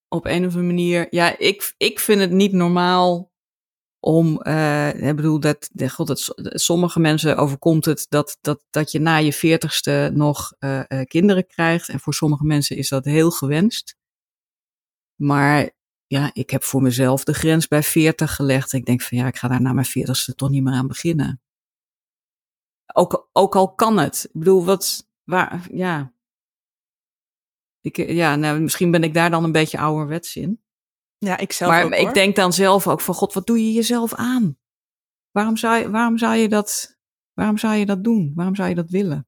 op 0.10 0.26
een 0.26 0.46
of 0.46 0.54
andere 0.54 0.64
manier, 0.64 1.08
ja, 1.10 1.38
ik, 1.38 1.74
ik 1.78 2.00
vind 2.00 2.20
het 2.20 2.32
niet 2.32 2.52
normaal 2.54 3.32
om, 4.00 4.40
uh, 4.44 5.08
ik 5.08 5.16
bedoel, 5.16 5.40
dat, 5.40 5.70
God, 5.88 6.08
het, 6.08 6.32
sommige 6.62 7.00
mensen 7.00 7.38
overkomt 7.38 7.86
het 7.86 8.06
dat, 8.10 8.38
dat, 8.42 8.66
dat 8.70 8.92
je 8.92 9.00
na 9.00 9.16
je 9.16 9.34
veertigste 9.34 10.12
nog 10.14 10.54
uh, 10.60 10.82
uh, 10.88 11.02
kinderen 11.06 11.48
krijgt. 11.48 11.90
En 11.90 12.00
voor 12.00 12.14
sommige 12.14 12.46
mensen 12.46 12.78
is 12.78 12.90
dat 12.90 13.06
heel 13.06 13.32
gewenst. 13.32 13.96
Maar 15.16 15.70
ja, 16.08 16.30
ik 16.34 16.50
heb 16.50 16.64
voor 16.64 16.82
mezelf 16.82 17.24
de 17.24 17.34
grens 17.34 17.68
bij 17.68 17.84
40 17.84 18.36
gelegd. 18.36 18.74
Ik 18.74 18.86
denk 18.86 19.02
van 19.02 19.18
ja, 19.18 19.28
ik 19.28 19.38
ga 19.38 19.48
daar 19.48 19.62
na 19.62 19.74
mijn 19.74 19.86
veertigste 19.86 20.36
toch 20.36 20.50
niet 20.50 20.64
meer 20.64 20.74
aan 20.74 20.88
beginnen. 20.88 21.42
Ook, 22.94 23.30
ook 23.34 23.56
al 23.56 23.74
kan 23.74 23.98
het. 23.98 24.24
Ik 24.24 24.40
bedoel, 24.40 24.66
wat, 24.66 25.10
waar, 25.24 25.68
ja. 25.72 26.14
Ik, 27.82 27.98
ja, 27.98 28.36
nou, 28.36 28.60
misschien 28.60 28.92
ben 28.92 29.04
ik 29.04 29.14
daar 29.14 29.30
dan 29.30 29.44
een 29.44 29.52
beetje 29.52 29.80
ouderwets 29.80 30.36
in. 30.36 30.62
Ja, 31.18 31.38
ik 31.38 31.52
zelf 31.52 31.72
maar 31.72 31.84
ook, 31.84 31.94
ik 31.94 32.14
denk 32.14 32.36
dan 32.36 32.54
zelf 32.54 32.88
ook 32.88 33.02
van, 33.02 33.16
god, 33.16 33.34
wat 33.34 33.48
doe 33.48 33.66
je 33.66 33.74
jezelf 33.74 34.14
aan? 34.14 34.58
Waarom 35.32 35.58
zou 35.58 35.78
je, 35.78 35.90
waarom 35.90 36.18
zou 36.18 36.36
je 36.36 36.50
dat, 36.50 36.98
waarom 37.34 37.58
zou 37.58 37.76
je 37.76 37.86
dat 37.86 38.04
doen? 38.04 38.32
Waarom 38.36 38.56
zou 38.56 38.70
je 38.70 38.76
dat 38.76 38.90
willen? 38.90 39.28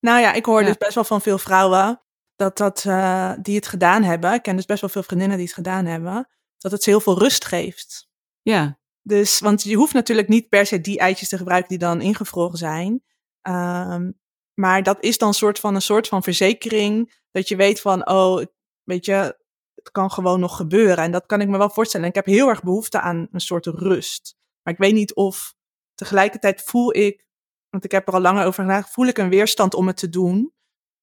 Nou 0.00 0.20
ja, 0.20 0.32
ik 0.32 0.44
hoor 0.44 0.60
ja. 0.60 0.66
dus 0.66 0.76
best 0.76 0.94
wel 0.94 1.04
van 1.04 1.20
veel 1.20 1.38
vrouwen 1.38 2.02
dat 2.36 2.56
dat, 2.56 2.84
uh, 2.86 3.32
die 3.42 3.56
het 3.56 3.66
gedaan 3.66 4.02
hebben. 4.02 4.34
Ik 4.34 4.42
ken 4.42 4.56
dus 4.56 4.66
best 4.66 4.80
wel 4.80 4.90
veel 4.90 5.02
vriendinnen 5.02 5.36
die 5.36 5.46
het 5.46 5.54
gedaan 5.54 5.84
hebben. 5.84 6.28
Dat 6.58 6.72
het 6.72 6.82
ze 6.82 6.90
heel 6.90 7.00
veel 7.00 7.18
rust 7.18 7.44
geeft. 7.44 8.08
Ja. 8.42 8.78
Dus, 9.02 9.40
want 9.40 9.62
je 9.62 9.76
hoeft 9.76 9.92
natuurlijk 9.92 10.28
niet 10.28 10.48
per 10.48 10.66
se 10.66 10.80
die 10.80 10.98
eitjes 10.98 11.28
te 11.28 11.36
gebruiken 11.36 11.68
die 11.68 11.78
dan 11.78 12.00
ingevroren 12.00 12.58
zijn. 12.58 13.02
Um, 13.48 14.18
maar 14.54 14.82
dat 14.82 15.02
is 15.02 15.18
dan 15.18 15.34
soort 15.34 15.58
van 15.58 15.74
een 15.74 15.82
soort 15.82 16.08
van 16.08 16.22
verzekering. 16.22 17.24
Dat 17.36 17.48
je 17.48 17.56
weet 17.56 17.80
van, 17.80 18.08
oh, 18.08 18.42
weet 18.82 19.04
je, 19.04 19.36
het 19.74 19.90
kan 19.90 20.10
gewoon 20.10 20.40
nog 20.40 20.56
gebeuren. 20.56 20.96
En 21.04 21.10
dat 21.10 21.26
kan 21.26 21.40
ik 21.40 21.48
me 21.48 21.58
wel 21.58 21.70
voorstellen. 21.70 22.08
Ik 22.08 22.14
heb 22.14 22.26
heel 22.26 22.48
erg 22.48 22.62
behoefte 22.62 23.00
aan 23.00 23.28
een 23.32 23.40
soort 23.40 23.66
rust. 23.66 24.36
Maar 24.62 24.72
ik 24.74 24.80
weet 24.80 24.94
niet 24.94 25.14
of 25.14 25.54
tegelijkertijd 25.94 26.62
voel 26.62 26.96
ik, 26.96 27.26
want 27.70 27.84
ik 27.84 27.90
heb 27.90 28.08
er 28.08 28.14
al 28.14 28.20
langer 28.20 28.46
over 28.46 28.64
nagedacht, 28.64 28.92
voel 28.92 29.06
ik 29.06 29.18
een 29.18 29.28
weerstand 29.28 29.74
om 29.74 29.86
het 29.86 29.96
te 29.96 30.08
doen. 30.08 30.52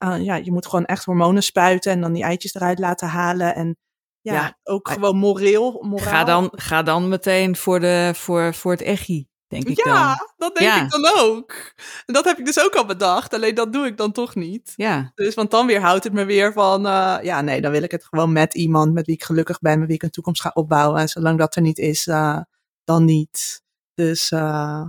Uh, 0.04 0.24
ja, 0.24 0.36
je 0.36 0.52
moet 0.52 0.66
gewoon 0.66 0.86
echt 0.86 1.06
hormonen 1.06 1.44
spuiten 1.44 1.92
en 1.92 2.02
dan 2.02 2.14
die 2.14 2.24
eitjes 2.24 2.54
eruit 2.54 2.80
laten 2.80 3.08
halen. 3.08 3.56
En 3.56 3.78
ja, 4.22 4.34
Ja, 4.34 4.60
ook 4.64 4.88
gewoon 4.88 5.18
moreel. 5.18 5.84
moraal. 5.84 6.08
Ga 6.08 6.24
dan, 6.24 6.52
ga 6.56 6.84
dan 6.84 7.08
meteen 7.08 7.56
voor, 7.56 7.80
de, 7.80 8.12
voor, 8.16 8.54
voor 8.54 8.72
het 8.72 8.82
echi, 8.82 9.28
denk 9.54 9.68
ik 9.68 9.86
Ja, 9.86 10.16
dan. 10.16 10.28
dat 10.38 10.56
denk 10.56 10.70
Ja. 10.72 10.84
ik 10.84 10.90
dan 10.92 11.06
ook. 11.20 11.74
En 12.06 12.14
dat 12.14 12.26
heb 12.26 12.38
ik 12.40 12.46
dus 12.46 12.60
ook 12.64 12.76
al 12.76 12.86
bedacht. 12.86 13.34
Alleen 13.34 13.56
dat 13.56 13.74
doe 13.74 13.86
ik 13.86 13.98
dan 13.98 14.12
toch 14.12 14.36
niet. 14.36 14.74
Ja, 14.76 15.12
Dus, 15.16 15.36
want 15.36 15.52
dan 15.52 15.66
weer 15.68 15.82
houdt 15.82 16.04
het 16.04 16.14
me 16.14 16.26
weer 16.26 16.54
van, 16.54 16.86
eh, 16.88 17.18
ja, 17.22 17.42
nee, 17.42 17.62
dan 17.62 17.72
wil 17.72 17.84
ik 17.84 17.92
het 17.92 18.06
gewoon 18.06 18.32
met 18.32 18.54
iemand 18.56 18.94
met 18.94 19.06
wie 19.06 19.16
ik 19.16 19.24
gelukkig 19.24 19.60
ben, 19.60 19.78
met 19.80 19.88
wie 19.88 19.96
ik 19.96 20.04
een 20.04 20.10
toekomst 20.10 20.42
ga 20.42 20.52
opbouwen. 20.54 21.00
En 21.02 21.08
zolang 21.08 21.38
dat 21.38 21.56
er 21.56 21.62
niet 21.62 21.78
is, 21.78 22.08
eh, 22.08 22.40
dan 22.84 23.06
niet. 23.06 23.62
Dus 23.94 24.32
eh, 24.32 24.86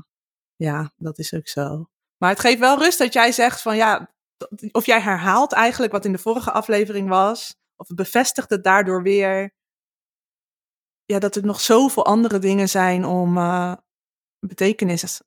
ja, 0.57 0.93
dat 0.97 1.19
is 1.19 1.35
ook 1.35 1.49
zo. 1.49 1.89
Maar 2.19 2.31
het 2.31 2.41
geeft 2.41 2.59
wel 2.59 2.79
rust 2.79 2.99
dat 2.99 3.13
jij 3.13 3.33
zegt 3.33 3.61
van, 3.63 3.77
ja, 3.77 4.13
of 4.73 4.87
jij 4.87 5.01
herhaalt 5.01 5.53
eigenlijk 5.53 5.93
wat 5.93 6.05
in 6.05 6.13
de 6.13 6.19
vorige 6.19 6.51
aflevering 6.53 7.09
was, 7.09 7.55
of 7.77 7.89
het 7.89 7.97
bevestigt 7.97 8.51
het 8.51 8.65
daardoor 8.65 9.03
weer, 9.03 9.55
ja, 11.05 11.19
dat 11.19 11.37
er 11.37 11.45
nog 11.45 11.61
zoveel 11.61 12.05
andere 12.07 12.39
dingen 12.39 12.69
zijn 12.69 13.05
om 13.05 13.37
betekenis 14.47 15.21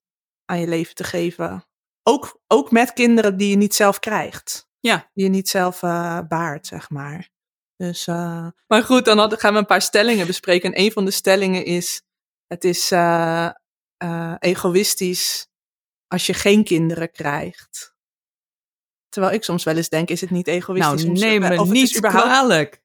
aan 0.46 0.60
je 0.60 0.68
leven 0.68 0.96
te 0.96 1.04
geven. 1.04 1.66
Ook, 2.04 2.42
ook 2.48 2.72
met 2.72 2.94
kinderen 2.94 3.38
die 3.38 3.50
je 3.50 3.56
niet 3.56 3.76
zelf 3.76 4.00
krijgt 4.00 4.68
ja. 4.80 5.10
die 5.14 5.24
je 5.24 5.30
niet 5.30 5.50
zelf 5.50 5.84
eh, 5.84 6.20
baart, 6.28 6.68
zeg 6.68 6.90
maar. 6.90 7.30
Dus, 7.76 8.08
eh, 8.08 8.48
maar 8.68 8.84
goed, 8.84 9.06
dan 9.06 9.38
gaan 9.38 9.54
we 9.54 9.60
een 9.60 9.66
paar 9.66 9.82
stellingen 9.82 10.28
bespreken. 10.28 10.74
En 10.74 10.82
een 10.82 10.92
van 10.92 11.06
de 11.06 11.12
stellingen 11.12 11.66
is: 11.66 12.02
het 12.48 12.64
is 12.64 12.92
eh, 12.92 13.50
eh, 13.98 14.36
egoïstisch 14.40 15.48
als 16.08 16.26
je 16.26 16.34
geen 16.34 16.64
kinderen 16.64 17.12
krijgt. 17.12 17.96
Terwijl 19.10 19.34
ik 19.34 19.44
soms 19.44 19.64
wel 19.64 19.76
eens 19.76 19.90
denk: 19.90 20.10
is 20.10 20.22
het 20.22 20.30
niet 20.30 20.48
egoïstisch? 20.48 21.04
Nou, 21.04 21.18
neem 21.18 21.42
me 21.42 21.60
of 21.60 21.68
het 21.68 21.78
is 21.78 21.82
niet 21.82 21.98
überhaupt- 21.98 22.28
kwalijk. 22.28 22.82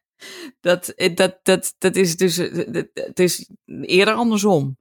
dat, 0.60 0.92
dat, 1.14 1.38
dat, 1.42 1.74
dat 1.78 1.96
is 1.96 2.16
dus, 2.16 2.36
het 2.36 3.18
is 3.18 3.50
eerder 3.66 4.14
andersom. 4.14 4.78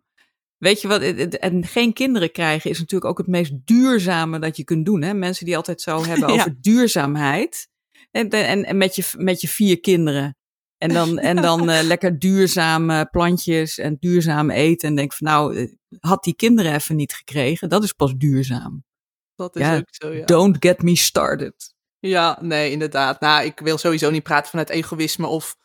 Weet 0.65 0.81
je 0.81 0.87
wat, 0.87 1.01
en 1.01 1.65
geen 1.65 1.93
kinderen 1.93 2.31
krijgen 2.31 2.69
is 2.69 2.79
natuurlijk 2.79 3.11
ook 3.11 3.17
het 3.17 3.27
meest 3.27 3.51
duurzame 3.65 4.39
dat 4.39 4.57
je 4.57 4.63
kunt 4.63 4.85
doen. 4.85 5.01
Hè? 5.01 5.13
Mensen 5.13 5.45
die 5.45 5.55
altijd 5.55 5.81
zo 5.81 6.03
hebben 6.05 6.27
Ja. 6.27 6.33
over 6.33 6.55
duurzaamheid. 6.61 7.67
En, 8.11 8.29
en, 8.29 8.65
en 8.65 8.77
met, 8.77 8.95
je, 8.95 9.03
met 9.17 9.41
je 9.41 9.47
vier 9.47 9.79
kinderen. 9.79 10.37
En 10.77 10.89
dan, 10.93 11.19
en 11.29 11.35
dan 11.35 11.69
eh, 11.69 11.83
lekker 11.83 12.19
duurzame 12.19 13.05
plantjes 13.11 13.77
en 13.77 13.97
duurzaam 13.99 14.49
eten. 14.49 14.89
En 14.89 14.95
denk 14.95 15.13
van 15.13 15.27
nou, 15.27 15.55
eh, 15.57 15.71
had 15.99 16.23
die 16.23 16.35
kinderen 16.35 16.73
even 16.73 16.95
niet 16.95 17.13
gekregen. 17.13 17.69
Dat 17.69 17.83
is 17.83 17.93
pas 17.93 18.13
duurzaam. 18.17 18.83
Dat 19.35 19.55
is 19.55 19.61
Ja, 19.61 19.75
ook 19.77 19.87
zo, 19.89 20.13
ja. 20.13 20.25
Don't 20.25 20.57
get 20.59 20.81
me 20.81 20.95
started. 20.95 21.73
Ja, 21.99 22.37
nee, 22.41 22.71
inderdaad. 22.71 23.19
Nou, 23.19 23.45
ik 23.45 23.59
wil 23.59 23.77
sowieso 23.77 24.09
niet 24.11 24.23
praten 24.23 24.49
vanuit 24.49 24.69
egoïsme 24.69 25.27
of, 25.27 25.55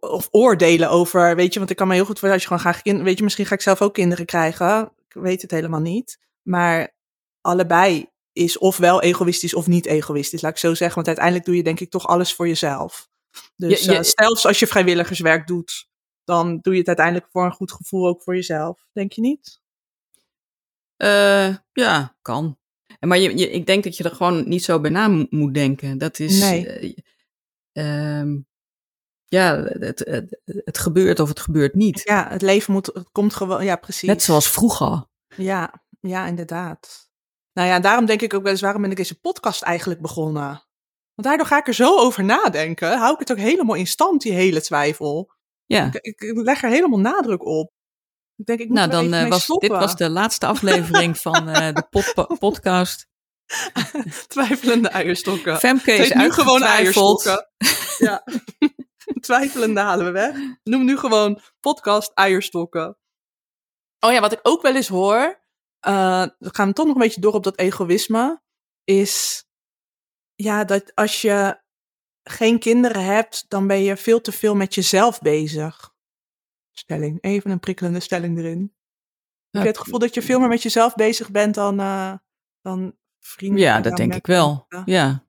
of 0.00 0.28
oordelen 0.30 0.90
over, 0.90 1.36
weet 1.36 1.52
je, 1.52 1.58
want 1.58 1.70
ik 1.70 1.76
kan 1.76 1.86
me 1.88 1.94
heel 1.94 2.04
goed 2.04 2.18
voorstellen 2.18 2.34
als 2.34 2.42
je 2.42 2.48
gewoon 2.54 2.72
graag 2.72 2.82
kinderen, 2.82 3.06
weet 3.08 3.18
je, 3.18 3.24
misschien 3.24 3.46
ga 3.46 3.54
ik 3.54 3.60
zelf 3.60 3.82
ook 3.82 3.94
kinderen 3.94 4.26
krijgen. 4.26 4.92
Ik 5.08 5.12
weet 5.22 5.42
het 5.42 5.50
helemaal 5.50 5.80
niet. 5.80 6.18
Maar 6.42 6.94
allebei 7.40 8.08
is 8.32 8.58
ofwel 8.58 9.02
egoïstisch 9.02 9.54
of 9.54 9.66
niet 9.66 9.86
egoïstisch, 9.86 10.42
laat 10.42 10.52
ik 10.52 10.58
zo 10.58 10.74
zeggen. 10.74 10.94
Want 10.94 11.06
uiteindelijk 11.06 11.46
doe 11.46 11.56
je 11.56 11.62
denk 11.62 11.80
ik 11.80 11.90
toch 11.90 12.06
alles 12.06 12.34
voor 12.34 12.48
jezelf. 12.48 13.08
Dus 13.56 13.84
Je- 13.84 13.90
je- 13.90 13.96
eh, 13.98 14.04
zelfs 14.04 14.46
als 14.46 14.58
je 14.58 14.66
vrijwilligerswerk 14.66 15.46
doet, 15.46 15.88
dan 16.24 16.58
doe 16.60 16.72
je 16.72 16.78
het 16.78 16.88
uiteindelijk 16.88 17.26
voor 17.32 17.44
een 17.44 17.52
goed 17.52 17.72
gevoel 17.72 18.06
ook 18.06 18.22
voor 18.22 18.34
jezelf. 18.34 18.86
Denk 18.92 19.12
je 19.12 19.20
niet? 19.20 19.60
Eh, 20.96 21.56
ja, 21.72 22.16
kan. 22.22 22.58
Maar 23.00 23.18
je, 23.18 23.38
je, 23.38 23.50
ik 23.50 23.66
denk 23.66 23.84
dat 23.84 23.96
je 23.96 24.04
er 24.04 24.14
gewoon 24.14 24.48
niet 24.48 24.64
zo 24.64 24.80
bij 24.80 24.90
na 24.90 25.08
mo- 25.08 25.26
moet 25.30 25.54
denken. 25.54 25.98
Dat 25.98 26.18
is. 26.18 26.40
Nee. 26.40 26.66
eh, 27.72 28.18
ehm, 28.20 28.38
ja, 29.30 29.62
het, 29.62 29.98
het, 29.98 30.40
het 30.44 30.78
gebeurt 30.78 31.20
of 31.20 31.28
het 31.28 31.40
gebeurt 31.40 31.74
niet. 31.74 32.00
Ja, 32.04 32.26
het 32.28 32.42
leven 32.42 32.72
moet, 32.72 32.86
het 32.86 33.08
komt 33.12 33.34
gewoon, 33.34 33.64
ja, 33.64 33.76
precies. 33.76 34.08
Net 34.08 34.22
zoals 34.22 34.50
vroeger. 34.50 35.06
Ja, 35.36 35.82
ja, 36.00 36.26
inderdaad. 36.26 37.08
Nou 37.52 37.68
ja, 37.68 37.80
daarom 37.80 38.06
denk 38.06 38.20
ik 38.22 38.34
ook 38.34 38.42
wel 38.42 38.52
eens, 38.52 38.60
waarom 38.60 38.82
ben 38.82 38.90
ik 38.90 38.96
deze 38.96 39.20
podcast 39.20 39.62
eigenlijk 39.62 40.00
begonnen? 40.00 40.44
Want 41.14 41.28
daardoor 41.28 41.46
ga 41.46 41.58
ik 41.58 41.66
er 41.66 41.74
zo 41.74 41.98
over 41.98 42.24
nadenken. 42.24 42.98
Hou 42.98 43.12
ik 43.12 43.18
het 43.18 43.30
ook 43.30 43.38
helemaal 43.38 43.76
in 43.76 43.86
stand, 43.86 44.22
die 44.22 44.32
hele 44.32 44.60
twijfel. 44.60 45.32
Ja. 45.64 45.86
Ik, 45.86 45.94
ik, 45.94 46.20
ik 46.20 46.36
leg 46.36 46.62
er 46.62 46.70
helemaal 46.70 46.98
nadruk 46.98 47.44
op. 47.46 47.72
Ik 48.36 48.46
denk, 48.46 48.60
ik 48.60 48.68
moet 48.68 48.76
Nou, 48.76 48.90
dan 48.90 49.12
eh, 49.12 49.28
was 49.28 49.46
dit 49.46 49.70
was 49.70 49.96
de 49.96 50.10
laatste 50.10 50.46
aflevering 50.46 51.18
van 51.18 51.48
eh, 51.48 51.74
de 51.74 51.86
pod- 51.90 52.14
podcast. 52.38 53.08
Twijfelende 54.28 54.88
eierstokken. 54.88 55.58
Femke 55.58 55.92
is 55.92 56.12
nu 56.12 56.32
gewoon 56.32 56.62
eierstokken. 56.62 57.50
ja. 57.98 58.24
Twijfelende 59.20 59.80
halen 59.80 60.04
we 60.06 60.10
weg. 60.10 60.36
Noem 60.62 60.84
nu 60.84 60.98
gewoon 60.98 61.40
podcast 61.60 62.12
eierstokken. 62.14 62.98
Oh 64.00 64.12
ja, 64.12 64.20
wat 64.20 64.32
ik 64.32 64.40
ook 64.42 64.62
wel 64.62 64.74
eens 64.76 64.88
hoor, 64.88 65.42
eh 65.80 66.26
we 66.38 66.54
gaan 66.54 66.72
toch 66.72 66.86
nog 66.86 66.94
een 66.94 67.00
beetje 67.00 67.20
door 67.20 67.34
op 67.34 67.44
dat 67.44 67.58
egoïsme, 67.58 68.42
is 68.84 69.44
ja, 70.34 70.64
dat 70.64 70.94
als 70.94 71.22
je 71.22 71.60
geen 72.22 72.58
kinderen 72.58 73.04
hebt, 73.04 73.44
dan 73.48 73.66
ben 73.66 73.82
je 73.82 73.96
veel 73.96 74.20
te 74.20 74.32
veel 74.32 74.54
met 74.54 74.74
jezelf 74.74 75.20
bezig. 75.20 75.94
Stelling, 76.70 77.18
even 77.22 77.50
een 77.50 77.60
prikkelende 77.60 78.00
stelling 78.00 78.38
erin. 78.38 78.74
Heb 79.50 79.62
je 79.62 79.68
het 79.68 79.78
gevoel 79.78 79.98
dat 79.98 80.14
je 80.14 80.22
veel 80.22 80.38
meer 80.38 80.48
met 80.48 80.62
jezelf 80.62 80.94
bezig 80.94 81.30
bent 81.30 81.54
dan, 81.54 81.80
eh, 81.80 82.14
dan 82.60 82.96
vrienden? 83.18 83.60
Ja, 83.60 83.80
dat 83.80 83.96
denk 83.96 84.14
ik 84.14 84.26
wel. 84.26 84.66
Ja. 84.68 85.24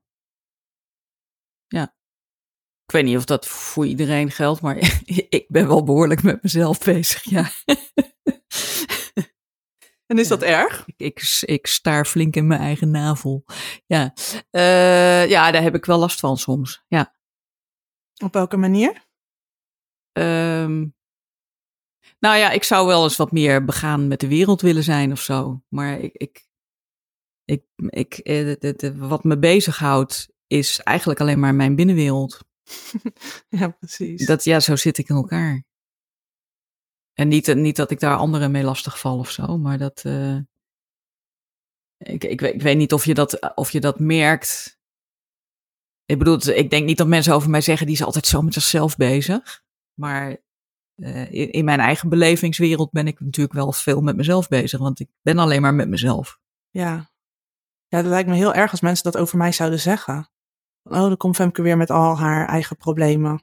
Ja. 1.66 1.94
Ik 2.92 2.98
weet 2.98 3.06
niet 3.06 3.16
of 3.16 3.24
dat 3.24 3.46
voor 3.46 3.86
iedereen 3.86 4.30
geldt, 4.30 4.60
maar 4.60 4.76
ik 5.28 5.44
ben 5.48 5.68
wel 5.68 5.84
behoorlijk 5.84 6.22
met 6.22 6.42
mezelf 6.42 6.78
bezig, 6.78 7.24
ja. 7.24 7.50
En 10.06 10.18
is 10.18 10.28
dat 10.28 10.42
erg? 10.42 10.86
Ik, 10.86 10.94
ik, 10.96 11.40
ik 11.40 11.66
staar 11.66 12.04
flink 12.04 12.36
in 12.36 12.46
mijn 12.46 12.60
eigen 12.60 12.90
navel. 12.90 13.44
Ja. 13.86 14.12
Eh, 14.50 15.28
ja, 15.28 15.50
daar 15.50 15.62
heb 15.62 15.74
ik 15.74 15.84
wel 15.84 15.98
last 15.98 16.20
van 16.20 16.36
soms. 16.36 16.84
Ja. 16.88 17.14
Op 18.24 18.32
welke 18.32 18.56
manier? 18.56 19.06
Ehm, 20.12 20.86
nou 22.18 22.36
ja, 22.36 22.50
ik 22.50 22.64
zou 22.64 22.86
wel 22.86 23.02
eens 23.02 23.16
wat 23.16 23.32
meer 23.32 23.64
begaan 23.64 24.08
met 24.08 24.20
de 24.20 24.28
wereld 24.28 24.60
willen 24.60 24.84
zijn 24.84 25.12
of 25.12 25.20
zo. 25.20 25.62
Maar 25.68 25.98
ik, 25.98 26.14
ik, 26.14 26.48
ik, 27.44 27.64
ik, 27.76 28.14
eh, 28.18 28.90
wat 28.96 29.24
me 29.24 29.38
bezighoudt 29.38 30.32
is 30.46 30.80
eigenlijk 30.80 31.20
alleen 31.20 31.40
maar 31.40 31.54
mijn 31.54 31.76
binnenwereld. 31.76 32.50
Ja, 33.48 33.68
precies. 33.68 34.26
Dat, 34.26 34.44
ja, 34.44 34.60
zo 34.60 34.76
zit 34.76 34.98
ik 34.98 35.08
in 35.08 35.16
elkaar. 35.16 35.64
En 37.12 37.28
niet, 37.28 37.54
niet 37.54 37.76
dat 37.76 37.90
ik 37.90 38.00
daar 38.00 38.16
anderen 38.16 38.50
mee 38.50 38.62
lastig 38.62 38.98
val 38.98 39.18
of 39.18 39.30
zo, 39.30 39.58
maar 39.58 39.78
dat. 39.78 40.04
eh, 40.04 40.36
ik, 41.96 42.24
ik, 42.24 42.40
weet- 42.40 42.54
ik 42.54 42.62
weet 42.62 42.76
niet 42.76 42.92
of 42.92 43.04
je 43.04 43.14
dat, 43.14 43.54
of 43.56 43.70
je 43.70 43.80
dat 43.80 43.98
merkt. 43.98 44.80
Ik 46.04 46.18
bedoel, 46.18 46.48
ik 46.48 46.70
denk 46.70 46.86
niet 46.86 46.96
dat 46.98 47.06
mensen 47.06 47.34
over 47.34 47.50
mij 47.50 47.60
zeggen 47.60 47.86
die 47.86 47.94
is 47.94 48.02
altijd 48.02 48.26
zo 48.26 48.42
met 48.42 48.54
zichzelf 48.54 48.96
bezig. 48.96 49.64
Maar 49.94 50.36
eh, 50.94 51.32
in, 51.32 51.50
in 51.50 51.64
mijn 51.64 51.80
eigen 51.80 52.08
belevingswereld 52.08 52.90
ben 52.90 53.06
ik 53.06 53.20
natuurlijk 53.20 53.54
wel 53.54 53.72
veel 53.72 54.00
met 54.00 54.16
mezelf 54.16 54.48
bezig, 54.48 54.78
want 54.80 55.00
ik 55.00 55.08
ben 55.22 55.38
alleen 55.38 55.62
maar 55.62 55.74
met 55.74 55.88
mezelf. 55.88 56.40
Ja. 56.70 57.10
Ja, 57.86 58.02
dat 58.02 58.10
lijkt 58.10 58.28
me 58.28 58.34
heel 58.34 58.54
erg 58.54 58.70
als 58.70 58.80
mensen 58.80 59.04
dat 59.12 59.16
over 59.22 59.38
mij 59.38 59.52
zouden 59.52 59.80
zeggen. 59.80 60.30
Oh, 60.94 61.00
dan 61.00 61.16
komt 61.16 61.36
Femke 61.36 61.62
weer 61.62 61.76
met 61.76 61.90
al 61.90 62.18
haar 62.18 62.48
eigen 62.48 62.76
problemen. 62.76 63.42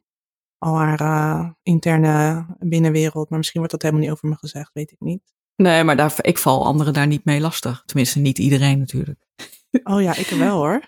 Al 0.57 0.77
haar 0.77 0.99
eh, 0.99 1.49
interne 1.63 2.45
binnenwereld. 2.59 3.29
Maar 3.29 3.37
misschien 3.37 3.59
wordt 3.59 3.73
dat 3.73 3.81
helemaal 3.81 4.03
niet 4.03 4.11
over 4.13 4.27
me 4.29 4.35
gezegd, 4.35 4.69
weet 4.73 4.91
ik 4.91 4.99
niet. 4.99 5.21
Nee, 5.55 5.83
maar 5.83 5.95
daar, 5.95 6.13
ik 6.21 6.37
val 6.37 6.65
anderen 6.65 6.93
daar 6.93 7.07
niet 7.07 7.25
mee 7.25 7.39
lastig. 7.39 7.83
Tenminste, 7.85 8.19
niet 8.19 8.37
iedereen 8.37 8.79
natuurlijk. 8.79 9.25
Oh 9.83 10.01
ja, 10.01 10.15
ik 10.15 10.27
wel 10.27 10.57
hoor. 10.57 10.81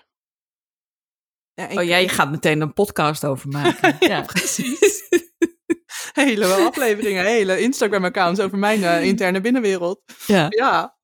Ja, 1.54 1.68
ik- 1.68 1.78
oh, 1.78 1.84
jij 1.84 2.08
gaat 2.08 2.30
meteen 2.30 2.60
een 2.60 2.72
podcast 2.72 3.24
over 3.24 3.48
maken. 3.48 3.96
Ja, 4.12 4.20
precies. 4.22 5.02
hele 6.12 6.46
afleveringen, 6.46 7.24
hele 7.24 7.60
Instagram-accounts 7.60 8.40
over 8.40 8.58
mijn 8.58 8.82
eh, 8.84 9.04
interne 9.04 9.40
binnenwereld. 9.40 10.02
ja. 10.26 10.46
Ja, 10.48 10.96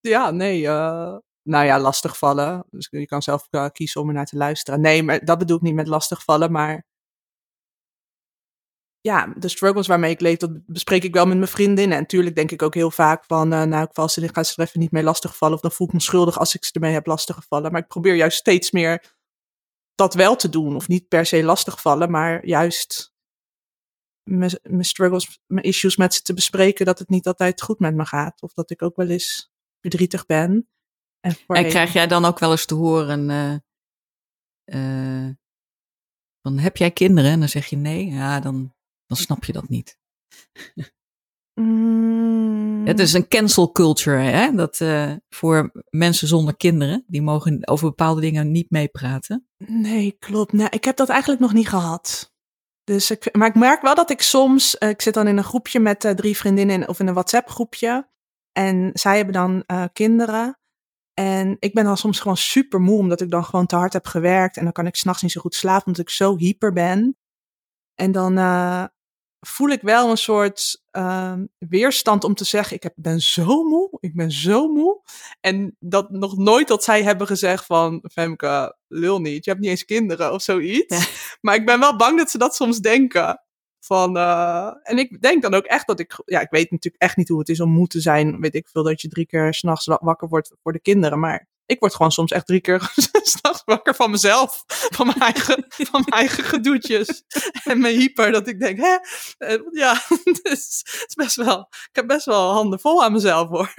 ja 0.00 0.30
nee. 0.30 0.66
eh, 0.66 1.16
nou 1.48 1.64
ja, 1.64 1.80
lastigvallen. 1.80 2.64
Dus 2.70 2.88
je 2.90 3.06
kan 3.06 3.22
zelf 3.22 3.46
eh, 3.50 3.66
kiezen 3.72 4.00
om 4.00 4.08
er 4.08 4.14
naar 4.14 4.26
te 4.26 4.36
luisteren. 4.36 4.80
Nee, 4.80 5.02
maar 5.02 5.24
dat 5.24 5.38
bedoel 5.38 5.56
ik 5.56 5.62
niet 5.62 5.74
met 5.74 5.86
lastigvallen, 5.86 6.52
maar 6.52 6.86
ja, 9.00 9.34
de 9.36 9.48
struggles 9.48 9.86
waarmee 9.86 10.10
ik 10.10 10.20
leef, 10.20 10.36
dat 10.36 10.66
bespreek 10.66 11.04
ik 11.04 11.14
wel 11.14 11.26
met 11.26 11.36
mijn 11.36 11.48
vriendinnen. 11.48 11.96
En 11.96 12.02
natuurlijk 12.02 12.36
denk 12.36 12.50
ik 12.50 12.62
ook 12.62 12.74
heel 12.74 12.90
vaak 12.90 13.24
van, 13.24 13.52
eh, 13.52 13.62
nou, 13.62 13.84
ik 13.84 13.92
val 13.92 14.08
ze, 14.08 14.22
ik 14.22 14.34
ga 14.34 14.42
ze 14.42 14.52
er 14.56 14.66
even 14.66 14.80
niet 14.80 14.90
mee 14.90 15.02
lastigvallen. 15.02 15.54
Of 15.54 15.60
dan 15.60 15.72
voel 15.72 15.86
ik 15.86 15.92
me 15.92 16.00
schuldig 16.00 16.38
als 16.38 16.54
ik 16.54 16.64
ze 16.64 16.72
ermee 16.72 16.92
heb 16.92 17.06
lastiggevallen. 17.06 17.72
Maar 17.72 17.80
ik 17.80 17.88
probeer 17.88 18.14
juist 18.14 18.38
steeds 18.38 18.70
meer 18.70 19.16
dat 19.94 20.14
wel 20.14 20.36
te 20.36 20.48
doen. 20.48 20.76
Of 20.76 20.88
niet 20.88 21.08
per 21.08 21.26
se 21.26 21.42
lastigvallen, 21.42 22.10
maar 22.10 22.46
juist 22.46 23.12
mijn 24.22 24.58
mijn 24.62 24.84
struggles, 24.84 25.40
mijn 25.46 25.64
issues 25.64 25.96
met 25.96 26.14
ze 26.14 26.22
te 26.22 26.34
bespreken, 26.34 26.86
dat 26.86 26.98
het 26.98 27.08
niet 27.08 27.26
altijd 27.26 27.62
goed 27.62 27.78
met 27.78 27.94
me 27.94 28.04
gaat. 28.04 28.42
Of 28.42 28.52
dat 28.52 28.70
ik 28.70 28.82
ook 28.82 28.96
wel 28.96 29.08
eens 29.08 29.50
verdrietig 29.80 30.26
ben. 30.26 30.68
En, 31.20 31.36
krijg 31.46 31.92
jij 31.92 32.06
dan 32.06 32.24
ook 32.24 32.38
wel 32.38 32.50
eens 32.50 32.66
te 32.66 32.74
horen, 32.74 33.30
eh, 33.30 33.54
eh, 34.64 35.30
van 36.42 36.58
heb 36.58 36.76
jij 36.76 36.90
kinderen? 36.90 37.30
En 37.30 37.38
dan 37.38 37.48
zeg 37.48 37.66
je 37.66 37.76
nee, 37.76 38.06
ja, 38.06 38.40
dan, 38.40 38.74
dan 39.06 39.16
snap 39.16 39.44
je 39.44 39.52
dat 39.52 39.68
niet. 39.68 39.98
Mm, 41.60 42.86
Het 42.86 42.98
is 42.98 43.12
een 43.12 43.28
cancel 43.28 43.72
culture, 43.72 44.18
hè? 44.22 44.54
Dat 44.54 44.80
eh, 44.80 45.12
voor 45.28 45.84
mensen 45.90 46.28
zonder 46.28 46.56
kinderen, 46.56 47.04
die 47.06 47.22
mogen 47.22 47.68
over 47.68 47.88
bepaalde 47.88 48.20
dingen 48.20 48.50
niet 48.50 48.70
meepraten. 48.70 49.48
Nee, 49.66 50.12
klopt. 50.18 50.52
Nee, 50.52 50.68
ik 50.70 50.84
heb 50.84 50.96
dat 50.96 51.08
eigenlijk 51.08 51.40
nog 51.40 51.52
niet 51.52 51.68
gehad. 51.68 52.32
Dus 52.84 53.10
ik, 53.10 53.34
maar 53.36 53.48
ik 53.48 53.54
merk 53.54 53.82
wel 53.82 53.94
dat 53.94 54.10
ik 54.10 54.22
soms, 54.22 54.74
ik 54.74 55.02
zit 55.02 55.14
dan 55.14 55.26
in 55.26 55.36
een 55.36 55.44
groepje 55.44 55.80
met 55.80 56.12
drie 56.16 56.36
vriendinnen 56.36 56.74
in- 56.82 56.88
of 56.88 57.00
in 57.00 57.06
een 57.06 57.14
WhatsApp 57.14 57.48
groepje. 57.48 58.08
En 58.52 58.90
zij 58.92 59.16
hebben 59.16 59.34
dan 59.34 59.64
kinderen. 59.92 60.57
En 61.18 61.56
ik 61.58 61.74
ben 61.74 61.84
dan 61.84 61.96
soms 61.96 62.20
gewoon 62.20 62.36
super 62.36 62.80
moe, 62.80 62.98
omdat 62.98 63.20
ik 63.20 63.30
dan 63.30 63.44
gewoon 63.44 63.66
te 63.66 63.76
hard 63.76 63.92
heb 63.92 64.06
gewerkt. 64.06 64.56
En 64.56 64.64
dan 64.64 64.72
kan 64.72 64.86
ik 64.86 64.96
s'nachts 64.96 65.22
niet 65.22 65.32
zo 65.32 65.40
goed 65.40 65.54
slapen, 65.54 65.86
omdat 65.86 66.02
ik 66.02 66.10
zo 66.10 66.36
hyper 66.36 66.72
ben. 66.72 67.16
En 67.94 68.12
dan 68.12 68.38
eh, 68.38 68.84
voel 69.40 69.68
ik 69.68 69.80
wel 69.80 70.10
een 70.10 70.16
soort 70.16 70.82
ehm, 70.90 71.46
weerstand 71.58 72.24
om 72.24 72.34
te 72.34 72.44
zeggen, 72.44 72.76
ik 72.76 72.82
heb, 72.82 72.92
ben 72.96 73.20
zo 73.20 73.62
moe, 73.62 73.88
ik 74.00 74.14
ben 74.14 74.30
zo 74.30 74.68
moe. 74.68 75.02
En 75.40 75.76
dat 75.78 76.10
nog 76.10 76.36
nooit 76.36 76.68
dat 76.68 76.84
zij 76.84 77.02
hebben 77.02 77.26
gezegd 77.26 77.64
van, 77.64 78.04
Femke, 78.12 78.76
lul 78.88 79.20
niet, 79.20 79.44
je 79.44 79.50
hebt 79.50 79.62
niet 79.62 79.70
eens 79.70 79.84
kinderen 79.84 80.32
of 80.32 80.42
zoiets. 80.42 80.96
Ja. 80.96 81.04
Maar 81.40 81.54
ik 81.54 81.66
ben 81.66 81.80
wel 81.80 81.96
bang 81.96 82.18
dat 82.18 82.30
ze 82.30 82.38
dat 82.38 82.54
soms 82.54 82.78
denken. 82.78 83.42
Van, 83.80 84.16
eh, 84.16 84.70
en 84.82 84.98
ik 84.98 85.22
denk 85.22 85.42
dan 85.42 85.54
ook 85.54 85.64
echt 85.64 85.86
dat 85.86 86.00
ik, 86.00 86.22
ja, 86.24 86.40
ik 86.40 86.50
weet 86.50 86.70
natuurlijk 86.70 87.02
echt 87.02 87.16
niet 87.16 87.28
hoe 87.28 87.38
het 87.38 87.48
is 87.48 87.60
om 87.60 87.70
moe 87.70 87.86
te 87.86 88.00
zijn. 88.00 88.40
Weet 88.40 88.54
ik 88.54 88.68
veel 88.68 88.82
dat 88.82 89.00
je 89.00 89.08
drie 89.08 89.26
keer 89.26 89.54
s'nachts 89.54 89.86
wa- 89.86 89.98
wakker 90.02 90.28
wordt 90.28 90.52
voor 90.62 90.72
de 90.72 90.80
kinderen. 90.80 91.18
Maar 91.18 91.48
ik 91.66 91.78
word 91.80 91.94
gewoon 91.94 92.12
soms 92.12 92.30
echt 92.30 92.46
drie 92.46 92.60
keer 92.60 92.92
s'nachts 93.22 93.62
wakker 93.64 93.94
van 93.94 94.10
mezelf. 94.10 94.64
Van 94.66 95.06
mijn 95.06 95.18
eigen, 95.18 95.64
van 95.68 96.04
mijn 96.06 96.20
eigen 96.20 96.44
gedoetjes. 96.44 97.24
En 97.64 97.80
mijn 97.80 97.98
hyper, 97.98 98.32
dat 98.32 98.48
ik 98.48 98.60
denk, 98.60 98.78
hè? 98.78 98.96
Ja, 99.70 99.92
dus 100.42 100.82
het 100.82 101.04
is 101.08 101.14
best 101.14 101.36
wel, 101.36 101.58
ik 101.70 101.88
heb 101.92 102.06
best 102.06 102.24
wel 102.24 102.52
handen 102.52 102.80
vol 102.80 103.04
aan 103.04 103.12
mezelf 103.12 103.48
hoor. 103.48 103.74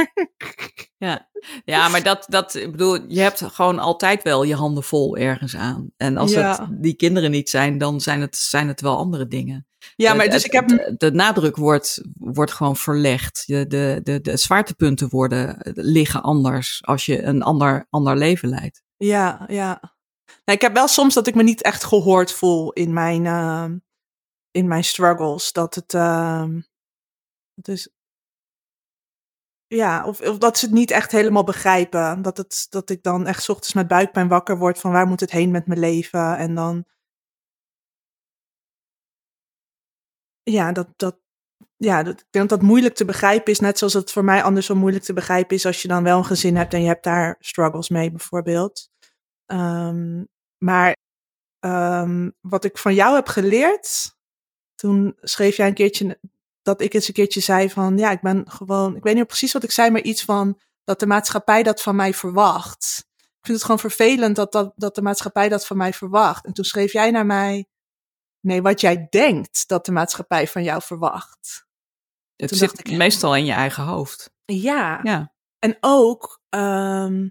Ja, 0.97 1.30
ja 1.66 1.88
maar 1.88 2.04
dat, 2.04 2.26
dat, 2.28 2.56
ik 2.56 2.72
bedoel, 2.72 3.04
je 3.08 3.20
hebt 3.22 3.41
gewoon 3.43 3.80
altijd 3.80 4.24
wel 4.24 4.43
je 4.43 4.56
handen 4.56 4.84
vol 4.84 5.18
ergens 5.18 5.56
aan. 5.56 5.91
En 5.97 6.18
als 6.18 6.32
Ja. 6.32 6.50
het 6.70 6.82
die 6.82 6.95
kinderen 6.95 7.32
niet 7.32 7.50
zijn, 7.50 7.78
dan 7.78 8.02
zijn 8.02 8.22
het, 8.22 8.38
zijn 8.38 8.68
het 8.68 8.82
wel 8.82 8.97
andere 8.97 9.28
dingen. 9.28 9.68
Ja, 9.95 10.13
maar 10.13 10.30
dus 10.30 10.43
ik 10.43 10.51
heb, 10.51 10.67
de, 10.67 10.95
de 10.97 11.11
nadruk 11.11 11.55
wordt, 11.55 12.01
wordt 12.13 12.51
gewoon 12.51 12.75
verlegd. 12.75 13.43
De, 13.45 13.67
de, 13.67 13.99
de, 14.03 14.21
de 14.21 14.38
zwaartepunten 14.38 15.09
worden, 15.09 15.57
liggen 15.73 16.21
anders 16.21 16.80
als 16.86 17.05
je 17.05 17.23
een 17.23 17.41
ander, 17.41 17.88
ander 17.89 18.17
leven 18.17 18.49
leidt. 18.49 18.84
Ja, 18.97 19.45
ja. 19.47 19.80
Nou, 20.25 20.57
ik 20.57 20.61
heb 20.61 20.73
wel 20.73 20.88
soms 20.88 21.13
dat 21.13 21.27
ik 21.27 21.36
me 21.36 21.43
niet 21.43 21.61
echt 21.61 21.84
gehoord 21.84 22.32
voel 22.32 22.71
in 22.71 22.93
mijn, 22.93 23.25
ehm, 23.25 23.77
in 24.51 24.67
mijn 24.67 24.84
struggles. 24.84 25.51
Dat 25.51 25.75
het, 25.75 25.91
het 27.53 27.67
is, 27.67 27.89
ja, 29.75 30.05
of, 30.05 30.21
of 30.21 30.38
dat 30.38 30.57
ze 30.57 30.65
het 30.65 30.73
niet 30.73 30.91
echt 30.91 31.11
helemaal 31.11 31.43
begrijpen. 31.43 32.21
Dat, 32.21 32.38
het, 32.38 32.67
dat 32.69 32.89
ik 32.89 33.03
dan 33.03 33.27
echt 33.27 33.43
's 33.43 33.49
ochtends 33.49 33.73
met 33.73 33.88
buikpijn 33.88 34.27
wakker 34.27 34.57
word 34.57 34.80
van 34.80 34.91
waar 34.91 35.07
moet 35.07 35.19
het 35.19 35.32
heen 35.32 35.51
met 35.51 35.67
mijn 35.67 35.80
leven. 35.80 36.38
En 36.38 36.55
dan, 36.55 36.86
ja, 40.52 40.72
dat, 40.72 40.88
dat, 40.95 41.20
ja, 41.78 42.04
dat, 42.04 42.20
ik 42.20 42.28
denk 42.30 42.50
dat 42.50 42.60
dat 42.60 42.68
moeilijk 42.68 42.95
te 42.95 43.06
begrijpen 43.06 43.52
is. 43.52 43.60
Net 43.60 43.78
zoals 43.78 43.93
het 43.93 44.12
voor 44.12 44.24
mij 44.24 44.43
andersom 44.43 44.78
moeilijk 44.78 45.04
te 45.04 45.14
begrijpen 45.14 45.56
is 45.56 45.66
als 45.66 45.82
je 45.82 45.88
dan 45.88 46.04
wel 46.04 46.18
een 46.18 46.26
gezin 46.26 46.56
hebt 46.56 46.74
en 46.74 46.82
je 46.82 46.88
hebt 46.88 47.04
daar 47.04 47.36
struggles 47.39 47.89
mee 47.89 48.12
bijvoorbeeld. 48.12 48.89
Ehm, 49.45 50.24
maar 50.58 50.95
ehm, 51.60 52.30
wat 52.41 52.64
ik 52.64 52.78
van 52.78 52.93
jou 52.93 53.16
heb 53.16 53.28
geleerd, 53.28 54.16
toen 54.76 55.18
schreef 55.22 55.56
jij 55.56 55.68
een 55.68 55.74
keertje 55.74 56.20
dat 56.62 56.82
ik 56.82 56.93
eens 56.93 57.08
een 57.08 57.14
keertje 57.14 57.39
zei 57.39 57.70
van 57.70 57.97
ja, 57.97 58.12
ik 58.12 58.22
ben 58.22 58.52
gewoon, 58.52 58.95
ik 58.95 59.04
weet 59.04 59.16
niet 59.16 59.28
precies 59.28 59.54
wat 59.54 59.64
ik 59.64 59.72
zei, 59.72 59.89
maar 59.89 60.02
iets 60.02 60.24
van 60.24 60.60
dat 60.84 61.00
de 61.00 61.06
maatschappij 61.06 61.64
dat 61.64 61.82
van 61.82 61.95
mij 61.95 62.14
verwacht. 62.14 63.08
Ik 63.18 63.45
vind 63.45 63.58
het 63.58 63.66
gewoon 63.66 63.80
vervelend 63.80 64.36
dat, 64.36 64.52
dat, 64.52 64.74
dat 64.76 64.95
de 64.95 65.02
maatschappij 65.02 65.50
dat 65.50 65.66
van 65.66 65.78
mij 65.78 65.93
verwacht. 65.93 66.45
En 66.45 66.54
toen 66.54 66.66
schreef 66.66 66.91
jij 66.91 67.12
naar 67.12 67.26
mij, 67.26 67.68
nee, 68.39 68.61
wat 68.61 68.81
jij 68.81 69.07
denkt 69.09 69.67
dat 69.67 69.85
de 69.85 69.91
maatschappij 69.91 70.47
van 70.47 70.63
jou 70.63 70.81
verwacht. 70.81 71.67
Het 72.35 72.49
Toen 72.49 72.57
zit 72.57 72.79
ik- 72.79 72.97
meestal 72.97 73.35
in 73.35 73.45
je 73.45 73.51
eigen 73.53 73.83
hoofd. 73.83 74.31
Ja, 74.45 74.99
Ja, 75.03 75.33
En 75.59 75.77
ook, 75.79 76.41
ehm, 76.49 77.29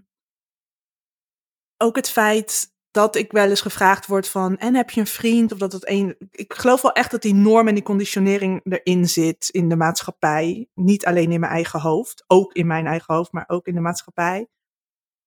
ook 1.77 1.95
het 1.95 2.09
feit 2.09 2.73
dat 2.91 3.15
ik 3.15 3.31
wel 3.31 3.49
eens 3.49 3.61
gevraagd 3.61 4.05
word 4.07 4.27
van, 4.29 4.57
en 4.57 4.75
heb 4.75 4.89
je 4.89 4.99
een 4.99 5.07
vriend? 5.07 5.51
Of 5.51 5.57
dat 5.57 5.71
het 5.71 5.87
een. 5.89 6.15
Ik 6.31 6.53
geloof 6.53 6.81
wel 6.81 6.91
echt 6.91 7.11
dat 7.11 7.21
die 7.21 7.33
norm 7.33 7.67
en 7.67 7.73
die 7.73 7.83
conditionering 7.83 8.61
erin 8.63 9.07
zit 9.09 9.49
in 9.49 9.69
de 9.69 9.75
maatschappij. 9.75 10.69
Niet 10.73 11.05
alleen 11.05 11.31
in 11.31 11.39
mijn 11.39 11.51
eigen 11.51 11.79
hoofd, 11.81 12.23
ook 12.27 12.53
in 12.53 12.67
mijn 12.67 12.87
eigen 12.87 13.13
hoofd, 13.13 13.31
maar 13.31 13.43
ook 13.47 13.67
in 13.67 13.73
de 13.73 13.79
maatschappij. 13.81 14.47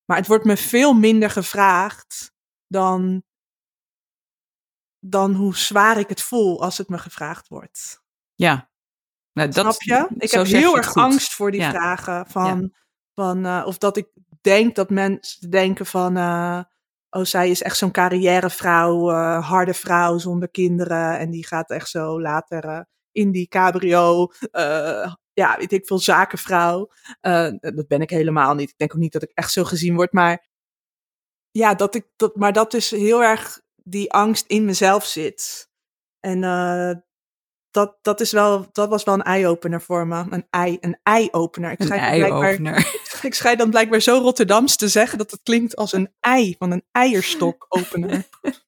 Maar 0.04 0.16
het 0.16 0.26
wordt 0.26 0.44
me 0.44 0.56
veel 0.56 0.92
minder 0.92 1.30
gevraagd 1.30 2.32
dan, 2.66 3.22
dan 5.04 5.34
hoe 5.34 5.56
zwaar 5.56 5.98
ik 5.98 6.08
het 6.08 6.22
voel 6.22 6.62
als 6.62 6.78
het 6.78 6.88
me 6.88 6.98
gevraagd 6.98 7.48
wordt. 7.48 8.02
ja. 8.34 8.70
Nou, 9.32 9.48
dat, 9.50 9.74
Snap 9.74 9.82
je? 9.82 10.14
Ik 10.18 10.30
heb 10.30 10.46
heel 10.46 10.76
erg 10.76 10.94
angst 10.94 11.34
voor 11.34 11.50
die 11.50 11.60
Ja. 11.60 11.70
vragen. 11.70 12.26
Van, 12.26 12.74
van, 13.14 13.46
eh, 13.46 13.62
of 13.66 13.78
dat 13.78 13.96
ik 13.96 14.08
denk 14.40 14.74
dat 14.74 14.90
mensen 14.90 15.50
denken 15.50 15.86
van... 15.86 16.16
eh, 16.16 16.60
oh, 17.10 17.24
zij 17.24 17.50
is 17.50 17.62
echt 17.62 17.76
zo'n 17.76 17.90
carrièrevrouw, 17.90 19.10
eh 19.10 19.48
harde 19.48 19.74
vrouw 19.74 20.18
zonder 20.18 20.50
kinderen. 20.50 21.18
En 21.18 21.30
die 21.30 21.46
gaat 21.46 21.70
echt 21.70 21.88
zo 21.88 22.20
later 22.20 22.86
in 23.12 23.30
die 23.32 23.48
cabrio... 23.48 24.28
ja, 25.32 25.56
weet 25.58 25.72
ik 25.72 25.86
veel, 25.86 25.98
zakenvrouw. 25.98 26.90
Dat 27.60 27.86
ben 27.88 28.00
ik 28.00 28.10
helemaal 28.10 28.54
niet. 28.54 28.70
Ik 28.70 28.78
denk 28.78 28.94
ook 28.94 29.00
niet 29.00 29.12
dat 29.12 29.22
ik 29.22 29.30
echt 29.34 29.52
zo 29.52 29.64
gezien 29.64 29.94
word. 29.94 30.12
Maar 30.12 30.48
ja, 31.50 31.74
dat 31.74 31.94
ik, 31.94 32.06
dat, 32.16 32.36
maar 32.36 32.52
dat 32.52 32.70
dus 32.70 32.90
heel 32.90 33.22
erg 33.22 33.60
die 33.84 34.12
angst 34.12 34.44
in 34.46 34.64
mezelf 34.64 35.04
zit. 35.04 35.70
En 36.20 36.44
eh, 36.44 36.90
dat, 37.70 37.98
dat, 38.02 38.20
is 38.20 38.32
wel, 38.32 38.68
dat 38.72 38.88
was 38.88 39.04
wel 39.04 39.14
een 39.14 39.22
eye-opener 39.22 39.82
voor 39.82 40.06
me. 40.06 40.24
Een 40.30 40.46
ei, 40.50 40.78
een 40.80 40.98
ei-opener. 41.02 41.72
Ik 41.72 41.78
ik 43.22 43.34
schijn 43.34 43.58
dan 43.58 43.70
blijkbaar 43.70 44.00
zo 44.00 44.18
Rotterdams 44.18 44.76
te 44.76 44.88
zeggen 44.88 45.18
dat 45.18 45.30
het 45.30 45.40
klinkt 45.42 45.76
als 45.76 45.92
een 45.92 46.14
ei 46.20 46.54
van 46.58 46.70
een 46.70 46.84
eierstok-opener. 46.92 48.28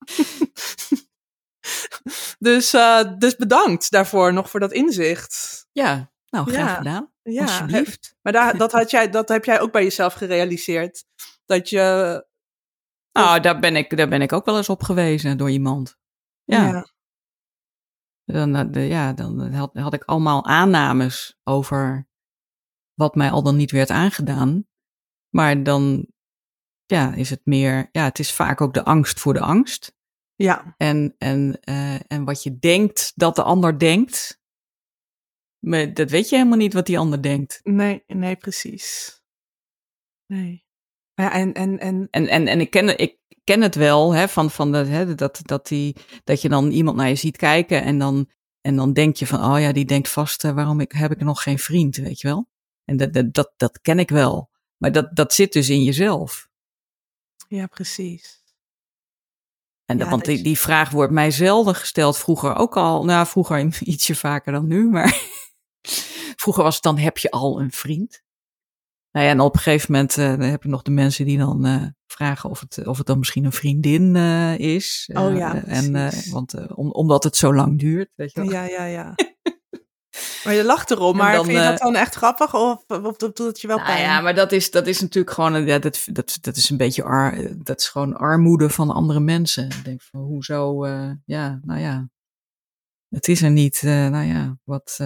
dus, 2.38 2.72
eh, 2.72 3.00
dus 3.18 3.36
bedankt 3.36 3.90
daarvoor 3.90 4.32
nog 4.32 4.50
voor 4.50 4.60
dat 4.60 4.72
inzicht. 4.72 5.66
Ja, 5.72 6.12
nou, 6.28 6.50
graag 6.50 6.68
Ja. 6.68 6.74
gedaan. 6.74 7.12
Ja, 7.22 7.42
Alsjeblieft. 7.42 8.16
maar 8.22 8.32
daar, 8.32 8.56
dat, 8.62 8.72
had 8.72 8.90
jij, 8.90 9.10
dat 9.10 9.28
heb 9.28 9.44
jij 9.44 9.60
ook 9.60 9.72
bij 9.72 9.82
jezelf 9.82 10.14
gerealiseerd. 10.14 11.04
Dat 11.46 11.68
je. 11.68 12.26
Nou, 13.14 13.40
daar 13.40 13.58
ben, 13.60 13.76
ik, 13.76 13.96
daar 13.96 14.08
ben 14.08 14.22
ik 14.22 14.32
ook 14.32 14.44
wel 14.44 14.56
eens 14.56 14.68
op 14.68 14.82
gewezen 14.82 15.38
door 15.38 15.50
iemand. 15.50 15.98
Ja, 16.44 16.86
Dan, 18.24 18.54
eh, 18.54 18.88
ja, 18.88 19.12
dan 19.12 19.52
had, 19.52 19.70
had 19.74 19.94
ik 19.94 20.04
allemaal 20.04 20.44
aannames 20.44 21.38
over 21.44 22.08
wat 22.94 23.14
mij 23.14 23.30
al 23.30 23.42
dan 23.42 23.56
niet 23.56 23.70
werd 23.70 23.90
aangedaan. 23.90 24.66
Maar 25.28 25.62
dan 25.62 26.06
ja, 26.86 27.14
is 27.14 27.30
het 27.30 27.40
meer, 27.44 27.88
ja, 27.92 28.04
het 28.04 28.18
is 28.18 28.32
vaak 28.32 28.60
ook 28.60 28.74
de 28.74 28.84
angst 28.84 29.20
voor 29.20 29.32
de 29.32 29.40
angst. 29.40 29.96
ja, 30.34 30.74
En, 30.76 31.14
en, 31.18 31.60
eh, 31.60 32.12
en 32.12 32.24
wat 32.24 32.42
je 32.42 32.58
denkt 32.58 33.12
dat 33.14 33.36
de 33.36 33.42
ander 33.42 33.78
denkt, 33.78 34.42
maar 35.58 35.94
dat 35.94 36.10
weet 36.10 36.28
je 36.28 36.36
helemaal 36.36 36.58
niet 36.58 36.72
wat 36.72 36.86
die 36.86 36.98
ander 36.98 37.22
denkt. 37.22 37.60
nee, 37.62 38.04
nee, 38.06 38.36
precies. 38.36 39.22
Nee. 40.26 40.64
Ja, 41.14 41.32
en, 41.32 41.52
en, 41.52 41.78
en 41.78 42.08
En, 42.10 42.28
en, 42.28 42.46
en 42.46 42.60
ik, 42.60 42.70
ken, 42.70 42.98
ik 42.98 43.18
ken 43.44 43.60
het 43.60 43.74
wel, 43.74 44.14
hè, 44.14 44.28
van, 44.28 44.50
van 44.50 44.72
de, 44.72 44.78
hè, 44.78 45.14
dat, 45.14 45.40
dat, 45.42 45.66
die, 45.66 45.96
dat 46.24 46.42
je 46.42 46.48
dan 46.48 46.70
iemand 46.70 46.96
naar 46.96 47.08
je 47.08 47.14
ziet 47.14 47.36
kijken 47.36 47.82
en 47.82 47.98
dan, 47.98 48.30
en 48.60 48.76
dan 48.76 48.92
denk 48.92 49.16
je 49.16 49.26
van, 49.26 49.44
oh 49.44 49.60
ja, 49.60 49.72
die 49.72 49.84
denkt 49.84 50.08
vast, 50.08 50.44
eh, 50.44 50.52
waarom 50.52 50.80
ik, 50.80 50.92
heb 50.92 51.10
ik 51.10 51.20
nog 51.20 51.42
geen 51.42 51.58
vriend, 51.58 51.96
weet 51.96 52.20
je 52.20 52.28
wel? 52.28 52.48
En 52.84 52.96
dat, 52.96 53.12
dat, 53.12 53.34
dat, 53.34 53.52
dat 53.56 53.80
ken 53.80 53.98
ik 53.98 54.10
wel. 54.10 54.50
Maar 54.76 54.92
dat, 54.92 55.16
dat 55.16 55.32
zit 55.32 55.52
dus 55.52 55.68
in 55.68 55.82
jezelf. 55.82 56.48
ja, 57.48 57.66
precies. 57.66 58.42
En 59.84 59.98
dat, 59.98 60.06
Ja, 60.06 60.12
want 60.12 60.24
die, 60.24 60.42
die 60.42 60.58
vraag 60.58 60.90
wordt 60.90 61.12
mij 61.12 61.30
zelden 61.30 61.74
gesteld. 61.74 62.18
Vroeger 62.18 62.54
ook 62.54 62.76
al. 62.76 63.04
Nou, 63.04 63.26
vroeger 63.26 63.58
ietsje 63.82 64.14
vaker 64.14 64.52
dan 64.52 64.66
nu. 64.66 64.88
Maar 64.88 65.20
vroeger 66.42 66.62
was 66.62 66.74
het 66.74 66.82
dan, 66.82 66.98
heb 66.98 67.18
je 67.18 67.30
al 67.30 67.60
een 67.60 67.72
vriend? 67.72 68.23
Nou 69.14 69.26
ja, 69.26 69.32
en 69.32 69.40
op 69.40 69.54
een 69.54 69.60
gegeven 69.60 69.92
moment 69.92 70.16
uh, 70.16 70.50
heb 70.50 70.62
je 70.62 70.68
nog 70.68 70.82
de 70.82 70.90
mensen 70.90 71.24
die 71.24 71.38
dan 71.38 71.66
uh, 71.66 71.82
vragen 72.06 72.50
of 72.50 72.60
het, 72.60 72.86
of 72.86 72.98
het 72.98 73.06
dan 73.06 73.18
misschien 73.18 73.44
een 73.44 73.52
vriendin 73.52 74.14
uh, 74.14 74.58
is. 74.58 75.10
oh 75.12 75.36
ja. 75.36 75.64
en, 75.64 76.10
want 76.30 76.74
om, 76.74 76.90
omdat 76.90 77.24
het 77.24 77.36
zo 77.36 77.54
lang 77.54 77.78
duurt. 77.78 78.10
Weet 78.14 78.32
je 78.32 78.40
wel. 78.40 78.50
Ja, 78.50 78.62
ja, 78.62 78.84
ja. 78.84 79.14
maar 80.44 80.54
je 80.54 80.64
lacht 80.64 80.90
erom, 80.90 81.16
maar 81.16 81.34
dan, 81.34 81.44
vind 81.44 81.58
je 81.58 81.64
dat 81.64 81.78
dan 81.78 81.96
echt 81.96 82.14
grappig 82.14 82.54
of, 82.54 82.84
of 82.86 83.16
doet 83.16 83.38
het 83.38 83.60
je 83.60 83.66
wel 83.66 83.76
nou 83.76 83.88
pijn? 83.88 84.02
ja, 84.02 84.20
maar 84.20 84.34
dat 84.34 84.52
is, 84.52 84.70
dat 84.70 84.86
is 84.86 85.00
natuurlijk 85.00 85.34
gewoon, 85.34 85.66
ja, 85.66 85.78
dat, 85.78 86.00
dat, 86.12 86.38
dat 86.40 86.56
is 86.56 86.70
een 86.70 86.76
beetje 86.76 87.02
ar, 87.02 87.38
dat 87.58 87.80
is 87.80 87.88
gewoon 87.88 88.16
armoede 88.16 88.70
van 88.70 88.90
andere 88.90 89.20
mensen. 89.20 89.64
Ik 89.64 89.84
denk 89.84 90.02
van, 90.02 90.20
hoezo, 90.20 90.86
ja, 91.24 91.60
nou 91.62 91.80
ja. 91.80 92.08
Het 93.08 93.28
is 93.28 93.42
er 93.42 93.50
niet, 93.50 93.82
nou 93.82 94.24
ja, 94.24 94.58
wat... 94.64 94.98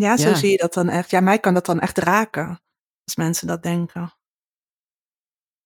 Ja, 0.00 0.16
zo 0.16 0.34
zie 0.34 0.50
je 0.50 0.56
dat 0.56 0.74
dan 0.74 0.88
echt. 0.88 1.10
Ja, 1.10 1.20
mij 1.20 1.38
kan 1.38 1.54
dat 1.54 1.66
dan 1.66 1.80
echt 1.80 1.98
raken. 1.98 2.60
Als 3.04 3.16
mensen 3.16 3.46
dat 3.46 3.62
denken. 3.62 4.12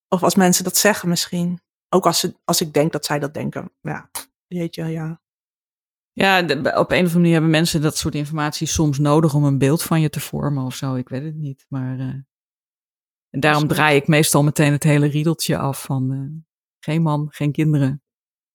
Of 0.08 0.22
als 0.22 0.34
mensen 0.34 0.64
dat 0.64 0.76
zeggen 0.76 1.08
misschien. 1.08 1.60
Ook 1.88 2.06
als, 2.06 2.20
ze, 2.20 2.34
als 2.44 2.60
ik 2.60 2.72
denk 2.72 2.92
dat 2.92 3.04
zij 3.04 3.18
dat 3.18 3.34
denken. 3.34 3.72
Ja, 3.80 4.10
jeetje, 4.46 4.86
ja. 4.86 5.20
Ja, 6.12 6.40
op 6.40 6.50
een 6.54 6.74
of 6.74 6.90
andere 6.90 7.14
manier 7.14 7.32
hebben 7.32 7.50
mensen 7.50 7.82
dat 7.82 7.96
soort 7.96 8.14
informatie 8.14 8.66
soms 8.66 8.98
nodig 8.98 9.34
om 9.34 9.44
een 9.44 9.58
beeld 9.58 9.82
van 9.82 10.00
je 10.00 10.10
te 10.10 10.20
vormen 10.20 10.64
of 10.64 10.74
zo. 10.74 10.94
Ik 10.94 11.08
weet 11.08 11.24
het 11.24 11.34
niet. 11.34 11.66
Maar 11.68 11.98
uh, 11.98 12.14
en 13.30 13.40
daarom 13.40 13.68
draai 13.68 13.96
ik 13.96 14.06
meestal 14.06 14.42
meteen 14.42 14.72
het 14.72 14.82
hele 14.82 15.06
riedeltje 15.06 15.58
af 15.58 15.82
van 15.82 16.12
uh, 16.12 16.42
geen 16.78 17.02
man, 17.02 17.26
geen 17.30 17.52
kinderen, 17.52 18.02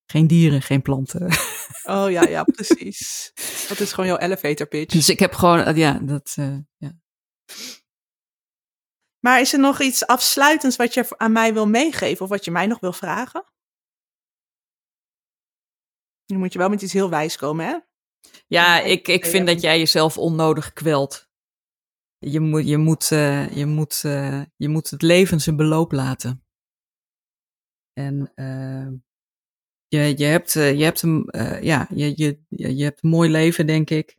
geen 0.05 0.27
dieren, 0.27 0.61
geen 0.61 0.81
planten. 0.81 1.27
Oh 1.83 2.11
ja, 2.11 2.23
ja, 2.23 2.43
precies. 2.43 3.31
dat 3.67 3.79
is 3.79 3.93
gewoon 3.93 4.09
jouw 4.09 4.17
elevator 4.17 4.67
pitch. 4.67 4.93
Dus 4.93 5.09
ik 5.09 5.19
heb 5.19 5.33
gewoon, 5.33 5.75
ja, 5.75 5.99
dat, 6.01 6.35
uh, 6.39 6.57
ja. 6.77 6.99
Maar 9.19 9.41
is 9.41 9.53
er 9.53 9.59
nog 9.59 9.81
iets 9.81 10.05
afsluitends 10.05 10.75
wat 10.75 10.93
je 10.93 11.17
aan 11.17 11.31
mij 11.31 11.53
wil 11.53 11.67
meegeven 11.67 12.23
of 12.23 12.29
wat 12.29 12.45
je 12.45 12.51
mij 12.51 12.65
nog 12.65 12.79
wil 12.79 12.93
vragen? 12.93 13.45
Nu 16.25 16.37
moet 16.37 16.53
je 16.53 16.59
wel 16.59 16.69
met 16.69 16.81
iets 16.81 16.93
heel 16.93 17.09
wijs 17.09 17.35
komen, 17.35 17.65
hè? 17.65 17.77
Ja, 18.47 18.79
ik, 18.79 19.07
ik 19.07 19.25
vind 19.25 19.47
dat 19.47 19.61
jij 19.61 19.77
jezelf 19.77 20.17
onnodig 20.17 20.73
kwelt. 20.73 21.29
Je 22.17 22.39
moet, 22.39 22.67
je 22.67 22.77
moet, 22.77 23.11
uh, 23.11 23.55
je 23.55 23.65
moet, 23.65 24.03
uh, 24.05 24.41
je 24.55 24.69
moet 24.69 24.89
het 24.89 25.01
leven 25.01 25.41
zijn 25.41 25.55
beloop 25.55 25.91
laten. 25.91 26.45
En 27.93 28.31
je, 29.87 30.17
je, 30.17 30.25
hebt, 30.25 30.51
je, 30.53 30.83
hebt 30.83 31.01
een, 31.01 31.29
ja, 31.61 31.87
je, 31.93 32.13
je, 32.15 32.39
je 32.49 32.83
hebt 32.83 33.03
een 33.03 33.09
mooi 33.09 33.29
leven, 33.29 33.67
denk 33.67 33.89
ik. 33.89 34.17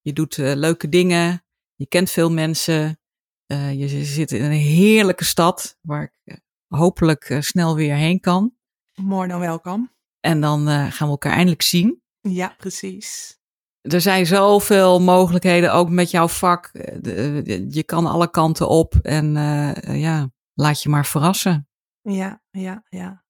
Je 0.00 0.12
doet 0.12 0.36
leuke 0.36 0.88
dingen. 0.88 1.44
Je 1.74 1.86
kent 1.86 2.10
veel 2.10 2.30
mensen. 2.30 2.98
je 3.46 4.04
zit 4.04 4.32
in 4.32 4.44
een 4.44 4.50
heerlijke 4.52 5.24
stad 5.24 5.78
waar 5.80 6.02
ik 6.24 6.38
hopelijk 6.68 7.36
snel 7.40 7.74
weer 7.74 7.94
heen 7.94 8.20
kan. 8.20 8.54
More 8.94 9.28
dan 9.28 9.40
welkom. 9.40 9.92
En 10.20 10.40
dan 10.40 10.66
gaan 10.68 11.06
we 11.06 11.12
elkaar 11.12 11.32
eindelijk 11.32 11.62
zien. 11.62 12.02
Ja, 12.20 12.54
precies. 12.58 13.38
Er 13.80 14.00
zijn 14.00 14.26
zoveel 14.26 15.00
mogelijkheden, 15.00 15.72
ook 15.72 15.88
met 15.88 16.10
jouw 16.10 16.28
vak. 16.28 16.70
Je 17.68 17.82
kan 17.86 18.06
alle 18.06 18.30
kanten 18.30 18.68
op 18.68 18.94
en 18.94 19.32
ja, 19.98 20.30
laat 20.54 20.82
je 20.82 20.88
maar 20.88 21.06
verrassen. 21.06 21.68
Ja, 22.02 22.42
ja, 22.50 22.84
ja. 22.88 23.24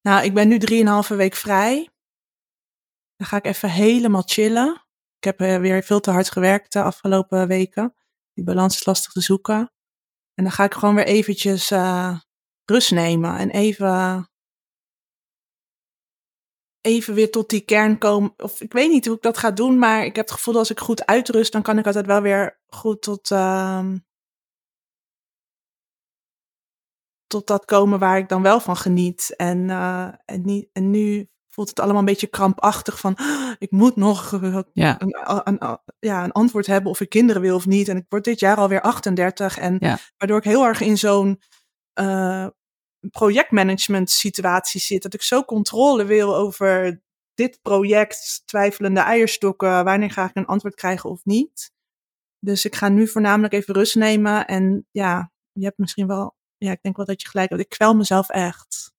Nou, 0.00 0.24
ik 0.24 0.34
ben 0.34 0.48
nu 0.48 0.58
drieënhalve 0.58 1.14
week 1.14 1.34
vrij. 1.34 1.88
Dan 3.16 3.26
ga 3.26 3.36
ik 3.36 3.44
even 3.44 3.70
helemaal 3.70 4.22
chillen. 4.26 4.84
Ik 5.18 5.24
heb 5.24 5.38
weer 5.38 5.82
veel 5.82 6.00
te 6.00 6.10
hard 6.10 6.30
gewerkt 6.30 6.72
de 6.72 6.82
afgelopen 6.82 7.48
weken. 7.48 7.94
Die 8.32 8.44
balans 8.44 8.74
is 8.74 8.86
lastig 8.86 9.12
te 9.12 9.20
zoeken. 9.20 9.72
En 10.34 10.44
dan 10.44 10.52
ga 10.52 10.64
ik 10.64 10.74
gewoon 10.74 10.94
weer 10.94 11.06
eventjes 11.06 11.70
uh, 11.70 12.18
rust 12.64 12.90
nemen 12.90 13.36
en 13.36 13.50
even 13.50 14.30
even 16.80 17.14
weer 17.14 17.30
tot 17.30 17.50
die 17.50 17.60
kern 17.60 17.98
komen. 17.98 18.34
Of 18.36 18.60
ik 18.60 18.72
weet 18.72 18.90
niet 18.90 19.06
hoe 19.06 19.16
ik 19.16 19.22
dat 19.22 19.38
ga 19.38 19.50
doen, 19.50 19.78
maar 19.78 20.04
ik 20.04 20.16
heb 20.16 20.24
het 20.24 20.34
gevoel 20.34 20.54
dat 20.54 20.62
als 20.62 20.70
ik 20.70 20.80
goed 20.80 21.06
uitrust, 21.06 21.52
dan 21.52 21.62
kan 21.62 21.78
ik 21.78 21.86
altijd 21.86 22.06
wel 22.06 22.20
weer 22.20 22.60
goed 22.66 23.02
tot, 23.02 23.30
uh, 23.30 23.92
tot 27.30 27.46
dat 27.46 27.64
komen 27.64 27.98
waar 27.98 28.18
ik 28.18 28.28
dan 28.28 28.42
wel 28.42 28.60
van 28.60 28.76
geniet. 28.76 29.34
En, 29.36 29.58
uh, 29.68 30.08
en, 30.24 30.42
niet, 30.44 30.68
en 30.72 30.90
nu 30.90 31.28
voelt 31.48 31.68
het 31.68 31.80
allemaal 31.80 31.98
een 31.98 32.04
beetje 32.04 32.26
krampachtig 32.26 32.98
van, 32.98 33.18
oh, 33.20 33.52
ik 33.58 33.70
moet 33.70 33.96
nog 33.96 34.40
ja. 34.72 35.00
een, 35.00 35.16
een, 35.44 35.78
ja, 35.98 36.24
een 36.24 36.32
antwoord 36.32 36.66
hebben 36.66 36.90
of 36.90 37.00
ik 37.00 37.08
kinderen 37.08 37.42
wil 37.42 37.54
of 37.54 37.66
niet. 37.66 37.88
En 37.88 37.96
ik 37.96 38.06
word 38.08 38.24
dit 38.24 38.40
jaar 38.40 38.56
alweer 38.56 38.80
38 38.80 39.58
en 39.58 39.76
ja. 39.80 39.98
waardoor 40.16 40.38
ik 40.38 40.44
heel 40.44 40.64
erg 40.64 40.80
in 40.80 40.98
zo'n 40.98 41.40
uh, 42.00 42.46
projectmanagement 43.10 44.10
situatie 44.10 44.80
zit. 44.80 45.02
Dat 45.02 45.14
ik 45.14 45.22
zo 45.22 45.44
controle 45.44 46.04
wil 46.04 46.36
over 46.36 47.02
dit 47.34 47.58
project, 47.62 48.42
twijfelende 48.44 49.00
eierstokken, 49.00 49.84
wanneer 49.84 50.10
ga 50.10 50.24
ik 50.24 50.36
een 50.36 50.46
antwoord 50.46 50.74
krijgen 50.74 51.10
of 51.10 51.24
niet. 51.24 51.72
Dus 52.38 52.64
ik 52.64 52.74
ga 52.74 52.88
nu 52.88 53.08
voornamelijk 53.08 53.52
even 53.52 53.74
rust 53.74 53.94
nemen. 53.94 54.46
En 54.46 54.86
ja, 54.90 55.32
je 55.52 55.64
hebt 55.64 55.78
misschien 55.78 56.06
wel, 56.06 56.36
ja, 56.64 56.72
ik 56.72 56.82
denk 56.82 56.96
wel 56.96 57.06
dat 57.06 57.22
je 57.22 57.28
gelijk 57.28 57.50
hebt. 57.50 57.62
Ik 57.62 57.68
kwel 57.68 57.94
mezelf 57.94 58.28
echt 58.28 58.92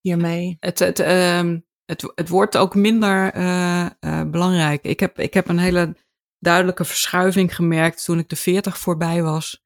hiermee. 0.00 0.56
Het, 0.60 0.78
het, 0.78 0.98
uh, 0.98 1.56
het, 1.84 2.12
het 2.14 2.28
wordt 2.28 2.56
ook 2.56 2.74
minder 2.74 3.36
uh, 3.36 3.90
uh, 4.00 4.22
belangrijk. 4.30 4.84
Ik 4.84 5.00
heb, 5.00 5.18
ik 5.18 5.34
heb 5.34 5.48
een 5.48 5.58
hele 5.58 5.96
duidelijke 6.38 6.84
verschuiving 6.84 7.54
gemerkt 7.54 8.04
toen 8.04 8.18
ik 8.18 8.28
de 8.28 8.36
40 8.36 8.78
voorbij 8.78 9.22
was. 9.22 9.64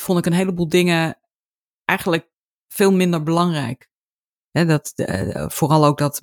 Vond 0.00 0.18
ik 0.18 0.26
een 0.26 0.32
heleboel 0.32 0.68
dingen 0.68 1.18
eigenlijk 1.84 2.30
veel 2.68 2.92
minder 2.92 3.22
belangrijk. 3.22 3.88
Dat, 4.50 4.92
uh, 4.96 5.48
vooral 5.48 5.84
ook 5.84 5.98
dat 5.98 6.22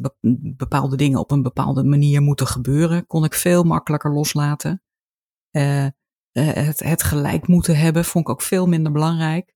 bepaalde 0.58 0.96
dingen 0.96 1.20
op 1.20 1.32
een 1.32 1.42
bepaalde 1.42 1.84
manier 1.84 2.22
moeten 2.22 2.48
gebeuren, 2.48 3.08
kon 3.08 3.24
ik 3.24 3.34
veel 3.34 3.64
makkelijker 3.64 4.14
loslaten. 4.14 4.84
Het, 6.32 6.80
het 6.80 7.04
gelijk 7.04 7.48
moeten 7.48 7.78
hebben 7.78 8.06
vond 8.06 8.28
ik 8.28 8.34
ook 8.34 8.42
veel 8.42 8.68
minder 8.68 8.92
belangrijk. 8.92 9.55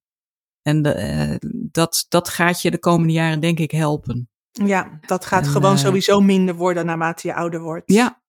En 0.61 0.81
de, 0.81 1.39
dat, 1.71 2.05
dat 2.09 2.29
gaat 2.29 2.61
je 2.61 2.71
de 2.71 2.79
komende 2.79 3.13
jaren 3.13 3.39
denk 3.39 3.59
ik 3.59 3.71
helpen. 3.71 4.29
Ja, 4.51 4.99
dat 5.05 5.25
gaat 5.25 5.45
en, 5.45 5.51
gewoon 5.51 5.77
sowieso 5.77 6.21
minder 6.21 6.55
worden 6.55 6.85
naarmate 6.85 7.27
je 7.27 7.33
ouder 7.33 7.61
wordt. 7.61 7.91
Ja. 7.91 8.21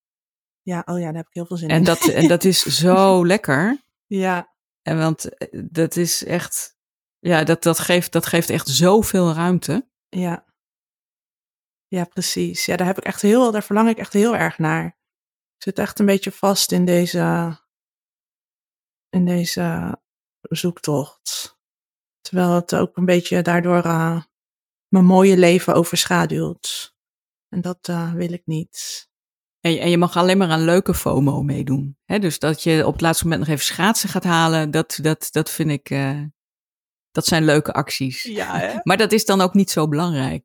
Ja, 0.63 0.83
oh 0.87 0.99
ja, 0.99 1.05
daar 1.05 1.15
heb 1.15 1.27
ik 1.27 1.35
heel 1.35 1.47
veel 1.47 1.57
zin 1.57 1.69
en 1.69 1.79
in. 1.79 1.85
Dat, 1.85 2.09
en 2.09 2.29
dat 2.29 2.45
is 2.45 2.63
zo 2.63 3.21
lekker. 3.27 3.83
Ja. 4.07 4.55
En 4.83 4.99
want 4.99 5.29
dat 5.71 5.97
is 5.97 6.25
echt, 6.25 6.77
ja, 7.19 7.45
dat, 7.45 7.63
dat, 7.63 7.79
geeft, 7.79 8.13
dat 8.13 8.27
geeft 8.27 8.51
echt 8.51 8.69
zoveel 8.69 9.33
ruimte. 9.33 9.89
Ja. 10.09 10.49
Ja, 11.87 12.05
precies. 12.05 12.67
Ja, 12.67 12.77
daar 12.77 12.87
heb 12.87 12.99
ik 12.99 13.05
echt 13.05 13.23
heel, 13.23 13.51
daar 13.51 13.63
verlang 13.63 13.89
ik 13.89 13.99
echt 13.99 14.13
heel 14.13 14.37
erg 14.37 14.59
naar. 14.59 14.87
Ik 15.57 15.63
zit 15.63 15.79
echt 15.79 15.99
een 15.99 16.07
beetje 16.07 16.33
vast 16.33 16.73
in 16.73 16.85
deze, 16.85 17.57
in 19.09 19.25
deze 19.25 19.99
zoektocht. 20.41 21.59
Terwijl 22.31 22.55
het 22.55 22.75
ook 22.75 22.97
een 22.97 23.05
beetje 23.05 23.43
daardoor 23.43 23.85
uh, 23.85 24.23
mijn 24.89 25.05
mooie 25.05 25.37
leven 25.37 25.75
overschaduwt. 25.75 26.95
En 27.49 27.61
dat 27.61 27.89
uh, 27.91 28.13
wil 28.13 28.33
ik 28.33 28.43
niet. 28.45 29.09
En 29.61 29.73
je, 29.73 29.79
en 29.79 29.91
je 29.91 29.99
mag 29.99 30.17
alleen 30.17 30.39
maar 30.39 30.49
aan 30.49 30.65
leuke 30.65 30.95
FOMO 30.95 31.43
meedoen. 31.43 31.99
Hè? 32.05 32.19
Dus 32.19 32.39
dat 32.39 32.63
je 32.63 32.87
op 32.87 32.93
het 32.93 33.01
laatste 33.01 33.25
moment 33.25 33.43
nog 33.43 33.51
even 33.51 33.65
schaatsen 33.65 34.09
gaat 34.09 34.25
halen, 34.25 34.71
dat, 34.71 34.99
dat, 35.03 35.29
dat 35.31 35.51
vind 35.51 35.71
ik, 35.71 35.91
uh, 35.91 36.23
dat 37.11 37.27
zijn 37.27 37.45
leuke 37.45 37.73
acties. 37.73 38.23
Ja, 38.23 38.59
hè? 38.59 38.79
Maar 38.89 38.97
dat 38.97 39.13
is 39.13 39.25
dan 39.25 39.41
ook 39.41 39.55
niet 39.55 39.71
zo 39.71 39.89
belangrijk. 39.89 40.45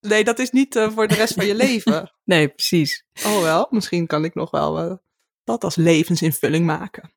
Nee, 0.00 0.24
dat 0.24 0.38
is 0.38 0.50
niet 0.50 0.76
uh, 0.76 0.90
voor 0.90 1.08
de 1.08 1.14
rest 1.14 1.34
van 1.34 1.46
je 1.46 1.54
leven. 1.66 2.12
Nee, 2.24 2.48
precies. 2.48 3.06
Oh 3.24 3.42
wel, 3.42 3.66
misschien 3.70 4.06
kan 4.06 4.24
ik 4.24 4.34
nog 4.34 4.50
wel 4.50 4.90
uh, 4.90 4.96
dat 5.44 5.64
als 5.64 5.76
levensinvulling 5.76 6.66
maken. 6.66 7.12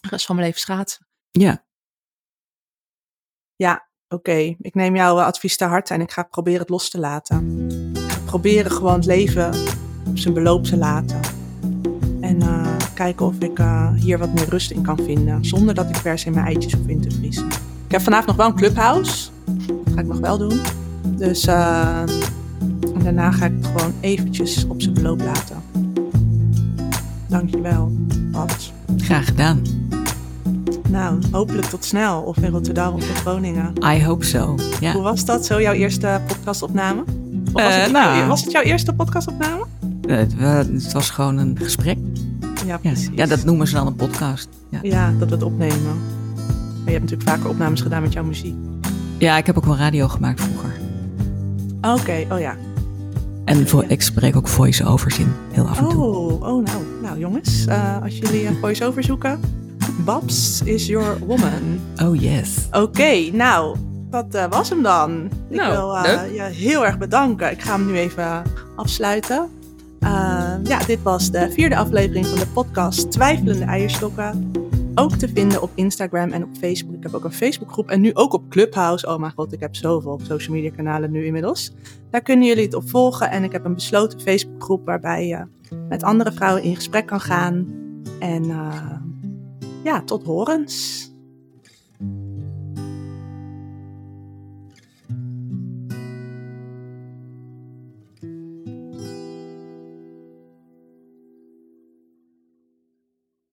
De 0.00 0.08
rest 0.08 0.26
van 0.26 0.34
mijn 0.34 0.46
leven 0.46 0.62
schaatsen. 0.62 1.06
Ja. 1.30 1.68
Ja, 3.60 3.88
oké. 4.08 4.54
Ik 4.58 4.74
neem 4.74 4.96
jouw 4.96 5.20
advies 5.20 5.56
te 5.56 5.64
harte 5.64 5.94
en 5.94 6.00
ik 6.00 6.10
ga 6.10 6.22
proberen 6.22 6.60
het 6.60 6.68
los 6.68 6.90
te 6.90 6.98
laten. 6.98 7.66
Proberen 8.24 8.70
gewoon 8.70 8.94
het 8.94 9.06
leven 9.06 9.54
op 10.06 10.18
zijn 10.18 10.34
beloop 10.34 10.64
te 10.64 10.76
laten. 10.76 11.20
En 12.20 12.42
uh, 12.42 12.76
kijken 12.94 13.26
of 13.26 13.38
ik 13.38 13.58
uh, 13.58 13.92
hier 13.94 14.18
wat 14.18 14.34
meer 14.34 14.48
rust 14.48 14.70
in 14.70 14.82
kan 14.82 14.96
vinden. 14.96 15.44
Zonder 15.44 15.74
dat 15.74 15.88
ik 15.88 16.02
per 16.02 16.18
se 16.18 16.30
mijn 16.30 16.46
eitjes 16.46 16.72
hoef 16.72 16.86
in 16.86 17.00
te 17.00 17.10
vriezen. 17.10 17.46
Ik 17.84 17.90
heb 17.90 18.00
vanavond 18.00 18.26
nog 18.26 18.36
wel 18.36 18.46
een 18.46 18.54
clubhouse. 18.54 19.30
Dat 19.84 19.94
ga 19.94 20.00
ik 20.00 20.06
nog 20.06 20.18
wel 20.18 20.38
doen. 20.38 20.60
Dus 21.16 21.46
en 21.46 23.02
daarna 23.02 23.30
ga 23.30 23.46
ik 23.46 23.52
het 23.56 23.66
gewoon 23.66 23.94
eventjes 24.00 24.66
op 24.66 24.82
zijn 24.82 24.94
beloop 24.94 25.20
laten. 25.20 25.62
Dankjewel, 27.28 27.92
Pat. 28.32 28.72
Graag 28.96 29.24
gedaan. 29.24 29.79
Nou, 30.90 31.18
hopelijk 31.32 31.66
tot 31.66 31.84
snel. 31.84 32.20
Of 32.22 32.36
in 32.36 32.50
Rotterdam 32.50 32.94
of 32.94 33.08
in 33.08 33.14
Groningen. 33.14 33.72
I 33.84 34.04
hope 34.04 34.24
so, 34.24 34.54
ja. 34.80 34.92
Hoe 34.92 35.02
was 35.02 35.24
dat, 35.24 35.46
zo 35.46 35.60
jouw 35.60 35.72
eerste 35.72 36.20
podcastopname? 36.26 37.00
Of 37.52 37.62
was, 37.62 37.74
het, 37.74 37.92
nou, 37.92 38.26
was 38.28 38.42
het 38.42 38.52
jouw 38.52 38.62
eerste 38.62 38.92
podcastopname? 38.92 39.64
Het, 40.06 40.32
het 40.38 40.92
was 40.92 41.10
gewoon 41.10 41.38
een 41.38 41.58
gesprek. 41.62 41.98
Ja, 42.66 42.78
precies. 42.78 43.10
ja, 43.14 43.26
dat 43.26 43.44
noemen 43.44 43.66
ze 43.66 43.74
dan 43.74 43.86
een 43.86 43.96
podcast. 43.96 44.48
Ja. 44.68 44.78
Ja, 44.82 45.12
dat 45.18 45.28
we 45.28 45.34
het 45.34 45.44
opnemen. 45.44 45.84
Maar 46.34 46.92
je 46.92 46.98
hebt 46.98 47.00
natuurlijk 47.10 47.30
vaker 47.30 47.48
opnames 47.48 47.80
gedaan 47.80 48.02
met 48.02 48.12
jouw 48.12 48.24
muziek. 48.24 48.54
ja, 49.18 49.36
ik 49.36 49.46
heb 49.46 49.56
ook 49.56 49.64
wel 49.64 49.76
radio 49.76 50.08
gemaakt 50.08 50.40
vroeger. 50.40 50.72
Oké, 51.80 52.26
oh 52.32 52.40
ja. 52.40 52.56
En 53.44 53.68
vo- 53.68 53.84
ik 53.86 54.02
spreek 54.02 54.36
ook 54.36 54.48
voice-overs 54.48 55.18
in, 55.18 55.32
heel 55.50 55.66
af 55.66 55.78
en 55.78 55.88
toe. 55.88 56.04
Oh, 56.04 56.32
oh 56.42 56.64
nou. 56.64 56.82
Nou 57.02 57.18
jongens, 57.18 57.66
eh, 57.66 58.02
als 58.02 58.18
jullie 58.18 58.46
een 58.46 58.56
voice-over 58.60 59.04
zoeken, 59.04 59.40
Babs 59.98 60.62
is 60.62 60.86
your 60.86 61.18
woman. 61.26 61.80
Oh 62.02 62.20
yes. 62.20 62.68
Oké, 62.72 63.30
nou, 63.32 63.76
dat 64.10 64.34
eh, 64.34 64.44
was 64.50 64.68
hem 64.68 64.82
dan. 64.82 65.30
Ik 65.48 65.56
Nou, 65.56 65.72
wil 65.72 65.96
eh, 65.96 66.34
je 66.34 66.42
heel 66.42 66.86
erg 66.86 66.98
bedanken. 66.98 67.50
Ik 67.50 67.62
ga 67.62 67.72
hem 67.72 67.86
nu 67.86 67.96
even 67.98 68.42
afsluiten. 68.76 69.48
Eh, 70.00 70.54
ja, 70.62 70.78
dit 70.86 71.02
was 71.02 71.30
de 71.30 71.50
vierde 71.50 71.76
aflevering 71.76 72.26
van 72.26 72.38
de 72.38 72.46
podcast 72.46 73.10
Twijfelende 73.12 73.64
Eierstokken. 73.64 74.50
Ook 74.94 75.14
te 75.16 75.28
vinden 75.28 75.62
op 75.62 75.70
Instagram 75.74 76.30
en 76.30 76.42
op 76.42 76.50
Facebook. 76.60 76.94
Ik 76.94 77.02
heb 77.02 77.14
ook 77.14 77.24
een 77.24 77.32
Facebookgroep 77.32 77.90
en 77.90 78.00
nu 78.00 78.14
ook 78.14 78.32
op 78.32 78.48
Clubhouse. 78.48 79.06
Oh 79.06 79.18
mijn 79.18 79.32
god, 79.36 79.52
ik 79.52 79.60
heb 79.60 79.76
zoveel 79.76 80.20
social 80.22 80.56
media 80.56 80.70
kanalen 80.70 81.10
nu 81.10 81.24
inmiddels. 81.24 81.72
Daar 82.10 82.22
kunnen 82.22 82.46
jullie 82.46 82.64
het 82.64 82.74
op 82.74 82.88
volgen. 82.88 83.30
En 83.30 83.44
ik 83.44 83.52
heb 83.52 83.64
een 83.64 83.74
besloten 83.74 84.20
Facebookgroep 84.20 84.86
waarbij 84.86 85.26
je 85.26 85.46
met 85.88 86.02
andere 86.02 86.32
vrouwen 86.32 86.62
in 86.62 86.74
gesprek 86.74 87.06
kan 87.06 87.20
gaan. 87.20 87.66
En 88.18 88.44
ja, 89.84 90.02
tot 90.04 90.24
horens. 90.24 91.09